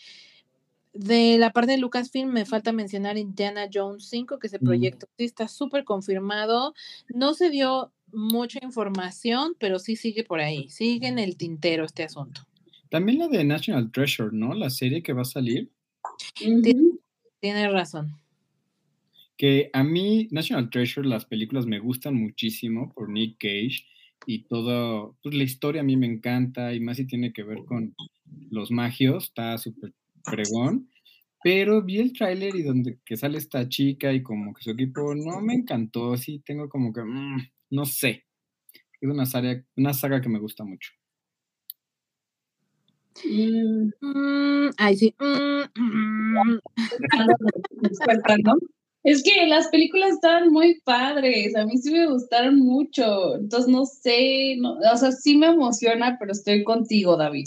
de 0.92 1.38
la 1.38 1.50
parte 1.52 1.72
de 1.72 1.78
Lucasfilm, 1.78 2.30
me 2.32 2.44
falta 2.44 2.72
mencionar 2.72 3.16
Indiana 3.18 3.68
Jones 3.72 4.08
5, 4.08 4.38
que 4.38 4.46
ese 4.48 4.58
Mm. 4.58 4.64
proyecto 4.64 5.06
sí 5.16 5.24
está 5.24 5.48
súper 5.48 5.84
confirmado. 5.84 6.74
No 7.08 7.34
se 7.34 7.50
dio 7.50 7.92
mucha 8.12 8.58
información, 8.62 9.54
pero 9.58 9.78
sí 9.78 9.96
sigue 9.96 10.24
por 10.24 10.40
ahí, 10.40 10.68
sigue 10.70 11.08
en 11.08 11.18
el 11.18 11.36
tintero 11.36 11.84
este 11.84 12.04
asunto. 12.04 12.42
También 12.90 13.18
la 13.18 13.28
de 13.28 13.44
National 13.44 13.92
Treasure, 13.92 14.30
¿no? 14.32 14.54
La 14.54 14.70
serie 14.70 15.02
que 15.02 15.12
va 15.12 15.22
a 15.22 15.26
salir. 15.26 15.70
Ujú. 16.44 17.00
Tienes 17.40 17.70
razón. 17.72 18.16
Que 19.36 19.70
a 19.72 19.84
mí, 19.84 20.26
National 20.32 20.70
Treasure, 20.70 21.06
las 21.06 21.24
películas 21.24 21.66
me 21.66 21.78
gustan 21.78 22.14
muchísimo 22.16 22.92
por 22.92 23.08
Nick 23.08 23.36
Cage 23.38 23.84
y 24.26 24.40
todo, 24.44 25.16
pues 25.22 25.34
la 25.34 25.44
historia 25.44 25.82
a 25.82 25.84
mí 25.84 25.96
me 25.96 26.06
encanta 26.06 26.74
y 26.74 26.80
más 26.80 26.96
si 26.96 27.06
tiene 27.06 27.32
que 27.32 27.44
ver 27.44 27.64
con 27.64 27.94
los 28.50 28.70
magios, 28.70 29.24
está 29.24 29.56
súper 29.58 29.92
fregón. 30.30 30.90
Pero 31.42 31.82
vi 31.84 31.98
el 31.98 32.12
tráiler 32.12 32.54
y 32.56 32.62
donde 32.62 32.98
que 33.04 33.16
sale 33.16 33.38
esta 33.38 33.68
chica 33.68 34.12
y 34.12 34.22
como 34.22 34.52
que 34.54 34.62
su 34.62 34.70
equipo 34.72 35.14
no 35.14 35.40
me 35.40 35.54
encantó, 35.54 36.16
sí 36.16 36.42
tengo 36.44 36.68
como 36.68 36.92
que, 36.92 37.02
mm, 37.02 37.38
no 37.70 37.84
sé. 37.84 38.24
Es 39.00 39.08
una 39.08 39.26
saga, 39.26 39.62
una 39.76 39.94
saga 39.94 40.20
que 40.20 40.28
me 40.28 40.40
gusta 40.40 40.64
mucho. 40.64 40.90
Mm, 43.24 43.90
Mm, 44.00 44.70
ay, 44.76 44.96
sí. 44.96 45.14
mm, 45.18 45.80
mm. 45.80 46.60
despertando. 47.82 48.52
Es 49.04 49.22
que 49.22 49.46
las 49.46 49.68
películas 49.68 50.10
estaban 50.10 50.50
muy 50.50 50.80
padres, 50.84 51.54
a 51.56 51.64
mí 51.64 51.78
sí 51.78 51.92
me 51.92 52.08
gustaron 52.08 52.58
mucho, 52.58 53.36
entonces 53.36 53.70
no 53.70 53.86
sé, 53.86 54.56
no, 54.58 54.74
o 54.74 54.96
sea, 54.96 55.12
sí 55.12 55.36
me 55.36 55.46
emociona, 55.46 56.16
pero 56.18 56.32
estoy 56.32 56.64
contigo, 56.64 57.16
David. 57.16 57.46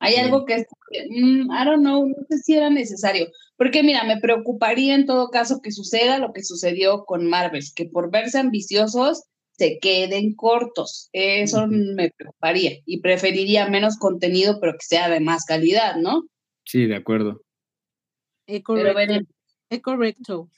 Hay 0.00 0.14
Sí. 0.14 0.20
algo 0.20 0.44
que 0.44 0.54
es, 0.54 0.66
mm, 1.10 1.50
I 1.50 1.64
don't 1.64 1.80
know, 1.80 2.06
no 2.06 2.14
sé 2.28 2.38
si 2.38 2.54
era 2.54 2.68
necesario, 2.70 3.28
porque 3.56 3.82
mira, 3.82 4.04
me 4.04 4.20
preocuparía 4.20 4.94
en 4.94 5.06
todo 5.06 5.30
caso 5.30 5.60
que 5.62 5.70
suceda 5.72 6.18
lo 6.18 6.32
que 6.32 6.42
sucedió 6.44 7.04
con 7.04 7.26
Marvel, 7.26 7.62
que 7.74 7.86
por 7.86 8.10
verse 8.10 8.38
ambiciosos 8.38 9.22
se 9.56 9.78
queden 9.78 10.34
cortos, 10.34 11.08
eso 11.12 11.66
me 11.68 12.10
preocuparía 12.10 12.72
y 12.86 13.00
preferiría 13.00 13.68
menos 13.68 13.96
contenido, 13.98 14.58
pero 14.60 14.72
que 14.72 14.84
sea 14.84 15.08
de 15.08 15.20
más 15.20 15.44
calidad, 15.44 15.96
¿no? 15.96 16.24
Sí, 16.64 16.86
de 16.86 16.96
acuerdo. 16.96 17.42
Es 18.46 18.62
Pero 18.62 18.64
correcto. 18.64 18.94
veremos. 18.96 19.28
Es 19.70 19.80
correcto. 19.80 20.50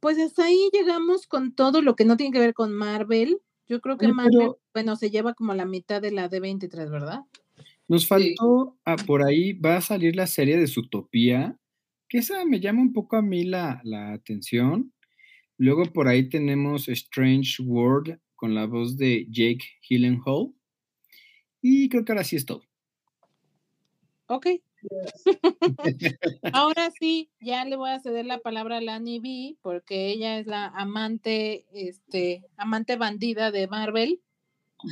Pues 0.00 0.18
hasta 0.18 0.44
ahí 0.44 0.70
llegamos 0.72 1.26
con 1.26 1.54
todo 1.54 1.82
lo 1.82 1.96
que 1.96 2.04
no 2.04 2.16
tiene 2.16 2.32
que 2.32 2.38
ver 2.38 2.54
con 2.54 2.72
Marvel. 2.72 3.40
Yo 3.66 3.80
creo 3.80 3.98
que 3.98 4.08
Marvel, 4.08 4.32
pero 4.38 4.58
bueno, 4.72 4.94
se 4.94 5.10
lleva 5.10 5.34
como 5.34 5.52
la 5.54 5.64
mitad 5.64 6.00
de 6.00 6.12
la 6.12 6.30
D23, 6.30 6.88
¿verdad? 6.90 7.20
Nos 7.88 8.06
Sí. 8.14 8.36
faltó, 8.36 8.78
ah, 8.84 8.96
por 9.06 9.22
ahí 9.24 9.52
va 9.54 9.76
a 9.76 9.80
salir 9.80 10.16
la 10.16 10.26
serie 10.26 10.56
de 10.58 10.66
Zootopia, 10.66 11.58
que 12.08 12.18
esa 12.18 12.44
me 12.44 12.60
llama 12.60 12.82
un 12.82 12.92
poco 12.92 13.16
a 13.16 13.22
mí 13.22 13.44
la, 13.44 13.80
la 13.84 14.12
atención. 14.12 14.92
Luego 15.58 15.84
por 15.92 16.08
ahí 16.08 16.28
tenemos 16.28 16.88
Strange 16.88 17.62
World 17.62 18.20
con 18.36 18.54
la 18.54 18.66
voz 18.66 18.96
de 18.98 19.26
Jake 19.30 19.64
Gyllenhaal. 19.88 20.52
Y 21.62 21.88
creo 21.88 22.04
que 22.04 22.12
ahora 22.12 22.24
sí 22.24 22.36
es 22.36 22.46
todo. 22.46 22.62
Ok. 24.28 24.46
Ahora 26.52 26.90
sí, 26.98 27.30
ya 27.40 27.64
le 27.64 27.76
voy 27.76 27.90
a 27.90 28.00
ceder 28.00 28.26
la 28.26 28.38
palabra 28.38 28.78
a 28.78 28.80
Lani 28.80 29.20
B, 29.20 29.56
porque 29.62 30.08
ella 30.10 30.38
es 30.38 30.46
la 30.46 30.66
amante, 30.66 31.66
este, 31.72 32.44
amante 32.56 32.96
bandida 32.96 33.50
de 33.50 33.66
Marvel, 33.68 34.20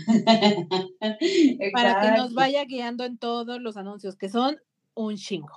para 1.73 2.01
que 2.01 2.11
nos 2.19 2.35
vaya 2.35 2.65
guiando 2.65 3.05
en 3.05 3.19
todos 3.19 3.61
los 3.61 3.77
anuncios, 3.77 4.17
que 4.17 4.29
son 4.29 4.57
un 4.95 5.17
chingo. 5.17 5.53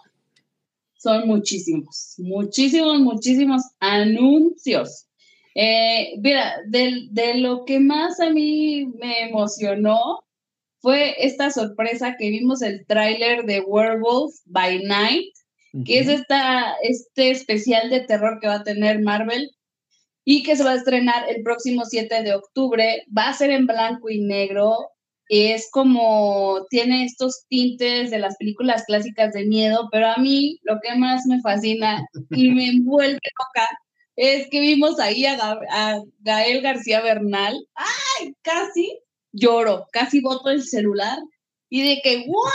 Son 0.97 1.27
muchísimos, 1.27 2.15
muchísimos, 2.17 2.99
muchísimos 2.99 3.61
anuncios. 3.79 5.07
Eh, 5.55 6.13
mira, 6.21 6.55
del- 6.67 7.09
de, 7.11 7.35
lo 7.35 7.65
que 7.65 7.79
más 7.79 8.19
a 8.19 8.29
mí 8.29 8.88
me 8.99 9.29
emocionó 9.29 10.23
fue 10.79 11.15
esta 11.25 11.49
sorpresa 11.49 12.15
que 12.17 12.29
vimos 12.29 12.61
el 12.61 12.85
tráiler 12.85 13.45
de 13.45 13.61
Werewolf 13.61 14.35
by 14.45 14.83
Night, 14.83 15.33
que 15.85 15.99
es 15.99 16.07
esta, 16.07 16.73
este 16.81 17.31
especial 17.31 17.89
de 17.89 17.99
terror 18.01 18.39
que 18.39 18.47
va 18.47 18.55
a 18.55 18.63
tener 18.63 19.01
Marvel 19.01 19.51
y 20.30 20.43
que 20.43 20.57
se 20.57 20.63
va 20.65 20.71
a 20.71 20.75
estrenar 20.75 21.23
el 21.30 21.41
próximo 21.41 21.86
7 21.86 22.21
de 22.21 22.34
octubre. 22.36 23.05
Va 23.17 23.30
a 23.30 23.34
ser 23.34 23.49
en 23.49 23.65
blanco 23.65 24.09
y 24.09 24.19
negro. 24.19 24.75
Es 25.30 25.69
como, 25.71 26.65
tiene 26.69 27.05
estos 27.05 27.45
tintes 27.47 28.11
de 28.11 28.19
las 28.19 28.36
películas 28.36 28.84
clásicas 28.86 29.32
de 29.34 29.45
miedo, 29.45 29.88
pero 29.89 30.07
a 30.07 30.17
mí 30.17 30.59
lo 30.63 30.80
que 30.82 30.95
más 30.95 31.25
me 31.28 31.39
fascina 31.39 32.05
y 32.32 32.51
me 32.51 32.67
envuelve 32.71 33.19
loca 33.39 33.69
es 34.17 34.49
que 34.49 34.59
vimos 34.59 34.99
ahí 34.99 35.25
a, 35.25 35.38
Ga- 35.38 35.65
a 35.69 36.01
Gael 36.19 36.61
García 36.61 36.99
Bernal. 37.01 37.55
¡Ay! 37.75 38.34
Casi 38.41 38.99
lloro, 39.32 39.86
casi 39.93 40.19
boto 40.19 40.49
el 40.49 40.61
celular 40.61 41.19
y 41.69 41.88
de 41.88 42.01
que, 42.03 42.25
¿what? 42.28 42.51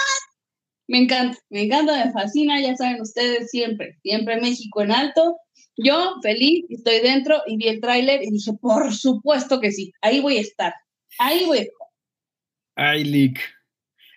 Me 0.89 0.99
encanta, 0.99 1.39
me 1.49 1.63
encanta, 1.63 2.05
me 2.05 2.13
fascina, 2.13 2.61
ya 2.61 2.77
saben 2.77 3.01
ustedes, 3.01 3.51
siempre, 3.51 3.97
siempre 4.03 4.41
México 4.43 4.83
en 4.83 4.93
alto. 4.93 5.39
Yo 5.77 6.17
feliz, 6.23 6.65
estoy 6.69 7.01
dentro 7.01 7.43
y 7.47 7.57
vi 7.57 7.69
el 7.69 7.81
tráiler 7.81 8.23
y 8.23 8.31
dije, 8.31 8.53
por 8.61 8.93
supuesto 8.95 9.61
que 9.61 9.73
sí, 9.73 9.93
ahí 10.03 10.21
voy 10.21 10.37
a 10.37 10.41
estar, 10.43 10.75
ahí 11.19 11.45
voy 11.47 11.59
a 11.59 11.63
estar. 11.63 11.87
Ay, 12.75 13.05
Lick. 13.05 13.41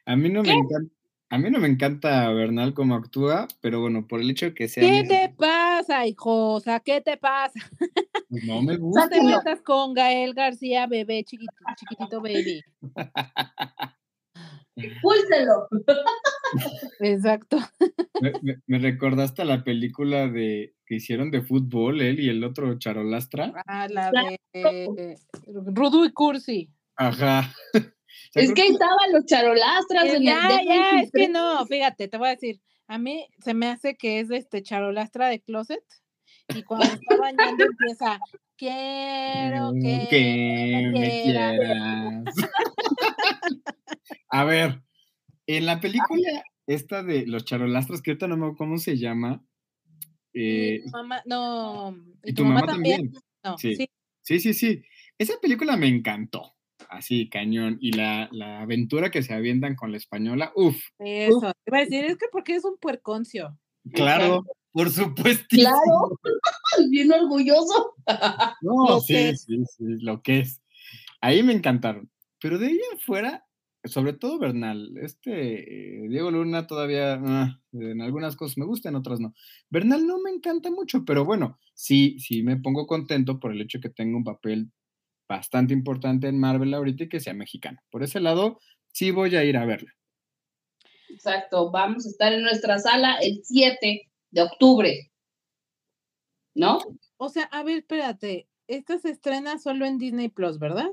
A 0.06 0.16
mí 0.16 0.30
no 0.30 0.44
me 0.44 0.52
encanta. 0.52 0.92
A 1.30 1.38
mí 1.40 1.50
no 1.50 1.60
me 1.60 1.68
encanta 1.68 2.30
Bernal 2.32 2.74
como 2.76 2.96
actúa, 2.96 3.48
pero 3.60 3.82
bueno, 3.82 4.08
por 4.08 4.22
el 4.22 4.30
hecho 4.30 4.46
de 4.46 4.54
que 4.54 4.68
sea. 4.68 4.84
¿Qué 4.84 5.04
te 5.08 5.34
pasa, 5.36 6.06
hijo? 6.06 6.54
O 6.54 6.60
sea, 6.60 6.80
¿qué 6.80 7.02
te 7.02 7.18
pasa? 7.18 7.60
pues 8.30 8.44
no 8.46 8.62
me 8.62 8.74
No 8.78 8.80
gusta. 8.86 9.10
te 9.10 9.22
metas 9.24 9.62
con 9.62 9.94
Gael 9.96 10.34
García, 10.36 10.86
bebé 10.88 11.24
chiquito, 11.24 11.52
chiquitito 11.78 12.22
baby. 12.22 12.62
Púlselo. 15.02 15.68
Exacto. 17.00 17.58
Me, 18.22 18.34
me- 18.42 18.62
me 18.68 18.80
recordaste 18.80 19.42
a 19.42 19.46
la 19.46 19.64
película 19.64 20.28
de 20.28 20.76
que 20.86 20.96
hicieron 20.96 21.32
de 21.32 21.42
fútbol, 21.42 22.02
él 22.02 22.20
y 22.20 22.30
el 22.30 22.44
otro 22.44 22.78
Charolastra. 22.78 23.54
Ah, 23.68 23.88
la 23.90 24.12
de 24.12 24.40
eh, 24.54 25.16
Rudo 25.48 26.06
y 26.06 26.12
Cursi. 26.12 26.70
Ajá. 26.98 27.54
O 27.74 27.74
sea, 28.34 28.44
Es 28.44 28.54
que 28.54 28.62
ahí 28.64 28.70
estaban 28.70 29.12
los 29.12 29.26
charolastras 29.26 30.06
en 30.06 30.24
Ya, 30.24 30.60
el 30.60 30.68
ya, 30.68 31.02
es 31.02 31.12
que 31.12 31.28
D23. 31.28 31.32
no, 31.32 31.66
fíjate, 31.66 32.08
te 32.08 32.18
voy 32.18 32.28
a 32.28 32.32
decir, 32.32 32.62
a 32.88 32.98
mí 32.98 33.28
se 33.40 33.54
me 33.54 33.68
hace 33.68 33.96
que 33.96 34.20
es 34.20 34.30
este 34.32 34.62
charolastra 34.62 35.28
de 35.28 35.42
closet 35.42 35.84
y 36.50 36.64
cuando 36.64 36.86
está 36.86 37.16
bañando 37.20 37.66
empieza, 37.66 38.20
quiero 38.58 39.74
que, 39.82 40.08
que 40.10 40.90
me 40.94 41.00
me 41.00 41.22
quieras". 41.24 42.36
A 44.30 44.44
ver, 44.44 44.82
en 45.48 45.66
la 45.66 45.80
película 45.80 46.44
esta 46.68 47.04
de 47.04 47.26
los 47.28 47.46
charolastros, 47.46 48.02
que 48.02 48.12
ahorita 48.12 48.28
no 48.28 48.38
me 48.38 48.46
acuerdo 48.46 48.58
cómo 48.58 48.78
se 48.80 48.98
llama. 48.98 49.44
Y 50.34 50.42
eh, 50.76 50.82
tu 50.84 50.92
mamá, 50.92 51.22
no, 51.26 51.98
y 52.24 52.34
tu 52.34 52.44
mamá 52.46 52.66
también. 52.66 53.12
No, 53.44 53.58
Sí. 53.58 53.76
sí. 53.76 53.90
Sí, 54.22 54.40
sí, 54.40 54.54
sí. 54.56 54.82
Esa 55.20 55.34
película 55.40 55.78
me 55.78 55.88
encantó. 55.88 56.56
Así, 56.90 57.30
cañón. 57.30 57.78
Y 57.80 57.92
la, 57.92 58.28
la 58.32 58.62
aventura 58.62 59.12
que 59.12 59.22
se 59.22 59.34
avientan 59.36 59.76
con 59.76 59.92
la 59.92 59.98
española, 59.98 60.52
uff, 60.56 60.76
Eso, 60.98 61.40
te 61.64 61.70
iba 61.70 61.78
a 61.78 61.82
decir, 61.82 62.06
es 62.06 62.18
que 62.18 62.26
porque 62.32 62.56
es 62.56 62.66
un 62.66 62.78
puerconcio. 62.78 63.58
claro, 63.94 64.44
por 64.72 64.90
supuesto. 64.90 65.46
Claro, 65.50 66.20
bien 66.90 67.12
orgulloso. 67.14 67.94
No, 68.62 69.00
sí, 69.00 69.38
sí, 69.38 69.64
sí, 69.78 69.84
lo 70.02 70.22
que 70.24 70.40
es. 70.40 70.60
Ahí 71.22 71.44
me 71.44 71.54
encantaron. 71.54 72.10
Pero 72.42 72.58
de 72.58 72.68
ahí 72.68 72.80
afuera, 72.96 73.45
sobre 73.86 74.14
todo 74.14 74.40
Bernal, 74.40 74.98
este 74.98 76.06
eh, 76.06 76.08
Diego 76.10 76.32
Luna 76.32 76.68
todavía, 76.68 77.20
ah, 77.24 77.60
en 77.74 78.02
algunas 78.02 78.36
cosas 78.36 78.58
me 78.58 78.66
gusta, 78.66 78.90
en 78.90 78.96
otras 78.96 79.20
no. 79.20 79.34
Bernal 79.70 80.06
no 80.08 80.20
me 80.20 80.32
encanta 80.32 80.72
mucho, 80.72 81.06
pero 81.06 81.26
bueno, 81.26 81.60
sí, 81.74 82.20
sí 82.20 82.44
me 82.44 82.58
pongo 82.58 82.88
contento 82.88 83.40
por 83.40 83.52
el 83.52 83.62
hecho 83.62 83.80
que 83.80 83.90
tenga 83.90 84.18
un 84.18 84.24
papel 84.24 84.72
bastante 85.28 85.74
importante 85.74 86.28
en 86.28 86.40
Marvel 86.40 86.74
ahorita 86.74 87.06
y 87.06 87.10
que 87.10 87.20
sea 87.20 87.34
mexicano. 87.34 87.80
Por 87.90 88.04
ese 88.04 88.20
lado, 88.20 88.60
sí 88.92 89.12
voy 89.12 89.36
a 89.36 89.44
ir 89.44 89.58
a 89.58 89.66
verla. 89.66 89.92
Exacto, 91.10 91.72
vamos 91.72 92.06
a 92.06 92.10
estar 92.10 92.34
en 92.34 92.44
nuestra 92.44 92.80
sala 92.80 93.16
el 93.22 93.42
7 93.44 94.10
de 94.32 94.42
octubre. 94.42 95.12
¿No? 96.54 96.80
O 97.18 97.30
sea, 97.30 97.44
a 97.44 97.64
ver, 97.64 97.80
espérate, 97.80 98.48
esta 98.68 98.98
se 98.98 99.10
estrena 99.10 99.58
solo 99.60 99.86
en 99.86 99.98
Disney 99.98 100.30
Plus, 100.30 100.60
¿verdad? 100.60 100.90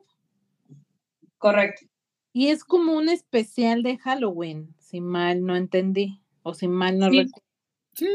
Correcto. 1.39 1.92
Y 2.33 2.49
es 2.49 2.65
como 2.65 2.95
un 2.95 3.09
especial 3.09 3.83
de 3.83 3.99
Halloween, 3.99 4.75
si 4.79 5.01
mal 5.01 5.45
no 5.45 5.57
entendí, 5.57 6.21
o 6.43 6.55
si 6.55 6.67
mal 6.69 6.99
no 6.99 7.11
Sí. 7.11 7.19
recuerdo. 7.19 7.47
Sí, 7.95 8.09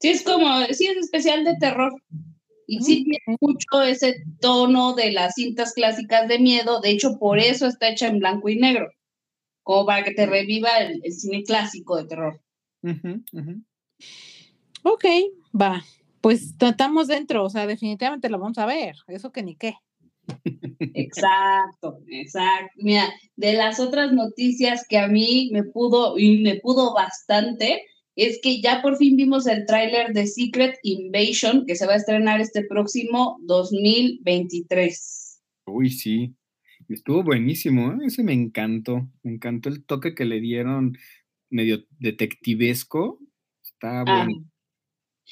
Sí, 0.00 0.08
es 0.10 0.22
como, 0.22 0.46
sí, 0.72 0.86
es 0.86 0.96
especial 0.98 1.44
de 1.44 1.56
terror. 1.56 1.92
Y 2.66 2.80
sí 2.82 3.04
tiene 3.04 3.38
mucho 3.40 3.82
ese 3.82 4.22
tono 4.40 4.94
de 4.94 5.12
las 5.12 5.34
cintas 5.34 5.72
clásicas 5.72 6.28
de 6.28 6.38
miedo. 6.38 6.80
De 6.80 6.90
hecho, 6.90 7.18
por 7.18 7.38
eso 7.38 7.66
está 7.66 7.88
hecha 7.88 8.08
en 8.08 8.18
blanco 8.18 8.48
y 8.50 8.56
negro. 8.56 8.90
Como 9.62 9.86
para 9.86 10.04
que 10.04 10.12
te 10.12 10.26
reviva 10.26 10.76
el, 10.78 11.00
el 11.02 11.12
cine 11.12 11.42
clásico 11.42 11.96
de 11.96 12.04
terror. 12.04 12.40
ujú, 12.82 13.22
ujú. 13.32 13.62
Ok, 14.82 15.04
va. 15.58 15.82
Pues 16.20 16.56
tratamos 16.58 17.06
dentro, 17.08 17.44
o 17.44 17.50
sea, 17.50 17.66
definitivamente 17.66 18.28
lo 18.28 18.38
vamos 18.38 18.58
a 18.58 18.66
ver, 18.66 18.96
eso 19.08 19.32
que 19.32 19.42
ni 19.42 19.56
qué. 19.56 19.74
Exacto, 20.94 22.00
exacto. 22.08 22.72
Mira, 22.76 23.12
de 23.36 23.54
las 23.54 23.80
otras 23.80 24.12
noticias 24.12 24.86
que 24.88 24.98
a 24.98 25.08
mí 25.08 25.50
me 25.52 25.64
pudo, 25.64 26.18
y 26.18 26.42
me 26.42 26.60
pudo 26.60 26.94
bastante, 26.94 27.82
es 28.16 28.38
que 28.42 28.60
ya 28.60 28.80
por 28.82 28.96
fin 28.96 29.16
vimos 29.16 29.46
el 29.46 29.66
tráiler 29.66 30.12
de 30.12 30.26
Secret 30.26 30.78
Invasion, 30.82 31.64
que 31.66 31.74
se 31.76 31.86
va 31.86 31.94
a 31.94 31.96
estrenar 31.96 32.40
este 32.40 32.64
próximo 32.64 33.38
2023. 33.42 35.40
Uy, 35.66 35.90
sí. 35.90 36.34
Estuvo 36.88 37.22
buenísimo, 37.22 37.92
¿eh? 37.92 38.06
Ese 38.06 38.22
me 38.22 38.34
encantó. 38.34 39.08
Me 39.22 39.32
encantó 39.32 39.68
el 39.68 39.84
toque 39.84 40.14
que 40.14 40.26
le 40.26 40.40
dieron 40.40 40.96
medio 41.50 41.84
detectivesco. 41.98 43.18
Está 43.62 44.00
Ah, 44.00 44.04
bueno. 44.26 44.44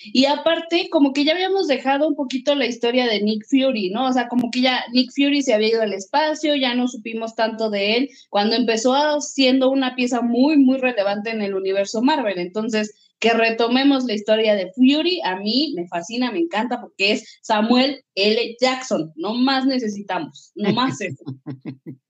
Y 0.05 0.24
aparte, 0.24 0.88
como 0.90 1.12
que 1.12 1.24
ya 1.24 1.32
habíamos 1.32 1.68
dejado 1.68 2.09
un 2.09 2.14
poquito 2.14 2.55
la 2.55 2.66
historia 2.66 3.07
de 3.07 3.22
Nick 3.22 3.44
Fury, 3.48 3.90
¿no? 3.90 4.09
O 4.09 4.12
sea, 4.12 4.28
como 4.28 4.50
que 4.50 4.62
ya 4.62 4.84
Nick 4.92 5.12
Fury 5.14 5.42
se 5.42 5.55
había 5.55 5.68
ido 5.68 5.82
al 5.82 5.92
espacio, 5.92 6.55
ya 6.57 6.74
no 6.74 6.88
supimos 6.88 7.34
tanto 7.34 7.70
de 7.70 7.96
él, 7.96 8.11
cuando 8.30 8.57
empezó 8.57 8.94
a- 8.94 9.20
siendo 9.20 9.70
una 9.70 9.94
pieza 9.94 10.20
muy, 10.22 10.57
muy 10.57 10.78
relevante 10.78 11.30
en 11.30 11.42
el 11.42 11.55
universo 11.55 12.03
Marvel. 12.03 12.38
Entonces, 12.38 12.94
que 13.18 13.32
retomemos 13.32 14.05
la 14.05 14.14
historia 14.14 14.57
de 14.57 14.72
Fury, 14.72 15.20
a 15.24 15.36
mí 15.36 15.74
me 15.76 15.86
fascina, 15.86 16.32
me 16.32 16.40
encanta, 16.40 16.80
porque 16.80 17.12
es 17.12 17.38
Samuel 17.42 18.05
L. 18.16 18.57
Jackson. 18.61 19.12
No 19.14 19.34
más 19.34 19.64
necesitamos, 19.64 20.50
no 20.57 20.72
más 20.72 21.00
eso. 21.00 21.22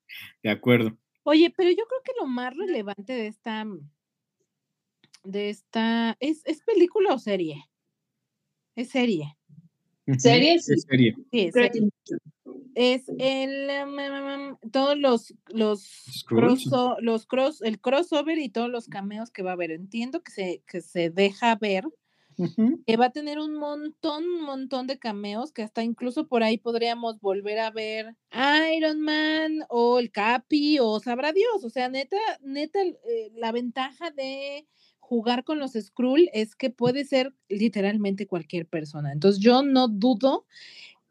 De 0.43 0.51
acuerdo. 0.51 0.97
Oye, 1.24 1.53
pero 1.57 1.70
yo 1.70 1.84
creo 1.86 2.01
que 2.05 2.12
lo 2.18 2.26
más 2.26 2.57
relevante 2.57 3.12
de 3.12 3.26
esta, 3.26 3.66
de 5.22 5.51
esta, 5.51 6.16
¿es, 6.18 6.43
es 6.47 6.62
película 6.62 7.14
o 7.14 7.18
serie? 7.18 7.62
Es 8.77 8.91
serie. 8.91 9.37
¿Serie? 10.18 10.55
es 10.55 10.64
Sí. 10.66 10.75
serie. 10.89 11.14
Sí, 11.31 11.41
es 11.41 11.53
serie. 11.55 11.89
Es 12.75 13.03
el 13.18 13.68
um, 13.85 13.95
um, 13.95 14.51
um, 14.64 14.70
todos 14.70 14.97
los 14.99 15.35
los 15.49 16.25
crosso- 16.27 16.97
los 17.01 17.27
cross 17.27 17.61
el 17.62 17.81
crossover 17.81 18.39
y 18.39 18.49
todos 18.49 18.70
los 18.70 18.89
cameos 18.89 19.31
que 19.31 19.43
va 19.43 19.51
a 19.51 19.53
haber. 19.55 19.70
Entiendo 19.70 20.23
que 20.23 20.33
se 20.33 20.62
que 20.66 20.81
se 20.81 21.11
deja 21.11 21.55
ver 21.57 21.85
Ujú. 22.39 22.83
que 22.87 22.97
va 22.97 23.07
a 23.07 23.12
tener 23.12 23.39
un 23.39 23.55
montón, 23.55 24.25
un 24.25 24.43
montón 24.43 24.87
de 24.87 24.99
cameos 24.99 25.53
que 25.53 25.62
hasta 25.62 25.85
incluso 25.85 26.27
por 26.29 26.43
ahí 26.43 26.57
podríamos 26.57 27.20
volver 27.20 27.59
a 27.59 27.70
ver 27.70 28.16
Iron 28.75 29.03
Man 29.03 29.64
o 29.68 29.99
el 29.99 30.11
Capi 30.11 30.79
o 30.81 30.99
sabrá 30.99 31.33
Dios. 31.33 31.62
O 31.62 31.68
sea, 31.70 31.91
neta, 31.91 32.16
neta, 32.41 32.81
eh, 32.83 33.31
la 33.35 33.53
ventaja 33.53 34.11
de 34.12 34.66
jugar 35.13 35.45
con 35.45 35.59
los 35.59 35.73
Skrull 35.73 36.31
es 36.33 36.57
que 36.57 36.71
puede 36.71 37.05
ser 37.05 37.35
literalmente 37.51 38.27
cualquier 38.27 38.65
persona. 38.65 39.13
Entonces 39.13 39.43
yo 39.43 39.63
no 39.63 39.87
dudo 39.87 40.47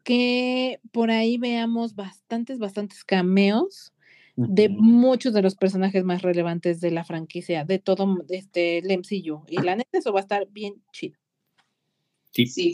que 0.02 0.80
por 0.90 1.12
ahí 1.12 1.38
veamos 1.38 1.94
bastantes, 1.94 2.58
bastantes 2.58 3.04
cameos 3.04 3.92
de 4.34 4.68
muchos 4.70 5.32
de 5.34 5.42
los 5.42 5.54
personajes 5.54 6.02
más 6.02 6.22
relevantes 6.22 6.80
de 6.80 6.90
la 6.90 7.04
franquicia, 7.04 7.64
de 7.64 7.78
todo 7.78 8.24
este, 8.30 8.78
el 8.78 8.90
MCU. 8.90 9.44
Y 9.46 9.62
la 9.62 9.76
neta, 9.76 9.98
eso 9.98 10.12
va 10.12 10.18
a 10.18 10.22
estar 10.22 10.48
bien 10.50 10.82
chido. 10.92 11.16
Sí. 12.32 12.46
Sí, 12.48 12.72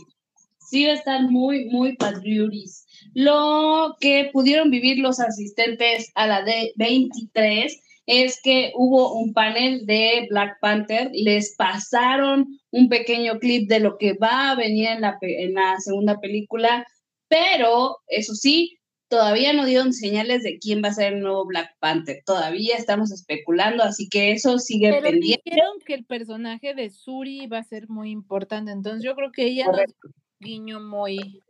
sí 0.59 0.87
va 0.87 0.93
a 0.93 0.95
estar 0.95 1.23
muy, 1.31 1.67
muy 1.67 1.95
patriotis. 1.97 2.87
Lo 3.13 3.97
que 4.01 4.31
pudieron 4.33 4.71
vivir 4.71 4.99
los 4.99 5.21
asistentes 5.21 6.11
a 6.15 6.27
la 6.27 6.43
D23 6.43 7.71
es 8.11 8.41
que 8.43 8.73
hubo 8.75 9.13
un 9.21 9.35
panel 9.35 9.85
de 9.85 10.27
Black 10.31 10.59
Panther, 10.63 11.11
les 11.13 11.55
pasaron 11.57 12.47
un 12.71 12.89
pequeño 12.89 13.39
clip 13.39 13.69
de 13.69 13.81
lo 13.81 13.99
que 13.99 14.15
va 14.15 14.51
a 14.51 14.55
venir 14.57 14.89
en 14.89 15.03
la, 15.03 15.19
en 15.21 15.53
la 15.53 15.79
segunda 15.79 16.19
película, 16.19 16.87
pero 17.29 17.99
eso 18.07 18.35
sí, 18.35 18.79
todavía 19.09 19.53
no 19.53 19.67
dieron 19.67 19.93
señales 19.93 20.43
de 20.43 20.59
quién 20.59 20.83
va 20.83 20.89
a 20.89 20.95
ser 20.95 21.13
el 21.13 21.21
nuevo 21.21 21.45
Black 21.47 21.77
Panther. 21.81 22.23
Todavía 22.25 22.77
estamos 22.77 23.13
especulando, 23.13 23.83
así 23.83 24.09
que 24.09 24.33
eso 24.33 24.59
sigue 24.59 24.89
Pero 24.91 25.03
pendiente. 25.03 25.43
dijeron 25.45 25.73
que 25.85 25.93
el 25.95 26.07
personaje 26.07 26.73
de 26.75 26.89
Suri 26.89 27.47
va 27.47 27.59
a 27.59 27.63
ser 27.65 27.91
muy 27.91 28.11
importante, 28.11 28.73
entonces 28.73 29.05
yo 29.05 29.15
creo 29.17 29.33
que 29.33 29.45
ella 29.45 29.67
nos 29.67 29.73
Correcto. 29.77 30.09
un 30.09 30.15
guiño 30.41 30.81
muy, 30.81 31.43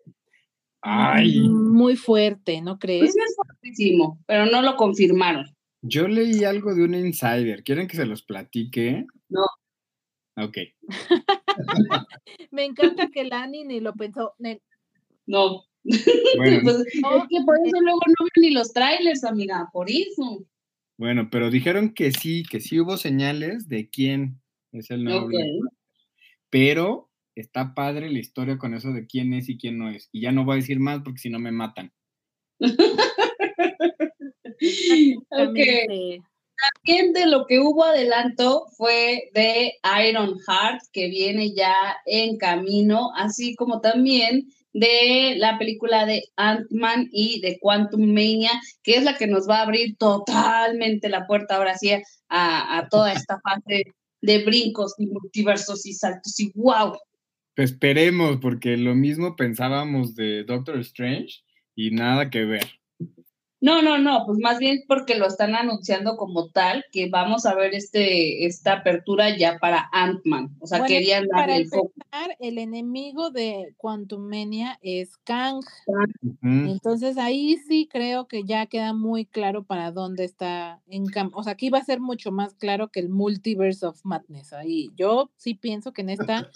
Ay, 0.80 1.40
muy 1.48 1.96
fuerte, 1.96 2.60
¿no 2.62 2.78
Pues 2.78 2.80
crees? 2.80 3.12
sí 3.12 3.20
es 3.24 3.36
fuertísimo, 3.36 4.18
pero 4.26 4.46
no 4.46 4.60
lo 4.62 4.76
confirmaron. 4.76 5.46
Yo 5.82 6.08
leí 6.08 6.44
algo 6.44 6.74
de 6.74 6.84
un 6.84 6.94
insider. 6.94 7.62
¿Quieren 7.62 7.88
que 7.88 7.96
se 7.96 8.06
los 8.06 8.22
platique? 8.22 9.06
No. 9.28 9.44
Ok. 10.36 10.58
Me 12.50 12.64
encanta 12.64 13.08
que 13.08 13.24
Lani 13.24 13.64
ni 13.64 13.80
lo 13.80 13.94
pensó. 13.94 14.34
Nel. 14.38 14.60
No. 15.26 15.64
Bueno, 16.36 16.60
Pues, 16.62 16.76
es 16.80 16.92
que 17.30 17.40
por 17.46 17.56
eso 17.64 17.80
luego 17.80 18.00
no 18.06 18.24
veo 18.24 18.42
ni 18.42 18.50
los 18.50 18.72
trailers, 18.72 19.24
amiga, 19.24 19.68
por 19.72 19.90
eso. 19.90 20.44
Bueno, 20.98 21.28
pero 21.30 21.50
dijeron 21.50 21.94
que 21.94 22.12
sí, 22.12 22.42
que 22.42 22.60
sí 22.60 22.78
hubo 22.80 22.96
señales 22.96 23.68
de 23.68 23.88
quién 23.88 24.40
es 24.72 24.90
el 24.90 25.04
nuevo. 25.04 25.28
Pero 26.50 27.10
está 27.34 27.74
padre 27.74 28.10
la 28.10 28.18
historia 28.18 28.58
con 28.58 28.74
eso 28.74 28.92
de 28.92 29.06
quién 29.06 29.32
es 29.32 29.48
y 29.48 29.56
quién 29.56 29.78
no 29.78 29.88
es. 29.88 30.08
Y 30.12 30.20
ya 30.22 30.32
no 30.32 30.44
voy 30.44 30.54
a 30.54 30.56
decir 30.56 30.80
más 30.80 31.00
porque 31.02 31.20
si 31.20 31.30
no 31.30 31.38
me 31.38 31.52
matan. 31.52 31.92
Ok. 34.60 35.56
Exactamente. 35.56 36.22
También 36.84 37.12
de 37.12 37.26
lo 37.26 37.46
que 37.46 37.60
hubo 37.60 37.84
adelanto 37.84 38.66
fue 38.76 39.30
de 39.32 39.74
Ironheart, 39.84 40.82
que 40.92 41.08
viene 41.08 41.54
ya 41.54 41.74
en 42.04 42.36
camino, 42.36 43.12
así 43.14 43.54
como 43.54 43.80
también 43.80 44.48
de 44.72 45.34
la 45.36 45.56
película 45.58 46.04
de 46.04 46.24
Ant-Man 46.36 47.08
y 47.12 47.40
de 47.40 47.58
Quantum 47.60 48.06
Mania, 48.06 48.50
que 48.82 48.96
es 48.96 49.04
la 49.04 49.16
que 49.16 49.28
nos 49.28 49.48
va 49.48 49.58
a 49.58 49.62
abrir 49.62 49.96
totalmente 49.98 51.08
la 51.08 51.26
puerta 51.26 51.56
ahora 51.56 51.76
sí 51.76 51.90
a, 51.92 52.02
a 52.78 52.88
toda 52.88 53.12
esta 53.12 53.40
fase 53.42 53.84
de 54.20 54.44
brincos 54.44 54.94
y 54.98 55.06
multiversos 55.06 55.86
y 55.86 55.92
saltos 55.92 56.38
y 56.40 56.50
wow. 56.54 56.96
Pues 57.54 57.72
esperemos, 57.72 58.38
porque 58.40 58.76
lo 58.76 58.94
mismo 58.94 59.36
pensábamos 59.36 60.14
de 60.14 60.44
Doctor 60.44 60.78
Strange 60.80 61.42
y 61.74 61.90
nada 61.92 62.30
que 62.30 62.44
ver. 62.44 62.77
No, 63.60 63.82
no, 63.82 63.98
no, 63.98 64.24
pues 64.24 64.38
más 64.38 64.58
bien 64.58 64.84
porque 64.86 65.16
lo 65.16 65.26
están 65.26 65.56
anunciando 65.56 66.16
como 66.16 66.50
tal, 66.50 66.84
que 66.92 67.08
vamos 67.08 67.44
a 67.44 67.54
ver 67.54 67.74
este, 67.74 68.46
esta 68.46 68.74
apertura 68.74 69.36
ya 69.36 69.58
para 69.58 69.88
Ant-Man. 69.92 70.56
O 70.60 70.66
sea, 70.66 70.78
Bueno, 70.78 70.94
querían 70.94 71.26
darle 71.26 71.56
el 71.56 71.68
foco. 71.68 71.92
el 72.38 72.58
enemigo 72.58 73.30
de 73.30 73.74
Quantumania 73.76 74.78
es 74.80 75.16
Kang. 75.18 75.60
Entonces 76.42 77.18
ahí 77.18 77.56
sí 77.66 77.88
creo 77.90 78.28
que 78.28 78.44
ya 78.44 78.66
queda 78.66 78.92
muy 78.92 79.24
claro 79.24 79.64
para 79.64 79.90
dónde 79.90 80.24
está 80.24 80.80
en 80.88 81.06
O 81.32 81.42
sea, 81.42 81.54
aquí 81.54 81.68
va 81.68 81.78
a 81.78 81.84
ser 81.84 82.00
mucho 82.00 82.30
más 82.30 82.54
claro 82.54 82.88
que 82.88 83.00
el 83.00 83.08
Multiverse 83.08 83.86
of 83.86 84.00
Madness. 84.04 84.52
Ahí 84.52 84.90
yo 84.96 85.30
sí 85.36 85.54
pienso 85.54 85.92
que 85.92 86.02
en 86.02 86.10
esta 86.10 86.48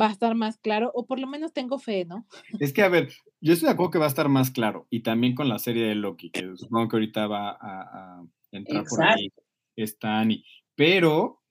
va 0.00 0.08
a 0.08 0.12
estar 0.12 0.34
más 0.34 0.58
claro, 0.58 0.90
o 0.94 1.06
por 1.06 1.20
lo 1.20 1.26
menos 1.26 1.52
tengo 1.52 1.78
fe, 1.78 2.04
¿no? 2.04 2.26
Es 2.58 2.72
que, 2.72 2.82
a 2.82 2.88
ver, 2.88 3.12
yo 3.40 3.52
estoy 3.52 3.66
de 3.66 3.72
acuerdo 3.72 3.90
que 3.90 3.98
va 3.98 4.06
a 4.06 4.08
estar 4.08 4.28
más 4.28 4.50
claro. 4.50 4.86
Y 4.90 5.00
también 5.00 5.34
con 5.34 5.48
la 5.48 5.58
serie 5.58 5.86
de 5.86 5.94
Loki, 5.94 6.30
que 6.30 6.56
supongo 6.56 6.88
que 6.88 6.96
ahorita 6.96 7.26
va 7.26 7.50
a, 7.50 7.56
a 7.60 8.24
entrar 8.52 8.84
por 8.84 9.04
ahí. 9.04 9.30
Está 9.76 10.20
Annie. 10.20 10.44
Pero 10.74 11.42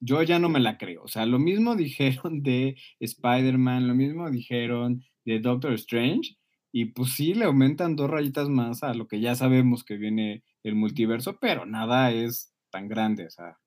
yo 0.00 0.22
ya 0.22 0.38
no 0.38 0.48
me 0.48 0.60
la 0.60 0.78
creo. 0.78 1.04
O 1.04 1.08
sea, 1.08 1.26
lo 1.26 1.38
mismo 1.38 1.76
dijeron 1.76 2.42
de 2.42 2.76
Spider-Man, 3.00 3.88
lo 3.88 3.94
mismo 3.94 4.30
dijeron 4.30 5.04
de 5.24 5.40
Doctor 5.40 5.72
Strange. 5.74 6.36
Y 6.74 6.86
pues 6.86 7.12
sí, 7.12 7.34
le 7.34 7.44
aumentan 7.44 7.96
dos 7.96 8.10
rayitas 8.10 8.48
más 8.48 8.82
a 8.82 8.94
lo 8.94 9.06
que 9.06 9.20
ya 9.20 9.34
sabemos 9.34 9.84
que 9.84 9.96
viene 9.96 10.42
el 10.62 10.74
multiverso, 10.74 11.38
pero 11.38 11.66
nada 11.66 12.12
es 12.12 12.54
tan 12.70 12.88
grande. 12.88 13.26
O 13.26 13.30
sea, 13.30 13.58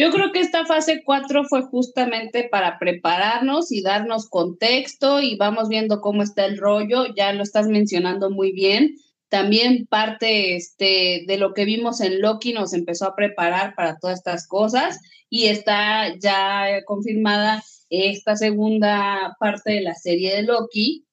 Yo 0.00 0.10
creo 0.10 0.32
que 0.32 0.40
esta 0.40 0.64
fase 0.64 1.02
4 1.04 1.44
fue 1.44 1.60
justamente 1.60 2.48
para 2.50 2.78
prepararnos 2.78 3.70
y 3.70 3.82
darnos 3.82 4.30
contexto 4.30 5.20
y 5.20 5.36
vamos 5.36 5.68
viendo 5.68 6.00
cómo 6.00 6.22
está 6.22 6.46
el 6.46 6.56
rollo, 6.56 7.14
ya 7.14 7.34
lo 7.34 7.42
estás 7.42 7.68
mencionando 7.68 8.30
muy 8.30 8.50
bien. 8.52 8.96
También 9.28 9.86
parte 9.86 10.56
este, 10.56 11.24
de 11.26 11.36
lo 11.36 11.52
que 11.52 11.66
vimos 11.66 12.00
en 12.00 12.22
Loki 12.22 12.54
nos 12.54 12.72
empezó 12.72 13.04
a 13.04 13.14
preparar 13.14 13.74
para 13.74 13.98
todas 13.98 14.16
estas 14.16 14.48
cosas 14.48 14.98
y 15.28 15.48
está 15.48 16.16
ya 16.18 16.82
confirmada 16.86 17.62
esta 17.90 18.36
segunda 18.36 19.36
parte 19.38 19.72
de 19.72 19.82
la 19.82 19.94
serie 19.94 20.34
de 20.34 20.44
Loki 20.44 21.04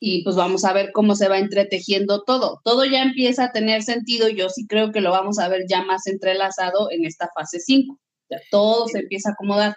y 0.00 0.24
pues 0.24 0.34
vamos 0.34 0.64
a 0.64 0.72
ver 0.72 0.90
cómo 0.92 1.14
se 1.14 1.28
va 1.28 1.38
entretejiendo 1.38 2.24
todo. 2.24 2.60
Todo 2.64 2.84
ya 2.84 3.00
empieza 3.04 3.44
a 3.44 3.52
tener 3.52 3.84
sentido, 3.84 4.28
yo 4.28 4.48
sí 4.48 4.66
creo 4.66 4.90
que 4.90 5.02
lo 5.02 5.12
vamos 5.12 5.38
a 5.38 5.48
ver 5.48 5.66
ya 5.68 5.84
más 5.84 6.08
entrelazado 6.08 6.90
en 6.90 7.04
esta 7.04 7.30
fase 7.32 7.60
5. 7.60 7.96
Todo 8.50 8.88
se 8.88 9.00
empieza 9.00 9.30
a 9.30 9.32
acomodar. 9.32 9.76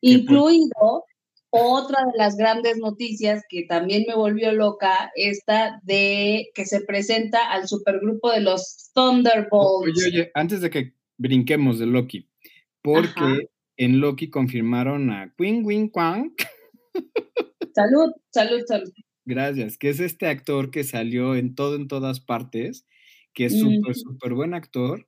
Incluido 0.00 1.04
otra 1.50 2.04
de 2.04 2.18
las 2.18 2.36
grandes 2.36 2.78
noticias 2.78 3.44
que 3.48 3.64
también 3.64 4.04
me 4.06 4.14
volvió 4.14 4.52
loca, 4.52 5.10
esta 5.14 5.80
de 5.84 6.48
que 6.54 6.66
se 6.66 6.80
presenta 6.80 7.50
al 7.50 7.66
supergrupo 7.68 8.30
de 8.30 8.40
los 8.40 8.90
Thunderbolts. 8.94 10.04
Oye, 10.06 10.06
oye, 10.06 10.30
antes 10.34 10.60
de 10.60 10.70
que 10.70 10.94
brinquemos 11.16 11.78
de 11.78 11.86
Loki, 11.86 12.28
porque 12.82 13.20
Ajá. 13.20 13.36
en 13.76 14.00
Loki 14.00 14.28
confirmaron 14.28 15.10
a 15.10 15.32
Queen 15.36 15.64
Wing 15.64 15.88
Quang, 15.88 16.32
Salud, 17.74 18.10
salud, 18.30 18.62
salud. 18.66 18.90
gracias, 19.26 19.76
que 19.76 19.90
es 19.90 20.00
este 20.00 20.28
actor 20.28 20.70
que 20.70 20.82
salió 20.82 21.34
en 21.34 21.54
todo, 21.54 21.76
en 21.76 21.88
todas 21.88 22.20
partes, 22.20 22.86
que 23.34 23.44
es 23.44 23.60
súper, 23.60 23.94
súper 23.94 24.32
buen 24.32 24.54
actor. 24.54 25.06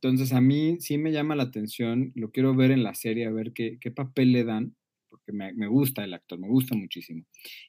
Entonces 0.00 0.32
a 0.32 0.40
mí 0.40 0.76
sí 0.80 0.98
me 0.98 1.12
llama 1.12 1.34
la 1.36 1.44
atención, 1.44 2.12
lo 2.14 2.30
quiero 2.30 2.54
ver 2.54 2.70
en 2.70 2.82
la 2.82 2.94
serie, 2.94 3.26
a 3.26 3.30
ver 3.30 3.52
qué, 3.52 3.78
qué 3.80 3.90
papel 3.90 4.32
le 4.32 4.44
dan, 4.44 4.74
porque 5.08 5.32
me, 5.32 5.52
me 5.54 5.66
gusta 5.66 6.04
el 6.04 6.12
actor, 6.14 6.38
me 6.38 6.48
gusta 6.48 6.74
muchísimo. 6.74 7.24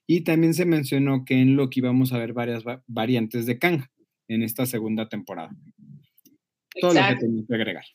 Y 0.06 0.22
también 0.22 0.54
se 0.54 0.66
mencionó 0.66 1.24
que 1.26 1.36
en 1.40 1.56
Loki 1.56 1.80
vamos 1.82 2.12
a 2.12 2.18
ver 2.18 2.34
varias 2.34 2.66
va- 2.66 2.84
variantes 2.88 3.46
de 3.46 3.58
Kang 3.58 3.84
en 4.28 4.44
esta 4.44 4.66
segunda 4.66 5.08
temporada. 5.08 5.56
Todo 6.82 6.90
lo 6.94 6.96
que 6.96 7.00
Exacto. 7.00 7.26
tenía 7.26 7.44
que 7.48 7.56
agregar. 7.56 7.86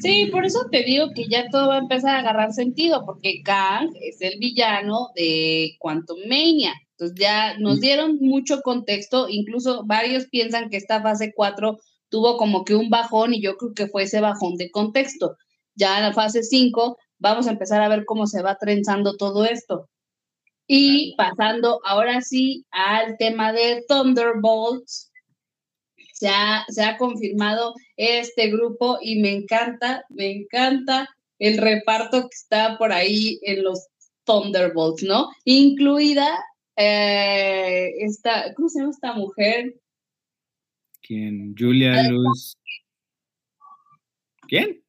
Sí, 0.00 0.28
por 0.32 0.46
eso 0.46 0.60
te 0.70 0.82
digo 0.84 1.10
que 1.14 1.26
ya 1.28 1.48
todo 1.50 1.68
va 1.68 1.76
a 1.76 1.80
empezar 1.80 2.16
a 2.16 2.20
agarrar 2.20 2.52
sentido, 2.52 3.04
porque 3.04 3.42
Kang 3.42 3.90
es 4.00 4.20
el 4.22 4.38
villano 4.38 5.08
de 5.14 5.76
Quantum 5.78 6.18
Mania. 6.28 6.72
Entonces 6.92 7.18
ya 7.20 7.58
nos 7.58 7.80
dieron 7.80 8.16
mucho 8.20 8.62
contexto, 8.62 9.28
incluso 9.28 9.84
varios 9.84 10.26
piensan 10.28 10.70
que 10.70 10.76
esta 10.78 11.02
fase 11.02 11.32
4 11.34 11.78
tuvo 12.10 12.36
como 12.36 12.64
que 12.64 12.74
un 12.74 12.90
bajón 12.90 13.32
y 13.34 13.40
yo 13.40 13.56
creo 13.56 13.72
que 13.74 13.86
fue 13.86 14.02
ese 14.02 14.20
bajón 14.20 14.56
de 14.56 14.70
contexto. 14.70 15.36
Ya 15.74 15.98
en 15.98 16.04
la 16.04 16.12
fase 16.12 16.42
5 16.42 16.98
vamos 17.18 17.46
a 17.46 17.52
empezar 17.52 17.80
a 17.82 17.88
ver 17.88 18.04
cómo 18.04 18.26
se 18.26 18.42
va 18.42 18.56
trenzando 18.56 19.16
todo 19.16 19.44
esto. 19.44 19.88
Y 20.66 21.14
pasando 21.16 21.80
ahora 21.84 22.20
sí 22.20 22.64
al 22.70 23.16
tema 23.16 23.52
de 23.52 23.84
Thunderbolts, 23.88 25.10
se 26.12 26.28
ha, 26.28 26.64
se 26.68 26.84
ha 26.84 26.98
confirmado 26.98 27.74
este 27.96 28.48
grupo 28.50 28.98
y 29.00 29.20
me 29.20 29.32
encanta, 29.32 30.04
me 30.10 30.30
encanta 30.30 31.08
el 31.38 31.56
reparto 31.56 32.22
que 32.22 32.36
está 32.36 32.76
por 32.76 32.92
ahí 32.92 33.40
en 33.42 33.64
los 33.64 33.88
Thunderbolts, 34.24 35.02
¿no? 35.02 35.30
Incluida 35.44 36.38
eh, 36.76 37.90
esta, 38.00 38.54
¿cómo 38.54 38.68
se 38.68 38.80
llama 38.80 38.92
esta 38.92 39.12
mujer? 39.14 39.74
¿Quién? 41.10 41.56
Julia 41.58 42.08
Luz. 42.08 42.56
¿Quién? 44.46 44.80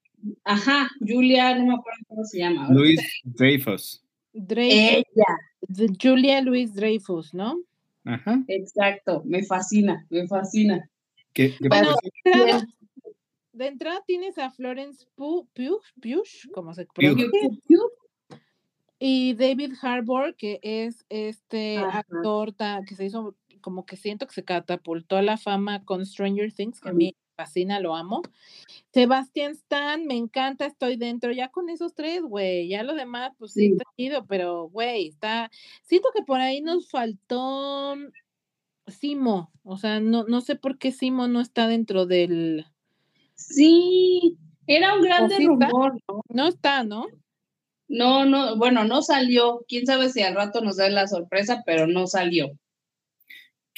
Ajá, 0.43 0.87
Julia, 0.99 1.57
no 1.57 1.65
me 1.65 1.73
acuerdo 1.73 1.97
cómo 2.07 2.23
se 2.25 2.37
llama. 2.37 2.67
ahorita. 2.67 2.79
Luis 2.79 3.21
Dreyfus. 3.23 4.05
Dreyfus, 4.31 5.03
Ella, 5.17 5.95
Julia 5.99 6.41
Louis 6.41 6.75
Dreyfus, 6.75 7.33
¿no? 7.33 7.59
Ajá. 8.03 8.43
exacto, 8.47 9.23
me 9.25 9.41
fascina, 9.43 10.05
me 10.11 10.27
fascina. 10.27 10.87
Bueno, 11.67 11.87
por 11.95 12.03
de 12.03 12.11
entrada, 12.23 12.67
de 13.53 13.65
entrada 13.65 14.03
tienes 14.05 14.37
a 14.37 14.51
Florence 14.51 15.07
Pugh, 15.15 15.47
Pugh, 15.55 15.81
Pugh, 15.99 16.51
como 16.53 16.75
se 16.75 16.85
pronuncia, 16.85 17.49
y 18.99 19.33
David 19.33 19.73
Harbour, 19.81 20.35
que 20.35 20.59
es 20.61 21.03
este 21.09 21.79
Ajá. 21.79 22.03
actor 22.07 22.53
ta- 22.53 22.81
que 22.87 22.95
se 22.95 23.05
hizo, 23.05 23.35
como 23.61 23.85
que 23.85 23.95
siento 23.97 24.27
que 24.27 24.33
se 24.33 24.43
catapultó 24.43 25.17
a 25.17 25.21
la 25.21 25.37
fama 25.37 25.85
con 25.85 26.05
Stranger 26.05 26.51
Things, 26.51 26.81
que 26.81 26.89
a 26.89 26.93
mí 26.93 27.15
me 27.15 27.35
fascina, 27.35 27.79
lo 27.79 27.95
amo. 27.95 28.21
Sebastian 28.93 29.53
Stan, 29.53 30.05
me 30.05 30.15
encanta, 30.15 30.65
estoy 30.65 30.97
dentro, 30.97 31.31
ya 31.31 31.49
con 31.49 31.69
esos 31.69 31.93
tres, 31.93 32.21
güey, 32.21 32.67
ya 32.67 32.83
lo 32.83 32.93
demás, 32.93 33.31
pues 33.37 33.53
sí, 33.53 33.67
está 33.67 33.83
chido, 33.97 34.25
pero, 34.25 34.69
güey, 34.69 35.07
está, 35.07 35.49
siento 35.83 36.09
que 36.15 36.23
por 36.23 36.41
ahí 36.41 36.61
nos 36.61 36.89
faltó 36.89 37.95
Simo, 38.87 39.51
o 39.63 39.77
sea, 39.77 39.99
no, 39.99 40.25
no 40.25 40.41
sé 40.41 40.55
por 40.55 40.77
qué 40.77 40.91
Simo 40.91 41.27
no 41.27 41.39
está 41.39 41.67
dentro 41.67 42.05
del, 42.05 42.65
Sí, 43.41 44.37
era 44.67 44.95
un 44.95 45.01
grande 45.01 45.37
sí 45.37 45.47
rumor, 45.47 45.97
¿no? 46.07 46.21
no 46.29 46.47
está, 46.47 46.83
¿no? 46.83 47.05
No, 47.87 48.25
no, 48.25 48.55
bueno, 48.55 48.85
no 48.85 49.01
salió. 49.01 49.65
Quién 49.67 49.85
sabe 49.85 50.09
si 50.09 50.21
al 50.21 50.35
rato 50.35 50.61
nos 50.61 50.77
dan 50.77 50.95
la 50.95 51.07
sorpresa, 51.07 51.63
pero 51.65 51.87
no 51.87 52.07
salió. 52.07 52.51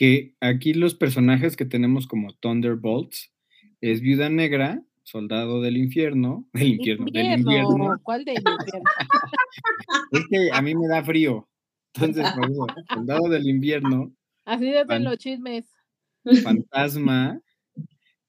Que 0.04 0.36
aquí 0.42 0.74
los 0.74 0.96
personajes 0.96 1.56
que 1.56 1.64
tenemos 1.64 2.08
como 2.08 2.34
Thunderbolts 2.34 3.32
es 3.80 4.02
Viuda 4.02 4.28
Negra, 4.30 4.84
Soldado 5.04 5.62
del 5.62 5.78
Infierno, 5.78 6.46
del 6.52 6.74
infierno, 6.74 7.06
del 7.06 7.26
Invierno, 7.40 7.52
invierno. 7.72 8.00
¿cuál 8.04 8.26
de 8.26 8.34
invierno? 8.34 8.58
Es 10.12 10.28
que 10.30 10.50
a 10.52 10.62
mí 10.62 10.76
me 10.76 10.90
da 10.90 11.02
frío. 11.06 11.48
Entonces, 11.94 12.30
por 12.36 12.52
eso, 12.52 12.68
Soldado 12.94 13.30
del 13.30 13.48
Invierno, 13.48 14.14
Así 14.44 14.66
de 14.72 14.86
Fan- 14.86 15.06
los 15.06 15.18
chismes. 15.20 15.72
Fantasma, 16.44 17.40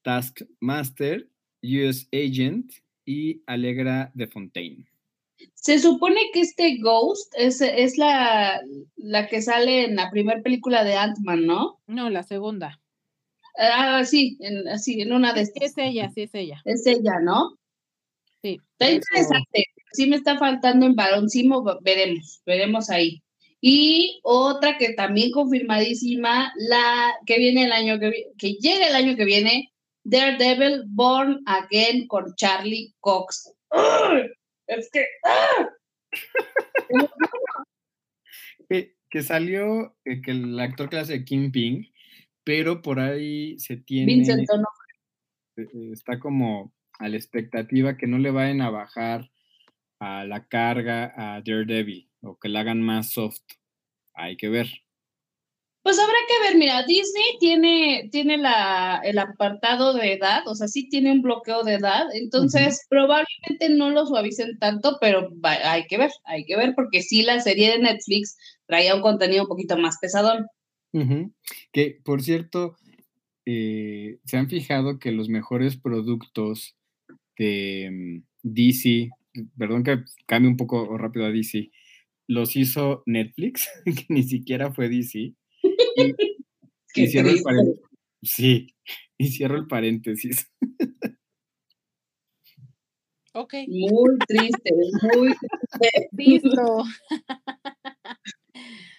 Taskmaster, 0.02 1.28
US 1.62 2.08
Agent 2.12 2.70
y 3.04 3.42
Alegra 3.48 4.12
de 4.14 4.28
Fontaine. 4.28 4.84
Se 5.54 5.78
supone 5.78 6.20
que 6.32 6.40
este 6.40 6.78
Ghost 6.78 7.32
es, 7.36 7.60
es 7.60 7.98
la, 7.98 8.60
la 8.96 9.26
que 9.28 9.42
sale 9.42 9.84
en 9.84 9.96
la 9.96 10.10
primera 10.10 10.42
película 10.42 10.84
de 10.84 10.94
Ant-Man, 10.96 11.46
¿no? 11.46 11.80
No, 11.86 12.10
la 12.10 12.22
segunda. 12.22 12.80
Ah, 13.58 14.04
sí, 14.04 14.36
en, 14.40 14.66
así, 14.68 15.00
en 15.00 15.12
una 15.12 15.32
de 15.32 15.46
Sí, 15.46 15.52
estas. 15.54 15.70
es 15.70 15.78
ella, 15.78 16.10
sí 16.14 16.22
es 16.22 16.34
ella. 16.34 16.60
Es 16.64 16.86
ella, 16.86 17.20
¿no? 17.22 17.56
Sí. 18.42 18.58
Está 18.78 18.90
interesante. 18.92 19.64
Sí 19.92 20.06
me 20.08 20.16
está 20.16 20.36
faltando 20.38 20.86
en 20.86 20.94
varoncimo, 20.96 21.62
va- 21.62 21.78
veremos, 21.82 22.42
veremos 22.44 22.90
ahí. 22.90 23.22
Y 23.60 24.20
otra 24.24 24.76
que 24.76 24.92
también 24.92 25.30
confirmadísima, 25.30 26.52
la 26.56 27.14
que 27.26 27.38
viene 27.38 27.64
el 27.64 27.72
año 27.72 27.98
que 27.98 28.10
viene, 28.10 28.26
que 28.36 28.52
llega 28.54 28.88
el 28.88 28.94
año 28.96 29.16
que 29.16 29.24
viene, 29.24 29.72
Daredevil 30.02 30.82
Born 30.88 31.40
Again 31.46 32.06
con 32.08 32.34
Charlie 32.34 32.92
Cox. 33.00 33.52
¡Ugh! 33.70 34.26
Es 34.66 34.90
que 34.90 35.06
¡ah! 35.24 35.68
Que, 38.68 38.96
que 39.10 39.22
salió, 39.22 39.96
eh, 40.04 40.22
que 40.22 40.30
el 40.30 40.58
actor 40.58 40.88
que 40.88 40.96
hace 40.96 41.18
de 41.18 41.24
Kingpin, 41.24 41.92
pero 42.44 42.82
por 42.82 43.00
ahí 43.00 43.58
se 43.58 43.76
tiene, 43.76 44.06
Vincent 44.14 44.48
eh, 45.56 45.62
eh, 45.62 45.90
está 45.92 46.18
como 46.18 46.72
a 46.98 47.08
la 47.08 47.16
expectativa 47.16 47.96
que 47.96 48.06
no 48.06 48.18
le 48.18 48.30
vayan 48.30 48.60
a 48.60 48.70
bajar 48.70 49.30
a 50.00 50.24
la 50.24 50.46
carga 50.46 51.12
a 51.16 51.42
Daredevil 51.42 52.10
o 52.22 52.38
que 52.38 52.48
la 52.48 52.60
hagan 52.60 52.82
más 52.82 53.10
soft. 53.10 53.42
Hay 54.14 54.36
que 54.36 54.48
ver. 54.48 54.83
Pues 55.84 55.98
habrá 55.98 56.16
que 56.26 56.48
ver, 56.48 56.58
mira, 56.58 56.82
Disney 56.84 57.36
tiene, 57.38 58.08
tiene 58.10 58.38
la, 58.38 59.00
el 59.04 59.18
apartado 59.18 59.92
de 59.92 60.14
edad, 60.14 60.42
o 60.48 60.54
sea, 60.54 60.66
sí 60.66 60.88
tiene 60.88 61.12
un 61.12 61.20
bloqueo 61.22 61.62
de 61.62 61.74
edad, 61.74 62.06
entonces 62.14 62.80
probablemente 62.88 63.68
no 63.68 63.90
lo 63.90 64.06
suavicen 64.06 64.58
tanto, 64.58 64.96
pero 65.00 65.28
va- 65.40 65.70
hay 65.70 65.86
que 65.86 65.98
ver, 65.98 66.10
hay 66.24 66.44
que 66.46 66.56
ver, 66.56 66.72
porque 66.74 67.02
sí 67.02 67.22
la 67.22 67.38
serie 67.40 67.70
de 67.72 67.78
Netflix 67.80 68.36
traía 68.66 68.94
un 68.94 69.02
contenido 69.02 69.42
un 69.42 69.48
poquito 69.48 69.76
más 69.76 69.98
pesadón. 70.00 70.46
Que, 71.72 72.00
por 72.02 72.22
cierto, 72.22 72.76
eh, 73.44 74.18
se 74.24 74.38
han 74.38 74.48
fijado 74.48 74.98
que 74.98 75.12
los 75.12 75.28
mejores 75.28 75.76
productos 75.76 76.76
de 77.36 77.90
mm, 77.92 78.22
DC, 78.42 79.10
perdón 79.58 79.84
que 79.84 79.98
cambie 80.26 80.48
un 80.50 80.56
poco 80.56 80.96
rápido 80.96 81.26
a 81.26 81.30
DC, 81.30 81.70
los 82.26 82.56
hizo 82.56 83.02
Netflix, 83.04 83.68
que 83.84 84.06
ni 84.08 84.22
siquiera 84.22 84.72
fue 84.72 84.88
DC. 84.88 85.34
Y, 85.96 86.14
y 86.94 87.06
cierro 87.08 87.28
el 87.28 87.34
triste. 87.34 87.44
paréntesis. 87.44 87.84
Sí, 88.22 88.74
y 89.18 89.28
cierro 89.28 89.56
el 89.58 89.66
paréntesis. 89.66 90.50
Ok, 93.36 93.54
Muy 93.66 94.18
triste, 94.28 94.70
muy 95.02 95.34
triste. 95.34 96.08
visto. 96.12 96.84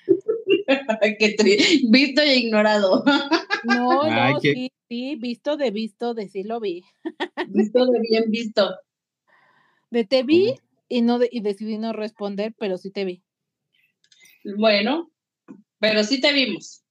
Qué 1.19 1.35
tri- 1.37 1.89
Visto 1.89 2.21
e 2.21 2.35
ignorado. 2.35 3.03
No, 3.63 4.01
Ay, 4.03 4.33
no, 4.33 4.39
qué- 4.41 4.53
sí, 4.53 4.71
sí, 4.89 5.15
visto 5.15 5.57
de 5.57 5.71
visto, 5.71 6.13
de 6.13 6.27
sí 6.27 6.43
lo 6.43 6.59
vi. 6.59 6.83
Visto 7.47 7.85
de 7.85 7.99
bien 8.01 8.29
visto. 8.29 8.75
De 9.89 10.03
te 10.05 10.23
vi 10.23 10.55
y 10.89 11.01
no 11.01 11.17
de- 11.19 11.29
y 11.31 11.39
decidí 11.41 11.77
no 11.77 11.93
responder, 11.93 12.53
pero 12.59 12.77
sí 12.77 12.91
te 12.91 13.05
vi. 13.05 13.23
Bueno, 14.57 15.11
pero 15.79 16.03
sí 16.03 16.19
te 16.21 16.33
vimos. 16.33 16.83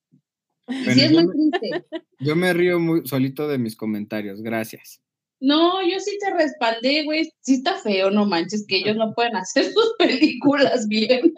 Y 0.69 0.85
Bueno, 0.85 0.93
sí 0.95 1.01
es 1.03 1.11
yo 1.11 1.23
muy 1.23 1.27
me- 1.27 1.59
triste. 1.59 1.85
Yo 2.21 2.37
me 2.37 2.53
río 2.55 2.81
muy 2.81 3.07
solito 3.07 3.47
de 3.49 3.59
mis 3.59 3.77
comentarios, 3.77 4.41
gracias. 4.41 5.01
No, 5.41 5.83
yo 5.87 6.01
sí 6.01 6.17
te 6.19 6.33
respaldé, 6.33 7.05
güey. 7.05 7.31
Sí 7.41 7.55
está 7.57 7.75
feo, 7.77 8.11
no 8.11 8.25
manches, 8.25 8.65
que 8.67 8.79
ellos 8.79 8.97
no 8.97 9.13
pueden 9.13 9.37
hacer 9.37 9.65
sus 9.67 9.95
películas 9.99 10.89
bien. 10.89 11.35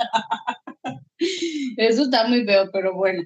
Eso 1.76 2.02
está 2.04 2.28
muy 2.28 2.44
feo, 2.44 2.70
pero 2.72 2.94
bueno. 2.94 3.22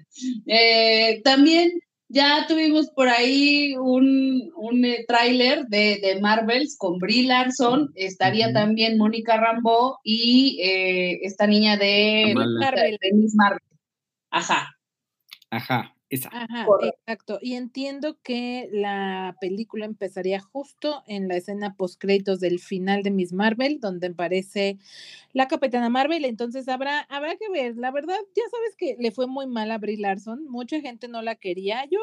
Eh, 0.46 1.20
también 1.22 1.70
ya 2.08 2.46
tuvimos 2.48 2.88
por 2.90 3.08
ahí 3.08 3.74
un, 3.76 4.50
un 4.56 4.84
eh, 4.84 5.04
tráiler 5.06 5.66
de, 5.66 5.98
de 6.02 6.18
Marvels 6.20 6.76
con 6.78 6.98
Brie 6.98 7.24
Larson. 7.24 7.92
Estaría 7.94 8.52
también 8.52 8.96
Mónica 8.96 9.36
Rambeau 9.36 9.96
y 10.02 10.60
eh, 10.62 11.18
esta 11.24 11.46
niña 11.46 11.76
de. 11.76 12.32
Marvel. 12.34 12.96
de 13.02 13.12
Miss 13.12 13.34
Marvel. 13.34 13.60
Ajá. 14.30 14.76
Ajá, 15.50 15.96
esa. 16.10 16.28
Ajá, 16.32 16.64
Correcto. 16.66 16.98
exacto. 17.06 17.38
Y 17.42 17.54
entiendo 17.54 18.18
que 18.22 18.68
la 18.72 19.36
película 19.40 19.84
empezaría 19.84 20.40
justo 20.40 21.02
en 21.08 21.26
la 21.26 21.36
escena 21.36 21.74
post-créditos 21.76 22.38
del 22.40 22.60
final 22.60 23.02
de 23.02 23.10
Miss 23.10 23.32
Marvel, 23.32 23.80
donde 23.80 24.08
aparece 24.08 24.78
la 25.32 25.48
Capitana 25.48 25.88
Marvel. 25.88 26.24
Entonces 26.24 26.68
habrá, 26.68 27.00
habrá 27.10 27.36
que 27.36 27.48
ver. 27.50 27.76
La 27.76 27.90
verdad, 27.90 28.16
ya 28.36 28.44
sabes 28.50 28.76
que 28.76 28.96
le 28.98 29.10
fue 29.10 29.26
muy 29.26 29.46
mal 29.48 29.70
a 29.72 29.78
Brie 29.78 29.96
Larson. 29.98 30.44
Mucha 30.48 30.80
gente 30.80 31.08
no 31.08 31.20
la 31.22 31.34
quería. 31.34 31.84
Yo 31.90 31.98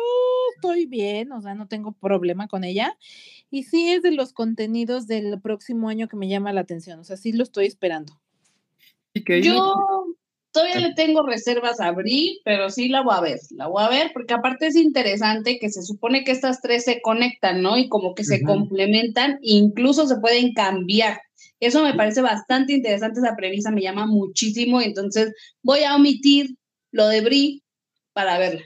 estoy 0.55 0.85
bien, 0.87 1.31
o 1.31 1.41
sea, 1.41 1.55
no 1.55 1.67
tengo 1.69 1.93
problema 1.93 2.47
con 2.49 2.65
ella. 2.65 2.97
Y 3.49 3.63
sí 3.63 3.89
es 3.91 4.01
de 4.03 4.11
los 4.11 4.33
contenidos 4.33 5.07
del 5.07 5.39
próximo 5.41 5.87
año 5.89 6.09
que 6.09 6.17
me 6.17 6.27
llama 6.27 6.51
la 6.51 6.61
atención. 6.61 6.99
O 6.99 7.03
sea, 7.05 7.15
sí 7.17 7.31
lo 7.31 7.43
estoy 7.43 7.65
esperando. 7.67 8.19
Sí, 9.15 9.23
que 9.23 9.41
Yo 9.41 9.63
todavía 10.57 10.79
le 10.87 10.93
tengo 10.95 11.25
reservas 11.25 11.79
a 11.79 11.91
Brie, 11.91 12.39
pero 12.43 12.69
sí 12.69 12.89
la 12.89 13.03
voy 13.03 13.15
a 13.15 13.21
ver, 13.21 13.39
la 13.51 13.67
voy 13.67 13.83
a 13.83 13.89
ver 13.89 14.11
porque 14.13 14.33
aparte 14.33 14.67
es 14.67 14.75
interesante 14.75 15.59
que 15.59 15.69
se 15.69 15.83
supone 15.83 16.23
que 16.23 16.31
estas 16.31 16.61
tres 16.61 16.83
se 16.83 16.99
conectan, 17.01 17.61
¿no? 17.61 17.77
Y 17.77 17.89
como 17.89 18.15
que 18.15 18.23
se 18.23 18.37
Ujú. 18.37 18.45
complementan, 18.45 19.37
incluso 19.41 20.07
se 20.07 20.19
pueden 20.19 20.53
cambiar. 20.53 21.19
Eso 21.59 21.83
me 21.83 21.93
parece 21.93 22.21
bastante 22.21 22.73
interesante, 22.73 23.19
esa 23.19 23.35
premisa 23.35 23.71
me 23.71 23.81
llama 23.81 24.07
muchísimo, 24.07 24.81
entonces 24.81 25.33
voy 25.61 25.83
a 25.83 25.95
omitir 25.95 26.55
lo 26.91 27.07
de 27.07 27.21
Brie 27.21 27.63
para 28.13 28.39
verla. 28.39 28.63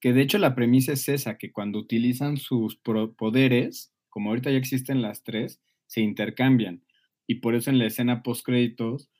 Que 0.00 0.12
de 0.12 0.22
hecho 0.22 0.38
la 0.38 0.54
premisa 0.54 0.92
es 0.92 1.08
esa, 1.08 1.38
que 1.38 1.52
cuando 1.52 1.78
utilizan 1.78 2.36
sus 2.36 2.76
poderes, 2.76 3.92
como 4.08 4.30
ahorita 4.30 4.50
ya 4.50 4.58
existen 4.58 5.00
las 5.00 5.22
tres, 5.22 5.60
se 5.86 6.00
intercambian. 6.00 6.84
Y 7.26 7.36
por 7.36 7.54
eso 7.54 7.70
en 7.70 7.78
la 7.78 7.86
escena 7.86 8.22
post 8.22 8.44
créditos 8.44 9.10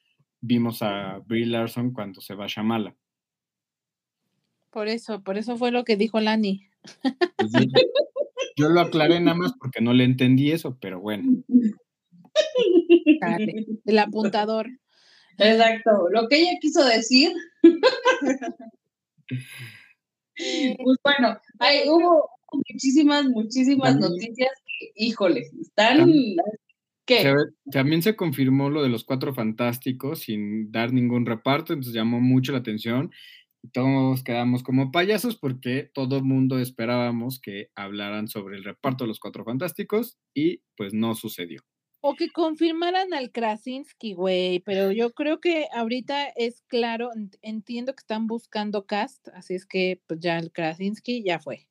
vimos 0.47 0.83
a 0.83 1.19
Brie 1.27 1.47
Larson 1.47 1.93
cuando 1.93 2.21
se 2.21 2.35
va 2.35 2.45
a 2.45 2.49
Shamala. 2.49 2.95
Por 4.71 4.89
eso, 4.89 5.23
por 5.23 5.39
eso 5.39 5.57
fue 5.57 5.71
lo 5.71 5.85
que 5.85 5.97
dijo 5.97 6.21
Lani. 6.21 6.67
Pues 7.37 7.53
yo, 7.53 7.61
yo 8.57 8.69
lo 8.69 8.81
aclaré 8.81 9.21
nada 9.21 9.37
más 9.37 9.53
porque 9.59 9.81
no 9.81 9.93
le 9.93 10.05
entendí 10.05 10.51
eso, 10.51 10.77
pero 10.81 11.01
bueno. 11.01 11.43
Dale, 13.21 13.67
el 13.85 13.99
apuntador. 13.99 14.69
Exacto, 15.39 16.09
lo 16.11 16.29
que 16.29 16.41
ella 16.41 16.59
quiso 16.61 16.85
decir, 16.85 17.33
Eh, 20.37 20.77
pues 20.83 20.99
bueno, 21.05 21.39
hay, 21.61 21.89
hubo 21.89 22.29
muchísimas, 22.53 23.25
muchísimas 23.27 23.97
noticias 23.97 24.51
que, 24.67 24.93
híjole, 24.97 25.49
están... 25.61 26.11
También- 27.07 27.37
¿Qué? 27.37 27.45
Se 27.65 27.71
también 27.71 28.03
se 28.03 28.17
confirmó 28.17 28.71
lo 28.71 28.83
de 28.83 28.89
los 28.89 29.05
cuatro 29.05 29.35
fantásticos 29.35 30.21
sin 30.21 30.71
dar 30.73 30.93
ningún 30.93 31.27
reparto, 31.27 31.73
entonces 31.73 31.95
llamó 31.95 32.21
mucho 32.21 32.53
la 32.53 32.59
atención. 32.59 33.11
Y 33.63 33.69
todos 33.69 34.23
quedamos 34.23 34.63
como 34.63 34.93
payasos 34.93 35.37
porque 35.39 35.91
todo 35.95 36.19
el 36.19 36.25
mundo 36.25 36.59
esperábamos 36.59 37.41
que 37.41 37.71
hablaran 37.75 38.29
sobre 38.29 38.57
el 38.59 38.65
reparto 38.65 39.05
de 39.05 39.09
los 39.09 39.21
cuatro 39.21 39.45
fantásticos 39.45 40.19
y 40.35 40.61
pues 40.77 40.93
no 40.95 41.15
sucedió. 41.15 41.63
O 42.07 42.15
que 42.17 42.29
confirmaran 42.31 43.15
al 43.15 43.33
Krasinski, 43.33 44.13
güey, 44.13 44.61
pero 44.61 44.93
yo 44.93 45.13
creo 45.15 45.41
que 45.41 45.67
ahorita 45.75 46.27
es 46.37 46.61
claro, 46.69 47.09
ent- 47.17 47.39
entiendo 47.41 47.95
que 47.95 48.01
están 48.01 48.27
buscando 48.27 48.85
cast, 48.85 49.29
así 49.29 49.55
es 49.55 49.65
que 49.65 50.03
pues 50.07 50.21
ya 50.21 50.39
el 50.39 50.53
Krasinski 50.53 51.23
ya 51.25 51.39
fue. 51.41 51.67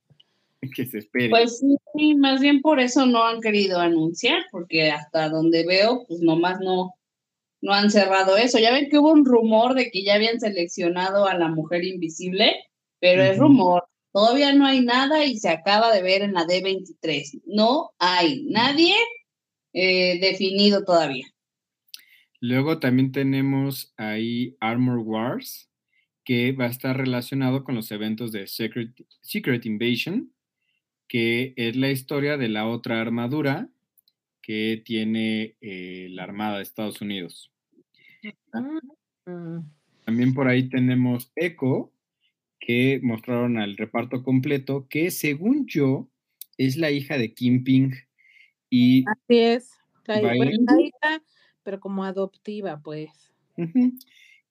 Que 0.76 0.86
se 0.86 0.99
espere. 0.99 1.30
Pues 1.30 1.59
sí, 1.59 2.16
más 2.16 2.41
bien 2.41 2.61
por 2.61 2.80
eso 2.80 3.05
no 3.05 3.24
han 3.24 3.41
querido 3.41 3.80
anunciar, 3.80 4.45
porque 4.51 4.91
hasta 4.91 5.30
donde 5.30 5.66
veo, 5.66 6.05
pues 6.07 6.22
nomás 6.22 6.59
no, 6.59 6.93
no 7.61 7.74
han 7.74 7.91
cerrado 7.91 8.38
eso. 8.38 8.59
Ya 8.59 8.72
ven 8.72 8.89
que 8.89 8.99
hubo 8.99 9.11
un 9.11 9.26
rumor 9.26 9.74
de 9.74 9.89
que 9.91 10.03
ya 10.03 10.16
habían 10.16 10.39
seleccionado 10.39 11.26
a 11.28 11.38
la 11.38 11.47
mujer 11.49 11.84
invisible, 11.84 12.55
pero 12.99 13.24
es 13.24 13.38
rumor. 13.38 13.86
Todavía 14.11 14.53
no 14.53 14.66
hay 14.66 14.82
nada 14.82 15.26
y 15.26 15.38
se 15.38 15.49
acaba 15.49 15.93
de 15.93 16.03
ver 16.03 16.22
en 16.22 16.34
la 16.34 16.45
D23. 16.45 17.41
No 17.45 17.91
hay 17.97 18.45
nadie 18.45 18.93
eh, 19.74 20.20
definido 20.20 20.84
todavía. 20.84 21.26
Luego 22.39 22.80
también 22.80 23.11
tenemos 23.11 23.93
ahí 23.97 24.55
Armor 24.59 24.99
Wars, 24.99 25.70
que 26.24 26.51
va 26.51 26.66
a 26.66 26.70
estar 26.70 26.95
relacionado 26.95 27.64
con 27.64 27.76
los 27.76 27.89
eventos 27.91 28.32
de 28.32 28.47
Secret, 28.47 28.91
Secret 29.22 29.66
Invasion, 29.66 30.32
que 31.14 31.53
es 31.57 31.76
la 31.76 31.91
historia 31.91 32.38
de 32.38 32.49
la 32.49 32.68
otra 32.68 32.99
armadura 32.99 33.70
que 34.41 34.82
tiene 34.84 35.55
eh, 35.61 36.07
la 36.09 36.24
Armada 36.24 36.57
de 36.57 36.64
Estados 36.64 37.01
Unidos. 37.01 37.51
Mm, 39.28 39.59
También 40.05 40.34
por 40.34 40.47
ahí 40.47 40.70
tenemos 40.70 41.32
Echo, 41.36 41.91
que 42.59 42.99
mostraron 43.03 43.59
al 43.59 43.78
reparto 43.78 44.24
completo, 44.24 44.88
que 44.89 45.11
según 45.11 45.68
yo 45.68 46.09
es 46.57 46.78
la 46.78 46.89
hija 46.89 47.20
de 47.20 47.36
Kim 47.36 47.64
Ping 47.64 47.91
y, 48.72 49.05
Así 49.07 49.38
es. 49.38 49.70
la- 50.07 50.20
bueno, 50.36 50.51
hija, 50.80 51.22
pero 51.61 51.80
como 51.80 52.05
adoptiva, 52.05 52.82
pues. 52.82 53.11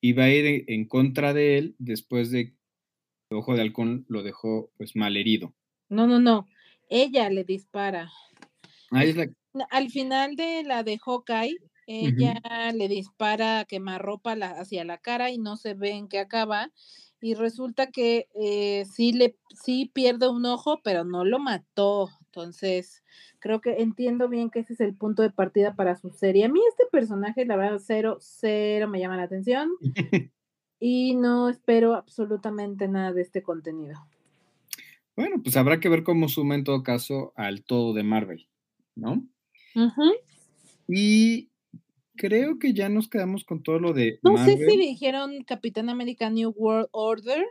y 0.00 0.12
va 0.12 0.24
a 0.24 0.30
ir 0.30 0.46
en- 0.46 0.64
en 0.68 0.84
contra 0.86 1.34
de 1.34 1.58
él 1.58 1.74
después 1.80 2.30
de 2.30 2.50
que 2.52 3.34
Ojo 3.34 3.56
de 3.56 3.62
Halcón 3.62 4.04
lo 4.08 4.22
dejó 4.22 4.70
pues 4.76 4.94
mal 4.94 5.16
herido. 5.16 5.52
No, 5.88 6.06
no, 6.06 6.20
no. 6.20 6.46
Ella 6.94 7.30
le 7.30 7.44
dispara. 7.44 8.10
Ahí 8.90 9.08
es 9.08 9.16
la... 9.16 9.26
No, 9.54 9.66
Al 9.70 9.88
final 9.90 10.36
de 10.36 10.62
la 10.62 10.82
de 10.82 10.98
Hawkeye, 10.98 11.56
ella 11.86 12.40
le 12.74 12.88
dispara 12.88 13.64
quemarropa 13.64 14.36
la- 14.36 14.50
hacia 14.60 14.84
la 14.84 14.98
cara 14.98 15.30
y 15.30 15.38
no 15.38 15.56
se 15.56 15.72
ve 15.74 15.90
en 15.92 16.08
qué 16.08 16.18
acaba. 16.18 16.70
Y 17.20 17.34
resulta 17.34 17.86
que 17.86 18.28
eh, 18.34 18.84
sí 18.84 19.12
le 19.12 19.38
sí 19.54 19.90
pierde 19.94 20.28
un 20.28 20.44
ojo, 20.44 20.80
pero 20.82 21.04
no 21.04 21.24
lo 21.24 21.38
mató. 21.38 22.10
Entonces, 22.26 23.02
creo 23.38 23.60
que 23.62 23.80
entiendo 23.80 24.28
bien 24.28 24.50
que 24.50 24.60
ese 24.60 24.74
es 24.74 24.80
el 24.80 24.94
punto 24.94 25.22
de 25.22 25.30
partida 25.30 25.74
para 25.76 25.96
su 25.96 26.10
serie. 26.10 26.44
A 26.44 26.48
mí 26.48 26.60
este 26.68 26.84
personaje, 26.90 27.46
la 27.46 27.56
verdad, 27.56 27.80
cero, 27.82 28.18
cero 28.20 28.86
me 28.88 29.00
llama 29.00 29.16
la 29.16 29.22
atención. 29.24 29.70
y 30.78 31.14
no 31.14 31.48
espero 31.48 31.94
absolutamente 31.94 32.86
nada 32.88 33.12
de 33.12 33.22
este 33.22 33.42
contenido. 33.42 33.98
Bueno, 35.16 35.42
pues 35.42 35.56
habrá 35.56 35.78
que 35.78 35.88
ver 35.90 36.04
cómo 36.04 36.28
suma 36.28 36.54
en 36.54 36.64
todo 36.64 36.82
caso 36.82 37.32
al 37.36 37.64
todo 37.64 37.92
de 37.92 38.02
Marvel, 38.02 38.48
¿no? 38.94 39.26
Y 40.88 41.50
creo 42.16 42.58
que 42.58 42.72
ya 42.72 42.88
nos 42.88 43.08
quedamos 43.08 43.44
con 43.44 43.62
todo 43.62 43.78
lo 43.78 43.92
de 43.92 44.18
No 44.22 44.32
Marvel. 44.32 44.58
sé 44.58 44.70
si 44.70 44.76
dijeron 44.78 45.44
Capitán 45.44 45.90
América 45.90 46.30
New 46.30 46.50
World 46.56 46.88
Order. 46.92 47.44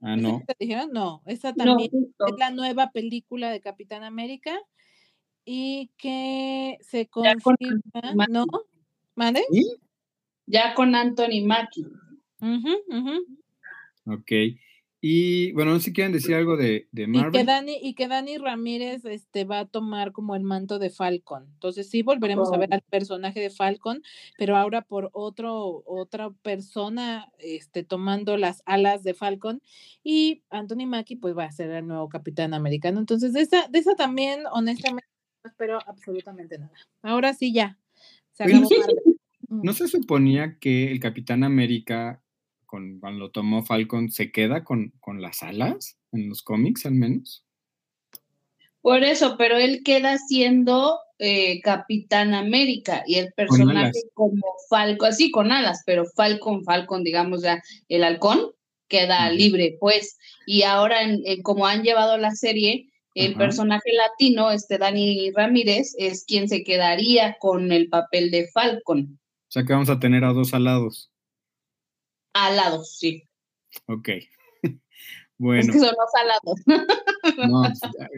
Ah, 0.00 0.14
¿Esa 0.16 0.22
no. 0.22 0.42
dijeron? 0.58 0.90
No, 0.92 1.22
esa 1.26 1.52
No, 1.52 1.64
también 1.64 1.90
justo. 1.90 2.26
es 2.26 2.34
la 2.38 2.50
nueva 2.50 2.90
película 2.90 3.50
de 3.50 3.60
Capitán 3.60 4.02
América 4.02 4.58
y 5.44 5.90
que 5.96 6.78
se 6.80 7.08
con 7.08 7.24
confirma. 7.42 8.26
¿no? 8.28 8.44
¿Mande? 9.14 9.44
¿Sí? 9.50 9.64
Ya 10.46 10.74
con 10.74 10.94
Anthony 10.94 11.44
Mackie. 11.46 11.86
Ujú. 12.40 13.38
Ok. 14.06 14.32
Y 15.06 15.52
bueno, 15.52 15.72
no 15.72 15.80
sé 15.80 15.86
si 15.86 15.92
quieren 15.92 16.12
decir 16.14 16.34
algo 16.34 16.56
de, 16.56 16.88
de 16.90 17.02
Y 17.02 17.04
que 17.04 17.08
Marvel. 17.08 17.44
Dani, 17.44 17.76
y 17.82 17.92
que 17.94 18.08
Dani 18.08 18.38
Ramírez 18.38 19.04
este, 19.04 19.44
va 19.44 19.58
a 19.60 19.66
tomar 19.66 20.12
como 20.12 20.34
el 20.34 20.42
manto 20.44 20.78
de 20.78 20.88
Falcon. 20.88 21.44
Entonces 21.52 21.90
sí 21.90 22.00
volveremos 22.00 22.50
a 22.54 22.56
ver 22.56 22.70
Oh. 22.70 22.74
al 22.76 22.80
personaje 22.80 23.38
de 23.38 23.50
Falcon, 23.50 24.02
pero 24.38 24.56
ahora 24.56 24.80
por 24.80 25.10
otro, 25.12 25.82
otra 25.84 26.30
persona 26.40 27.30
este, 27.38 27.84
tomando 27.84 28.38
las 28.38 28.62
alas 28.64 29.02
de 29.02 29.12
Falcon. 29.12 29.60
Y 30.02 30.42
Anthony 30.48 30.86
Mackie 30.86 31.16
pues 31.16 31.36
va 31.36 31.44
a 31.44 31.52
ser 31.52 31.68
el 31.70 31.86
nuevo 31.86 32.08
capitán 32.08 32.54
americano. 32.54 32.98
Entonces 32.98 33.34
de 33.34 33.42
esa, 33.42 33.68
de 33.68 33.80
esa 33.80 33.96
también, 33.96 34.44
honestamente, 34.54 35.06
no 35.44 35.50
espero 35.50 35.80
absolutamente 35.86 36.58
nada. 36.58 36.72
Ahora 37.02 37.34
sí 37.34 37.52
ya. 37.52 37.78
Se 38.32 38.44
Oye, 38.44 38.54
acabó 38.54 38.70
¿no 38.70 38.78
Marvel. 38.80 38.96
¿No 39.50 39.72
se 39.74 39.86
suponía 39.86 40.56
que 40.58 40.90
el 40.90 40.98
Capitán 40.98 41.44
América, 41.44 42.23
con, 42.74 42.98
cuando 42.98 43.20
lo 43.20 43.30
tomó 43.30 43.62
Falcon, 43.62 44.10
se 44.10 44.32
queda 44.32 44.64
con, 44.64 44.92
con 44.98 45.22
las 45.22 45.44
alas 45.44 45.96
en 46.10 46.28
los 46.28 46.42
cómics 46.42 46.86
al 46.86 46.94
menos? 46.94 47.44
Por 48.80 49.04
eso, 49.04 49.36
pero 49.38 49.56
él 49.58 49.82
queda 49.84 50.18
siendo 50.18 50.98
eh, 51.20 51.60
Capitán 51.60 52.34
América 52.34 53.04
y 53.06 53.14
el 53.14 53.32
personaje 53.32 54.00
como 54.12 54.42
Falcon, 54.68 55.08
así 55.08 55.30
con 55.30 55.52
alas, 55.52 55.84
pero 55.86 56.04
Falcon, 56.16 56.64
Falcon, 56.64 57.04
digamos 57.04 57.42
ya, 57.42 57.62
el 57.88 58.02
halcón 58.02 58.40
queda 58.88 59.30
libre, 59.30 59.76
pues. 59.78 60.18
Y 60.44 60.64
ahora, 60.64 61.04
en, 61.04 61.22
en 61.26 61.42
como 61.42 61.68
han 61.68 61.84
llevado 61.84 62.18
la 62.18 62.32
serie, 62.32 62.90
el 63.14 63.36
personaje 63.36 63.92
latino, 63.92 64.50
este 64.50 64.78
Dani 64.78 65.30
Ramírez, 65.30 65.94
es 65.96 66.24
quien 66.24 66.48
se 66.48 66.64
quedaría 66.64 67.36
con 67.38 67.70
el 67.70 67.88
papel 67.88 68.32
de 68.32 68.48
Falcon. 68.48 69.20
O 69.48 69.52
sea 69.54 69.62
que 69.62 69.72
vamos 69.72 69.90
a 69.90 70.00
tener 70.00 70.24
a 70.24 70.32
dos 70.32 70.52
alados. 70.54 71.13
Alados, 72.34 72.96
sí. 72.98 73.26
Ok. 73.86 74.08
Es 74.64 74.72
Bueno, 75.38 75.72
que 75.72 75.78
son 75.80 75.88
los 75.88 76.14
alados. 76.14 76.60
no, 77.50 77.62
pues, 77.62 77.82
a- 77.82 78.08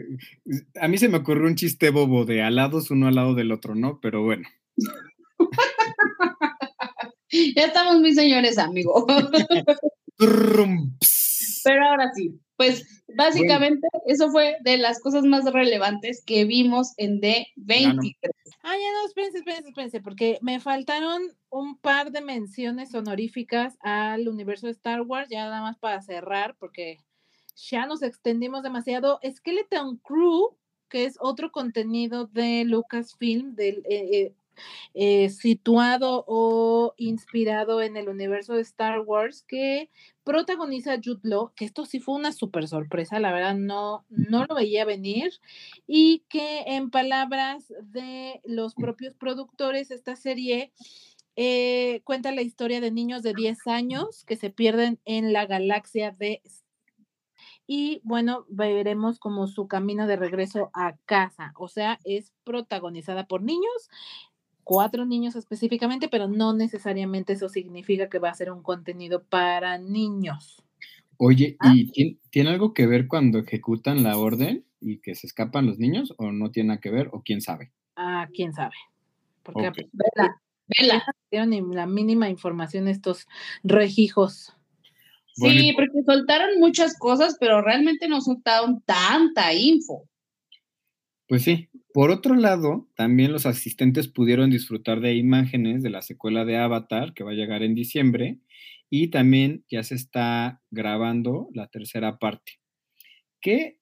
a 0.85 0.87
mí 0.87 0.99
se 0.99 1.09
me 1.09 1.17
ocurrió 1.17 1.47
un 1.47 1.55
chiste 1.55 1.89
bobo 1.89 2.25
de 2.25 2.43
alados 2.43 2.91
uno 2.91 3.07
al 3.07 3.15
lado 3.15 3.33
del 3.33 3.51
otro, 3.51 3.73
¿no? 3.73 3.99
Pero 3.99 4.21
bueno. 4.23 4.47
ya 7.55 7.63
estamos 7.65 7.99
muy 7.99 8.13
señores, 8.13 8.59
amigo. 8.59 9.07
Pero 11.63 11.85
ahora 11.85 12.11
sí, 12.13 12.39
pues 12.57 13.03
básicamente 13.15 13.87
eso 14.05 14.29
fue 14.31 14.57
de 14.61 14.77
las 14.77 14.99
cosas 14.99 15.23
más 15.23 15.45
relevantes 15.45 16.23
que 16.25 16.45
vimos 16.45 16.93
en 16.97 17.21
D23. 17.21 18.15
Ah, 18.63 18.75
ya 18.75 18.91
no, 18.93 19.07
espérense, 19.07 19.37
espérense, 19.37 19.69
espérense, 19.69 20.01
porque 20.01 20.39
me 20.41 20.59
faltaron 20.59 21.21
un 21.49 21.77
par 21.77 22.11
de 22.11 22.21
menciones 22.21 22.93
honoríficas 22.93 23.77
al 23.81 24.27
universo 24.27 24.65
de 24.65 24.73
Star 24.73 25.01
Wars, 25.01 25.29
ya 25.29 25.45
nada 25.45 25.61
más 25.61 25.77
para 25.77 26.01
cerrar, 26.01 26.55
porque 26.57 26.97
ya 27.55 27.85
nos 27.85 28.01
extendimos 28.01 28.63
demasiado. 28.63 29.19
Skeleton 29.23 29.97
Crew, 29.97 30.57
que 30.89 31.05
es 31.05 31.17
otro 31.19 31.51
contenido 31.51 32.25
de 32.25 32.63
Lucasfilm, 32.65 33.55
del, 33.55 33.77
eh, 33.89 34.09
eh, 34.11 34.33
eh, 34.93 35.29
situado 35.29 36.23
o 36.27 36.93
inspirado 36.97 37.81
en 37.81 37.97
el 37.97 38.09
universo 38.09 38.53
de 38.53 38.61
Star 38.61 39.01
Wars, 39.01 39.43
que 39.47 39.89
protagoniza 40.23 40.99
Jude 41.03 41.21
Law, 41.23 41.53
que 41.55 41.65
esto 41.65 41.85
sí 41.85 41.99
fue 41.99 42.15
una 42.15 42.33
súper 42.33 42.67
sorpresa, 42.67 43.19
la 43.19 43.31
verdad 43.31 43.55
no, 43.55 44.05
no 44.09 44.45
lo 44.45 44.55
veía 44.55 44.83
venir, 44.83 45.31
y 45.87 46.23
que 46.29 46.63
en 46.67 46.89
palabras 46.89 47.73
de 47.81 48.41
los 48.43 48.75
propios 48.75 49.15
productores, 49.15 49.89
esta 49.91 50.15
serie 50.15 50.73
eh, 51.39 52.01
cuenta 52.03 52.31
la 52.31 52.41
historia 52.41 52.81
de 52.81 52.89
niños 52.89 53.21
de 53.21 53.33
10 53.33 53.67
años 53.67 54.23
que 54.25 54.35
se 54.35 54.49
pierden 54.49 54.99
en 55.05 55.33
la 55.33 55.45
galaxia 55.45 56.11
de... 56.11 56.41
Y 57.67 58.01
bueno, 58.03 58.45
veremos 58.49 59.19
como 59.19 59.45
su 59.45 59.67
camino 59.67 60.07
de 60.07 60.15
regreso 60.15 60.71
a 60.73 60.97
casa, 61.05 61.53
o 61.57 61.67
sea, 61.67 61.99
es 62.05 62.33
protagonizada 62.43 63.27
por 63.27 63.43
niños 63.43 63.89
cuatro 64.67 65.05
niños 65.05 65.37
específicamente, 65.37 66.09
pero 66.09 66.27
no 66.27 66.53
necesariamente 66.53 67.31
eso 67.31 67.47
significa 67.47 68.09
que 68.09 68.19
va 68.19 68.29
a 68.29 68.33
ser 68.33 68.51
un 68.51 68.61
contenido 68.61 69.23
para 69.23 69.77
niños. 69.77 70.61
Oye, 71.15 71.55
Ah. 71.61 71.71
¿y 71.73 71.89
tien- 71.89 72.19
tiene 72.31 72.49
algo 72.49 72.73
que 72.73 72.85
ver 72.85 73.07
cuando 73.07 73.39
ejecutan 73.39 74.03
la 74.03 74.17
orden 74.17 74.65
y 74.81 74.97
que 74.99 75.15
se 75.15 75.25
escapan 75.25 75.65
los 75.67 75.79
niños 75.79 76.13
o 76.17 76.33
no 76.33 76.51
tiene 76.51 76.67
nada 76.67 76.81
que 76.81 76.91
ver 76.91 77.09
o 77.13 77.21
quién 77.23 77.39
sabe? 77.39 77.71
Ah, 77.95 78.27
quién 78.33 78.51
sabe. 78.53 78.75
Porque 79.41 79.69
Ok. 79.69 79.77
Vela, 79.93 80.41
vela. 80.77 80.95
no 81.07 81.13
dieron 81.31 81.49
ni 81.51 81.61
la 81.73 81.87
mínima 81.87 82.29
información 82.29 82.89
estos 82.89 83.25
regijos. 83.63 84.53
Bueno, 85.37 85.61
Sí, 85.61 85.71
porque 85.77 86.03
soltaron 86.05 86.59
muchas 86.59 86.97
cosas, 86.99 87.37
pero 87.39 87.61
realmente 87.61 88.09
no 88.09 88.19
soltaron 88.19 88.81
tanta 88.81 89.53
info. 89.53 90.03
Pues 91.29 91.43
sí. 91.43 91.69
Por 91.97 92.11
otro 92.11 92.35
lado, 92.35 92.87
también 92.93 93.31
los 93.31 93.47
asistentes 93.47 94.07
pudieron 94.07 94.51
disfrutar 94.51 95.01
de 95.01 95.15
imágenes 95.15 95.81
de 95.81 95.89
la 95.89 96.03
secuela 96.03 96.45
de 96.45 96.55
Avatar 96.55 97.15
que 97.15 97.23
va 97.23 97.31
a 97.31 97.33
llegar 97.33 97.63
en 97.63 97.73
diciembre 97.73 98.37
y 98.87 99.07
también 99.07 99.65
ya 99.67 99.81
se 99.81 99.95
está 99.95 100.61
grabando 100.69 101.49
la 101.55 101.69
tercera 101.69 102.19
parte. 102.19 102.59
Que, 103.41 103.79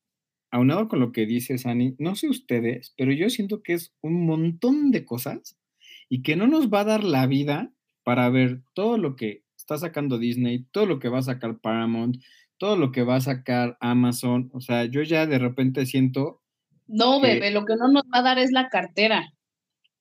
aunado 0.49 0.87
con 0.87 1.01
lo 1.01 1.11
que 1.11 1.25
dice 1.25 1.57
Sani, 1.57 1.97
no 1.99 2.15
sé 2.15 2.29
ustedes, 2.29 2.93
pero 2.95 3.11
yo 3.11 3.29
siento 3.29 3.61
que 3.61 3.73
es 3.73 3.93
un 3.99 4.25
montón 4.25 4.91
de 4.91 5.03
cosas 5.03 5.59
y 6.07 6.21
que 6.21 6.37
no 6.37 6.47
nos 6.47 6.69
va 6.69 6.79
a 6.79 6.85
dar 6.85 7.03
la 7.03 7.27
vida 7.27 7.73
para 8.03 8.29
ver 8.29 8.61
todo 8.73 8.97
lo 8.97 9.17
que 9.17 9.43
está 9.57 9.77
sacando 9.77 10.19
Disney, 10.19 10.65
todo 10.71 10.85
lo 10.85 10.99
que 10.99 11.09
va 11.09 11.17
a 11.17 11.23
sacar 11.23 11.59
Paramount, 11.59 12.23
todo 12.59 12.77
lo 12.77 12.93
que 12.93 13.03
va 13.03 13.17
a 13.17 13.19
sacar 13.21 13.77
Amazon. 13.81 14.51
O 14.53 14.61
sea, 14.61 14.85
yo 14.85 15.03
ya 15.03 15.27
de 15.27 15.37
repente 15.37 15.85
siento 15.85 16.44
No, 16.87 17.19
bebé, 17.19 17.51
lo 17.51 17.65
que 17.65 17.75
no 17.75 17.87
nos 17.87 18.03
va 18.03 18.19
a 18.19 18.23
dar 18.23 18.39
es 18.39 18.51
la 18.51 18.69
cartera. 18.69 19.31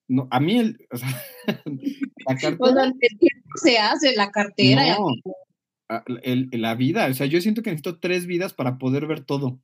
No, 0.07 0.29
a 0.31 0.39
mí 0.41 0.59
el, 0.59 0.87
o 0.91 0.97
sea, 0.97 1.09
la 2.27 2.35
O 2.35 2.39
sea, 2.39 2.57
cartera, 2.59 2.93
se 3.57 3.79
hace 3.79 4.15
la 4.17 4.31
cartera. 4.31 4.97
no, 4.99 5.09
el- 6.23 6.49
la 6.53 6.75
vida, 6.75 7.07
o 7.07 7.15
sea, 7.15 7.27
yo 7.27 7.41
siento 7.41 7.63
que 7.63 7.71
necesito 7.71 7.99
tres 8.01 8.27
vidas 8.27 8.53
para 8.55 8.77
poder 8.79 9.07
ver 9.07 9.25
todo. 9.25 9.61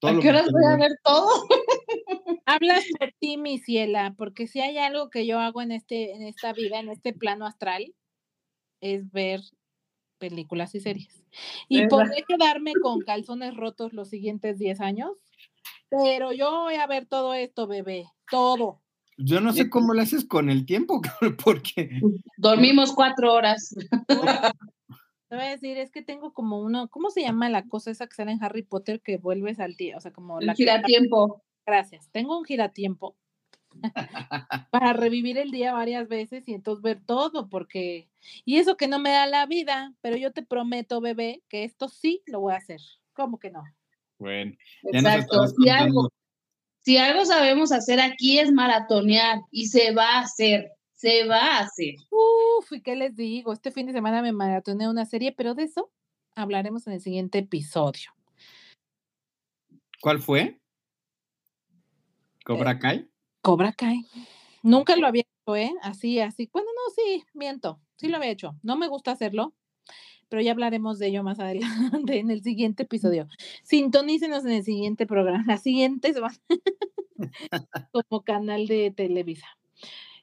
todo 0.00 0.10
¿A 0.10 0.14
lo 0.14 0.20
qué 0.20 0.30
horas 0.30 0.50
voy 0.50 0.64
a 0.64 0.76
ver. 0.76 0.92
todo? 1.04 1.28
Hablas 2.46 2.84
por 2.98 3.12
ti, 3.20 3.36
mi 3.36 3.58
ciela, 3.58 4.14
porque 4.16 4.46
si 4.46 4.60
hay 4.60 4.78
algo 4.78 5.10
que 5.10 5.26
yo 5.26 5.38
hago 5.38 5.60
en 5.62 5.70
este, 5.70 6.12
en 6.12 6.22
esta 6.22 6.52
vida, 6.52 6.80
en 6.80 6.88
este 6.88 7.12
plano 7.12 7.46
astral, 7.46 7.94
es 8.80 9.10
ver 9.12 9.40
películas 10.18 10.74
y 10.74 10.80
series. 10.80 11.22
Y 11.68 11.86
podré 11.88 12.24
quedarme 12.26 12.72
con 12.82 13.00
calzones 13.02 13.54
rotos 13.54 13.92
los 13.92 14.08
siguientes 14.08 14.58
10 14.58 14.80
años, 14.80 15.10
pero 15.90 16.32
yo 16.32 16.50
voy 16.62 16.74
a 16.74 16.86
ver 16.86 17.06
todo 17.06 17.34
esto, 17.34 17.66
bebé, 17.66 18.06
todo. 18.30 18.80
Yo 19.16 19.40
no 19.40 19.52
sé 19.52 19.68
cómo 19.68 19.94
le 19.94 20.02
haces 20.02 20.24
con 20.24 20.48
el 20.48 20.64
tiempo, 20.64 21.00
porque 21.44 22.00
Dormimos 22.36 22.92
cuatro 22.92 23.32
horas. 23.34 23.74
Te 24.06 25.36
voy 25.36 25.44
a 25.44 25.50
decir, 25.50 25.76
es 25.76 25.90
que 25.90 26.02
tengo 26.02 26.32
como 26.32 26.60
uno, 26.60 26.88
¿cómo 26.88 27.10
se 27.10 27.22
llama 27.22 27.48
la 27.50 27.66
cosa 27.66 27.90
esa 27.90 28.06
que 28.06 28.14
sale 28.14 28.32
en 28.32 28.42
Harry 28.42 28.62
Potter 28.62 29.00
que 29.02 29.18
vuelves 29.18 29.60
al 29.60 29.74
día? 29.74 29.96
O 29.96 30.00
sea, 30.00 30.12
como 30.12 30.40
la 30.40 30.52
El 30.52 30.56
que- 30.56 30.62
giratiempo. 30.64 31.42
Gracias. 31.66 32.08
Tengo 32.12 32.38
un 32.38 32.44
giratiempo 32.46 33.16
para 34.70 34.92
revivir 34.94 35.36
el 35.36 35.50
día 35.50 35.72
varias 35.74 36.08
veces 36.08 36.44
y 36.48 36.54
entonces 36.54 36.82
ver 36.82 37.00
todo, 37.04 37.48
porque. 37.48 38.08
Y 38.44 38.56
eso 38.56 38.76
que 38.76 38.88
no 38.88 38.98
me 38.98 39.10
da 39.10 39.26
la 39.26 39.44
vida, 39.46 39.92
pero 40.00 40.16
yo 40.16 40.32
te 40.32 40.42
prometo, 40.42 41.00
bebé, 41.00 41.42
que 41.48 41.64
esto 41.64 41.88
sí 41.88 42.22
lo 42.26 42.40
voy 42.40 42.54
a 42.54 42.58
hacer. 42.58 42.80
¿Cómo 43.12 43.38
que 43.38 43.50
no? 43.50 43.64
Bueno, 44.18 44.52
Exacto. 44.84 45.46
Si 45.46 45.68
algo, 45.68 46.10
si 46.80 46.96
algo 46.96 47.24
sabemos 47.24 47.72
hacer 47.72 48.00
aquí 48.00 48.38
es 48.38 48.52
maratonear 48.52 49.40
y 49.50 49.66
se 49.66 49.92
va 49.92 50.16
a 50.16 50.20
hacer, 50.20 50.72
se 50.94 51.26
va 51.26 51.40
a 51.40 51.58
hacer. 51.60 51.94
Uf, 52.10 52.72
¿y 52.72 52.80
qué 52.80 52.96
les 52.96 53.14
digo? 53.14 53.52
Este 53.52 53.70
fin 53.70 53.86
de 53.86 53.92
semana 53.92 54.22
me 54.22 54.32
maratoné 54.32 54.88
una 54.88 55.04
serie, 55.04 55.32
pero 55.32 55.54
de 55.54 55.64
eso 55.64 55.92
hablaremos 56.34 56.86
en 56.86 56.94
el 56.94 57.00
siguiente 57.00 57.38
episodio. 57.38 58.10
¿Cuál 60.00 60.20
fue? 60.20 60.40
Eh, 60.40 60.60
¿Cobra 62.44 62.78
Kai? 62.78 63.08
Cobra 63.42 63.72
Kai. 63.72 64.06
Nunca 64.62 64.96
lo 64.96 65.06
había 65.06 65.22
hecho, 65.22 65.56
¿eh? 65.56 65.72
Así, 65.82 66.20
así. 66.20 66.48
Bueno, 66.52 66.68
no, 66.74 66.94
sí, 66.94 67.24
miento. 67.34 67.80
Sí 67.96 68.08
lo 68.08 68.16
había 68.16 68.30
hecho. 68.30 68.56
No 68.62 68.76
me 68.76 68.88
gusta 68.88 69.12
hacerlo, 69.12 69.54
pero 70.28 70.42
ya 70.42 70.52
hablaremos 70.52 70.98
de 70.98 71.08
ello 71.08 71.22
más 71.22 71.40
adelante 71.40 71.68
en 72.18 72.30
el 72.30 72.42
siguiente 72.42 72.84
episodio. 72.84 73.28
Sintonícenos 73.62 74.44
en 74.44 74.52
el 74.52 74.64
siguiente 74.64 75.06
programa. 75.06 75.44
La 75.46 75.58
siguiente 75.58 76.12
se 76.12 76.20
va 76.20 76.32
como 77.92 78.22
canal 78.22 78.66
de 78.66 78.90
Televisa. 78.90 79.46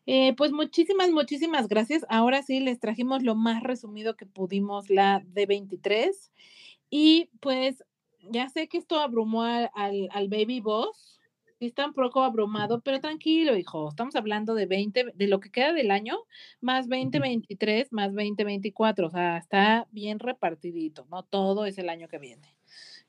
Eh, 0.08 0.34
pues 0.36 0.52
muchísimas, 0.52 1.10
muchísimas 1.12 1.68
gracias. 1.68 2.06
Ahora 2.10 2.44
sí 2.44 2.60
les 2.60 2.80
trajimos 2.80 3.24
lo 3.24 3.36
más 3.36 3.64
resumido 3.64 4.16
que 4.16 4.26
pudimos 4.26 4.90
la 4.90 5.24
de 5.26 5.46
23. 5.46 6.32
Y 6.90 7.30
pues 7.40 7.84
ya 8.30 8.50
sé 8.50 8.68
que 8.68 8.78
esto 8.78 9.00
abrumó 9.00 9.44
al, 9.44 9.72
al, 9.74 10.10
al 10.12 10.28
Baby 10.28 10.60
Boss. 10.60 11.15
Sí 11.60 11.68
está 11.68 11.86
un 11.86 11.94
poco 11.94 12.22
abrumado, 12.24 12.82
pero 12.82 13.00
tranquilo, 13.00 13.56
hijo. 13.56 13.88
Estamos 13.88 14.16
hablando 14.18 14.56
de 14.56 14.66
20, 14.66 15.14
de 15.16 15.28
lo 15.28 15.40
que 15.40 15.50
queda 15.50 15.72
del 15.72 15.90
año, 15.90 16.18
más 16.60 16.90
2023, 16.90 17.94
más 17.94 18.14
2024. 18.14 19.08
O 19.08 19.10
sea, 19.10 19.38
está 19.38 19.88
bien 19.92 20.20
repartidito, 20.20 21.08
no 21.10 21.24
todo 21.24 21.66
es 21.66 21.78
el 21.78 21.88
año 21.88 22.10
que 22.10 22.20
viene. 22.20 22.54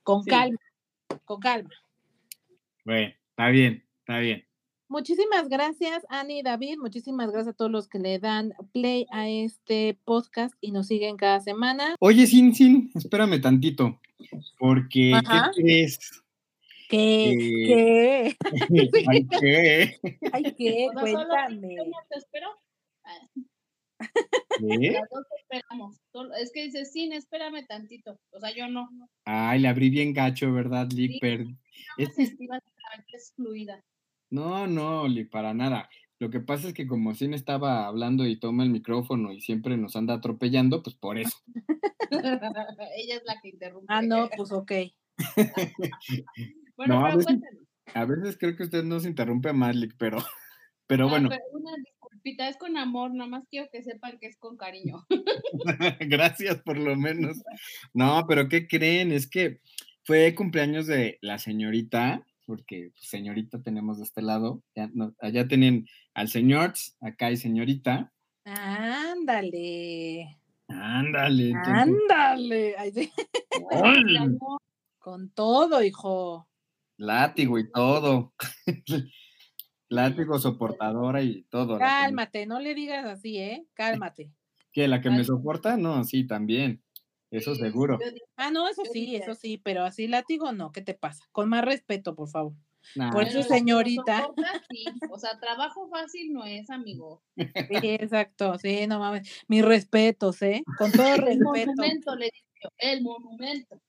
Con 0.04 0.22
Sí. 0.22 0.30
calma, 0.30 0.58
con 1.24 1.40
calma. 1.40 1.70
Bueno, 2.84 3.12
está 3.30 3.48
bien, 3.48 3.84
está 3.98 4.18
bien. 4.20 4.44
Muchísimas 4.88 5.48
gracias, 5.48 6.06
Ani 6.08 6.38
y 6.38 6.42
David. 6.42 6.76
Muchísimas 6.78 7.32
gracias 7.32 7.54
a 7.54 7.56
todos 7.56 7.72
los 7.72 7.88
que 7.88 7.98
le 7.98 8.20
dan 8.20 8.52
play 8.72 9.06
a 9.10 9.28
este 9.28 9.98
podcast 10.04 10.54
y 10.60 10.70
nos 10.70 10.86
siguen 10.86 11.16
cada 11.16 11.40
semana. 11.40 11.96
Oye, 11.98 12.28
Sin 12.28 12.54
Sin, 12.54 12.92
espérame 12.94 13.40
tantito, 13.40 13.98
porque 14.56 15.12
Ajá. 15.14 15.50
¿qué 15.52 15.62
crees? 15.62 16.22
¿Qué? 16.88 17.32
Eh, 17.32 18.36
¿Qué? 18.36 18.36
Ay, 19.08 19.26
¿qué? 19.40 19.96
Ay, 20.32 20.54
¿qué? 20.56 20.88
O 20.88 20.92
sea, 20.92 21.00
solo 21.12 21.28
Cuéntame. 21.28 21.74
no 21.76 21.98
te 22.08 22.18
espero. 22.18 22.48
¿Qué? 24.58 24.90
Las 24.92 25.08
dos 25.10 25.24
te 25.28 25.36
esperamos. 25.42 25.96
Solo- 26.12 26.34
Es 26.34 26.52
que 26.52 26.64
dices, 26.64 26.92
sí, 26.92 27.10
espérame 27.12 27.66
tantito. 27.66 28.18
O 28.30 28.40
sea, 28.40 28.54
yo 28.54 28.68
no. 28.68 28.88
no 28.92 29.08
Ay, 29.24 29.60
le 29.60 29.68
abrí 29.68 29.90
bien 29.90 30.12
gacho, 30.12 30.52
¿verdad, 30.52 30.88
Lick? 30.92 31.12
Sí. 31.12 31.18
Me 31.98 32.04
Es 32.04 32.18
excluida. 32.18 33.82
No, 34.30 34.66
no, 34.66 35.06
Li, 35.08 35.24
para 35.24 35.54
nada. 35.54 35.88
Lo 36.18 36.30
que 36.30 36.40
pasa 36.40 36.68
es 36.68 36.74
que 36.74 36.86
como 36.86 37.14
Sin 37.14 37.34
estaba 37.34 37.86
hablando 37.86 38.26
y 38.26 38.38
toma 38.40 38.64
el 38.64 38.70
micrófono 38.70 39.32
y 39.32 39.40
siempre 39.40 39.76
nos 39.76 39.96
anda 39.96 40.14
atropellando, 40.14 40.82
pues 40.82 40.96
por 40.96 41.18
eso. 41.18 41.36
Ella 42.96 43.16
es 43.16 43.22
la 43.24 43.40
que 43.42 43.50
interrumpe. 43.50 43.86
Ah, 43.88 44.02
no, 44.02 44.28
pues 44.34 44.50
ok. 44.52 44.72
Bueno, 46.76 46.94
No, 46.94 47.00
a 47.00 47.04
pero 47.08 47.18
veces- 47.18 47.26
cuéntanos. 47.26 47.62
A 47.94 48.04
veces 48.04 48.36
creo 48.38 48.56
que 48.56 48.64
usted 48.64 48.82
nos 48.84 49.06
interrumpe 49.06 49.52
más, 49.52 49.74
Lick, 49.76 49.94
pero, 49.96 50.18
pero 50.86 51.08
bueno, 51.08 51.28
pero 51.28 51.42
una 51.52 51.70
disculpita, 51.76 52.48
es 52.48 52.56
con 52.56 52.76
amor, 52.76 53.14
nada 53.14 53.30
más 53.30 53.44
quiero 53.48 53.68
que 53.70 53.82
sepan 53.82 54.18
que 54.18 54.26
es 54.26 54.36
con 54.36 54.56
cariño. 54.56 55.06
gracias 56.00 56.60
por 56.62 56.78
lo 56.78 56.96
menos. 56.96 57.42
No, 57.94 58.26
pero 58.28 58.48
¿qué 58.48 58.66
creen? 58.66 59.12
Es 59.12 59.28
que 59.28 59.60
fue 60.04 60.34
cumpleaños 60.34 60.86
de 60.86 61.18
la 61.22 61.38
señorita, 61.38 62.24
porque 62.44 62.90
pues, 62.92 63.08
señorita 63.08 63.62
tenemos 63.62 63.98
de 63.98 64.04
este 64.04 64.20
lado, 64.22 64.62
ya 64.74 64.90
no- 64.92 65.14
allá 65.20 65.46
tienen 65.48 65.86
al 66.14 66.28
señor, 66.28 66.74
acá 67.00 67.26
hay 67.26 67.36
señorita. 67.36 68.12
Ándale. 68.44 70.38
Ándale, 70.68 71.50
entonces, 71.50 73.10
Ándale. 73.70 74.38
Con 74.98 75.30
todo, 75.30 75.82
hijo. 75.82 76.48
Látigo 76.96 77.58
y 77.58 77.70
todo. 77.70 78.34
látigo, 79.88 80.38
soportadora 80.38 81.22
y 81.22 81.44
todo. 81.44 81.74
me- 81.74 81.78
Cálmate, 81.80 82.46
no 82.46 82.60
le 82.60 82.74
digas 82.74 83.04
así, 83.06 83.38
¿eh? 83.38 83.66
Cálmate. 83.74 84.30
¿Qué? 84.72 84.88
¿La 84.88 85.00
que 85.00 85.10
me 85.10 85.24
soporta? 85.24 85.76
No, 85.76 86.04
sí, 86.04 86.26
también. 86.26 86.82
Eso 87.30 87.54
sí, 87.54 87.60
seguro. 87.60 87.98
digo, 87.98 88.26
Ah, 88.36 88.50
no, 88.50 88.68
eso 88.68 88.82
sí, 88.92 89.16
eso 89.16 89.34
sí, 89.34 89.58
pero 89.58 89.82
así 89.84 90.06
látigo 90.06 90.52
no, 90.52 90.70
¿qué 90.70 90.82
te 90.82 90.94
pasa? 90.94 91.24
Con 91.32 91.48
más 91.48 91.64
respeto, 91.64 92.14
por 92.14 92.28
favor. 92.28 92.52
Nah, 92.94 93.10
Por 93.10 93.24
eso, 93.24 93.42
señorita. 93.42 94.18
soporta, 94.20 94.52
sí. 94.70 94.84
O 95.10 95.18
sea, 95.18 95.38
trabajo 95.40 95.88
fácil 95.88 96.32
no 96.32 96.44
es, 96.44 96.70
amigo. 96.70 97.22
Sí, 97.68 97.80
exacto, 97.82 98.58
sí, 98.58 98.86
no 98.86 98.98
mames. 99.00 99.28
Mis 99.48 99.64
respetos, 99.64 100.40
¿eh? 100.42 100.62
Con 100.78 100.92
todo 100.92 101.14
El 101.14 101.22
respeto. 101.22 101.42
monumento, 101.72 102.14
le 102.16 102.26
digo, 102.26 102.72
el 102.78 103.02
monumento. 103.02 103.80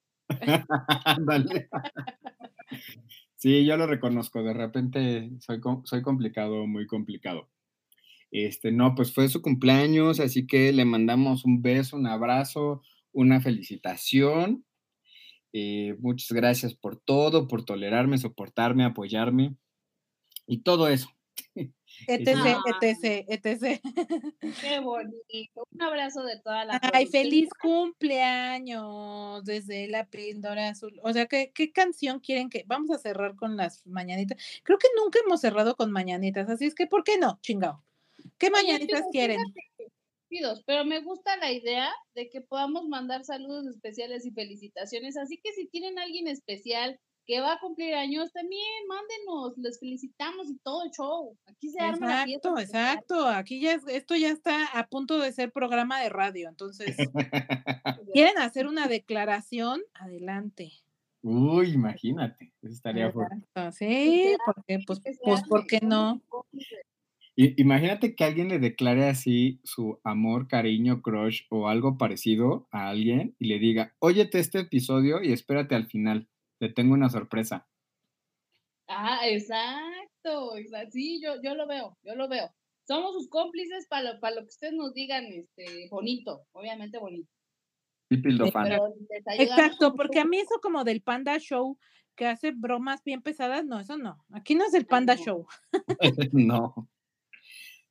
Ándale. 1.06 1.70
Sí, 3.36 3.66
yo 3.66 3.78
lo 3.78 3.88
reconozco. 3.88 4.44
De 4.44 4.54
repente 4.54 5.32
soy, 5.40 5.62
soy 5.84 6.02
complicado, 6.02 6.66
muy 6.68 6.88
complicado. 6.88 7.50
Este, 8.32 8.72
no, 8.72 8.96
pues 8.96 9.14
fue 9.14 9.30
su 9.30 9.42
cumpleaños, 9.42 10.20
así 10.20 10.48
que 10.48 10.74
le 10.74 10.86
mandamos 10.86 11.46
un 11.46 11.62
beso, 11.62 11.96
un 11.98 12.08
abrazo, 12.08 12.82
una 13.14 13.40
felicitación. 13.40 14.66
Eh, 15.54 15.96
muchas 16.00 16.32
gracias 16.32 16.74
por 16.76 17.00
todo, 17.00 17.48
por 17.48 17.64
tolerarme, 17.66 18.18
soportarme, 18.18 18.84
apoyarme 18.86 19.56
y 20.48 20.60
todo 20.64 20.90
eso. 20.90 21.10
etc, 22.06 22.36
Ah. 22.38 22.62
etc, 22.82 23.26
etc. 23.28 23.82
Qué 24.62 24.80
bonito. 24.80 25.68
Un 25.72 25.82
abrazo 25.82 26.24
de 26.24 26.40
toda 26.42 26.66
la 26.66 26.74
Ay, 26.74 26.80
producción. 27.08 27.12
feliz 27.24 27.50
cumpleaños 27.62 29.44
desde 29.46 29.88
la 29.88 30.06
píldora 30.06 30.70
azul. 30.70 31.00
O 31.04 31.12
sea, 31.14 31.26
¿qué, 31.28 31.52
¿qué 31.54 31.72
canción 31.72 32.20
quieren 32.20 32.50
que? 32.50 32.64
Vamos 32.68 32.92
a 32.92 33.00
cerrar 33.00 33.36
con 33.36 33.58
las 33.58 33.86
mañanitas. 33.86 34.38
Creo 34.64 34.78
que 34.78 34.88
nunca 35.02 35.20
hemos 35.26 35.42
cerrado 35.42 35.76
con 35.76 35.92
mañanitas, 35.92 36.50
así 36.50 36.66
es 36.66 36.76
que, 36.76 36.88
¿por 36.88 37.04
qué 37.04 37.18
no? 37.18 37.40
Chingao. 37.42 37.84
¿Qué 38.38 38.48
Oye, 38.48 38.52
mañanitas 38.52 39.00
pero 39.00 39.12
quieren? 39.12 39.40
Pero 40.66 40.84
me 40.84 41.00
gusta 41.00 41.38
la 41.38 41.52
idea 41.52 41.90
de 42.14 42.30
que 42.30 42.42
podamos 42.42 42.88
mandar 42.88 43.24
saludos 43.24 43.66
especiales 43.66 44.26
y 44.26 44.32
felicitaciones. 44.32 45.16
Así 45.18 45.40
que 45.42 45.54
si 45.54 45.68
tienen 45.68 45.98
alguien 46.00 46.28
especial 46.28 47.00
que 47.28 47.42
va 47.42 47.54
a 47.54 47.60
cumplir 47.60 47.94
años, 47.96 48.32
también 48.32 48.64
mándenos, 48.88 49.58
les 49.58 49.80
felicitamos 49.80 50.50
y 50.50 50.58
todo 50.60 50.84
el 50.86 50.92
show. 50.92 51.38
Aquí 51.46 51.70
se 51.70 51.80
arma 51.82 52.08
la 52.08 52.24
fiesta. 52.24 52.50
Exacto, 52.50 52.60
exacto. 52.60 53.28
Aquí 53.28 53.60
ya 53.62 53.74
es- 53.74 53.88
esto 53.88 54.16
ya 54.16 54.30
está 54.32 54.66
a 54.68 54.88
punto 54.88 55.20
de 55.20 55.32
ser 55.34 55.52
programa 55.52 56.02
de 56.02 56.10
radio. 56.10 56.50
Entonces, 56.50 56.96
¿quieren 58.14 58.38
hacer 58.40 58.68
una 58.68 58.88
declaración? 58.88 59.82
Adelante. 59.94 60.72
Uy, 61.22 61.72
imagínate, 61.74 62.54
eso 62.62 62.74
estaría 62.74 63.12
fuerte. 63.12 63.36
Exacto, 63.36 63.72
Sí, 63.78 64.36
porque, 64.46 64.80
pues, 64.88 65.00
Que 65.02 65.14
se 65.14 65.20
pues, 65.24 65.40
arme, 65.42 65.50
¿por 65.50 65.68
qué 65.68 65.80
no? 65.82 66.22
Imagínate 67.36 68.16
que 68.16 68.24
alguien 68.24 68.50
le 68.50 68.58
declare 68.58 69.06
así 69.08 69.60
su 69.64 70.00
amor, 70.04 70.48
cariño, 70.48 71.04
crush 71.04 71.44
o 71.50 71.68
algo 71.68 71.98
parecido 71.98 72.68
a 72.72 72.90
alguien 72.90 73.36
y 73.38 73.46
le 73.48 73.60
diga, 73.60 73.94
óyete 74.00 74.40
este 74.40 74.60
episodio 74.62 75.22
y 75.22 75.32
espérate 75.34 75.76
al 75.76 75.86
final, 75.86 76.28
te 76.60 76.70
tengo 76.70 76.94
una 76.94 77.10
sorpresa. 77.10 77.68
Ah, 78.88 79.28
exacto, 79.28 80.58
exacto. 80.58 80.92
Sí, 80.92 81.22
yo, 81.22 81.42
yo 81.42 81.56
lo 81.56 81.68
veo, 81.68 81.98
yo 82.04 82.16
lo 82.16 82.28
veo. 82.28 82.50
Somos 82.88 83.14
sus 83.14 83.30
cómplices 83.30 83.86
para 83.90 84.14
lo, 84.14 84.20
para 84.20 84.36
lo 84.36 84.42
que 84.42 84.48
ustedes 84.48 84.74
nos 84.74 84.94
digan, 84.94 85.26
este, 85.26 85.90
bonito, 85.90 86.46
obviamente 86.54 86.98
bonito. 86.98 87.30
Y 88.10 88.18
Pildofan. 88.18 88.80
Exacto, 89.38 89.94
porque 89.94 90.20
a 90.20 90.26
mí 90.26 90.38
eso 90.38 90.60
como 90.62 90.86
del 90.86 91.02
Panda 91.02 91.38
Show, 91.40 91.78
que 92.16 92.26
hace 92.26 92.52
bromas 92.52 93.04
bien 93.04 93.22
pesadas, 93.22 93.66
no, 93.66 93.80
eso 93.80 93.98
no. 93.98 94.24
Aquí 94.32 94.56
no 94.56 94.66
es 94.66 94.74
el 94.74 94.86
Panda 94.86 95.16
no. 95.16 95.24
Show. 95.24 95.48
no. 96.32 96.90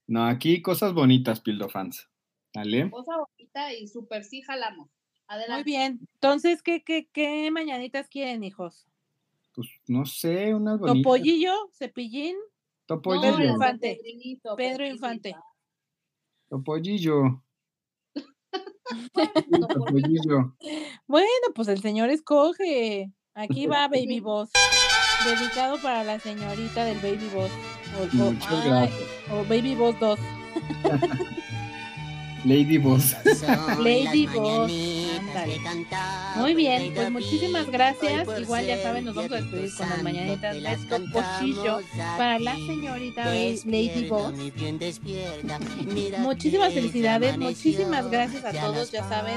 No, 0.06 0.26
aquí 0.26 0.62
cosas 0.62 0.94
bonitas, 0.94 1.40
Pildofans. 1.40 2.08
¿Vale? 2.54 2.88
Cosa 2.90 3.12
bonita 3.18 3.74
y 3.74 3.86
súper 3.86 4.24
sí 4.24 4.40
jalamos. 4.40 4.88
Muy 5.49 5.62
bien. 5.64 6.01
Entonces, 6.14 6.62
¿qué, 6.62 6.83
qué, 6.83 7.09
qué 7.12 7.51
mañanitas 7.51 8.09
quieren, 8.09 8.45
hijos? 8.45 8.87
Pues 9.55 9.68
no 9.87 10.05
sé, 10.07 10.55
unas 10.55 10.79
bonitas. 10.79 11.03
Topollillo, 11.03 11.53
cepillín, 11.72 12.37
No, 12.89 12.97
Topollillo. 12.97 13.37
Pedro 13.37 13.45
Infante. 13.53 14.01
Pedro. 14.57 14.87
Infante. 14.87 15.37
Topollillo. 16.49 17.43
Bueno, 19.51 19.66
Topollillo. 19.66 20.57
Bueno, 21.09 21.47
pues 21.57 21.66
el 21.68 21.81
señor 21.83 22.09
escoge. 22.11 23.11
Aquí 23.35 23.66
va 23.66 23.89
Baby 23.89 24.20
Boss. 24.20 24.51
Dedicado 25.24 25.77
para 25.83 26.05
la 26.05 26.20
señorita 26.20 26.85
del 26.85 26.99
Baby 26.99 27.29
Boss. 27.35 27.51
O, 27.99 28.22
o- 28.22 28.35
ay, 28.77 28.91
Baby 29.49 29.74
Boss 29.74 29.99
2. 29.99 30.18
Lady 32.45 32.79
Boss. 32.79 33.16
Lady 33.81 34.27
Boss. 34.29 34.70
Sale. 35.37 35.61
Muy 36.37 36.55
bien, 36.55 36.95
pues 36.95 37.11
muchísimas 37.11 37.70
gracias. 37.70 38.26
Igual 38.41 38.66
ya 38.66 38.82
saben, 38.82 39.05
nos 39.05 39.14
vamos 39.14 39.32
a 39.32 39.37
despedir 39.37 39.70
con 39.76 39.91
las 39.91 40.03
mañanitas 40.03 40.55
de 40.55 40.76
Topochillo 40.89 41.80
para 42.16 42.39
la 42.39 42.55
señorita 42.55 43.26
Lady 43.26 44.09
Boss. 44.09 44.32
Muchísimas 46.20 46.72
felicidades, 46.72 47.37
muchísimas 47.37 48.11
gracias 48.11 48.45
a 48.47 48.53
todos, 48.53 48.91
ya 48.91 49.07
saben, 49.07 49.37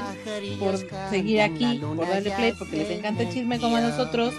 por 0.58 0.78
seguir 1.10 1.42
aquí, 1.42 1.78
por 1.78 2.08
darle 2.08 2.30
play, 2.30 2.52
porque 2.58 2.78
les 2.78 2.90
encanta 2.90 3.22
el 3.24 3.32
chisme 3.32 3.60
como 3.60 3.76
a 3.76 3.82
nosotros. 3.82 4.32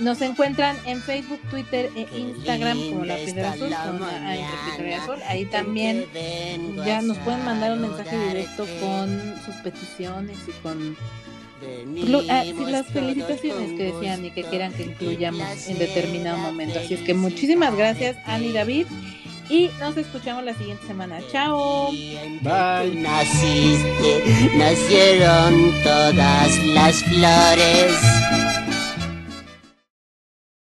Nos 0.00 0.20
encuentran 0.22 0.76
en 0.86 1.02
Facebook, 1.02 1.40
Twitter 1.50 1.90
e 1.96 2.06
Instagram 2.16 2.78
como 2.90 3.04
La 3.04 3.16
Piedra 3.16 3.52
Azul, 3.52 3.70
la, 3.70 3.82
Azul. 3.82 5.16
Ahí 5.26 5.44
también 5.46 6.06
ya 6.84 7.02
nos 7.02 7.18
pueden 7.18 7.44
mandar 7.44 7.72
un 7.72 7.82
mensaje 7.82 8.16
directo 8.28 8.66
con 8.80 9.34
sus 9.44 9.54
peticiones 9.56 10.38
y 10.46 10.52
con 10.62 10.96
ah, 12.30 12.44
las 12.68 12.86
felicitaciones 12.86 13.72
que 13.76 13.92
decían 13.92 14.24
y 14.24 14.30
que 14.30 14.44
quieran 14.44 14.72
que 14.72 14.84
incluyamos 14.84 15.68
en 15.68 15.78
determinado 15.78 16.38
momento. 16.38 16.78
Así 16.78 16.94
es 16.94 17.00
que 17.00 17.14
muchísimas 17.14 17.74
gracias, 17.76 18.16
Ani 18.26 18.52
David. 18.52 18.86
Y 19.50 19.70
nos 19.80 19.96
escuchamos 19.96 20.44
la 20.44 20.54
siguiente 20.54 20.86
semana. 20.86 21.20
Chao. 21.32 21.90
Bye. 22.42 23.00
Naciste, 23.00 24.50
nacieron 24.58 25.72
todas 25.82 26.64
las 26.66 27.02
flores. 27.04 28.67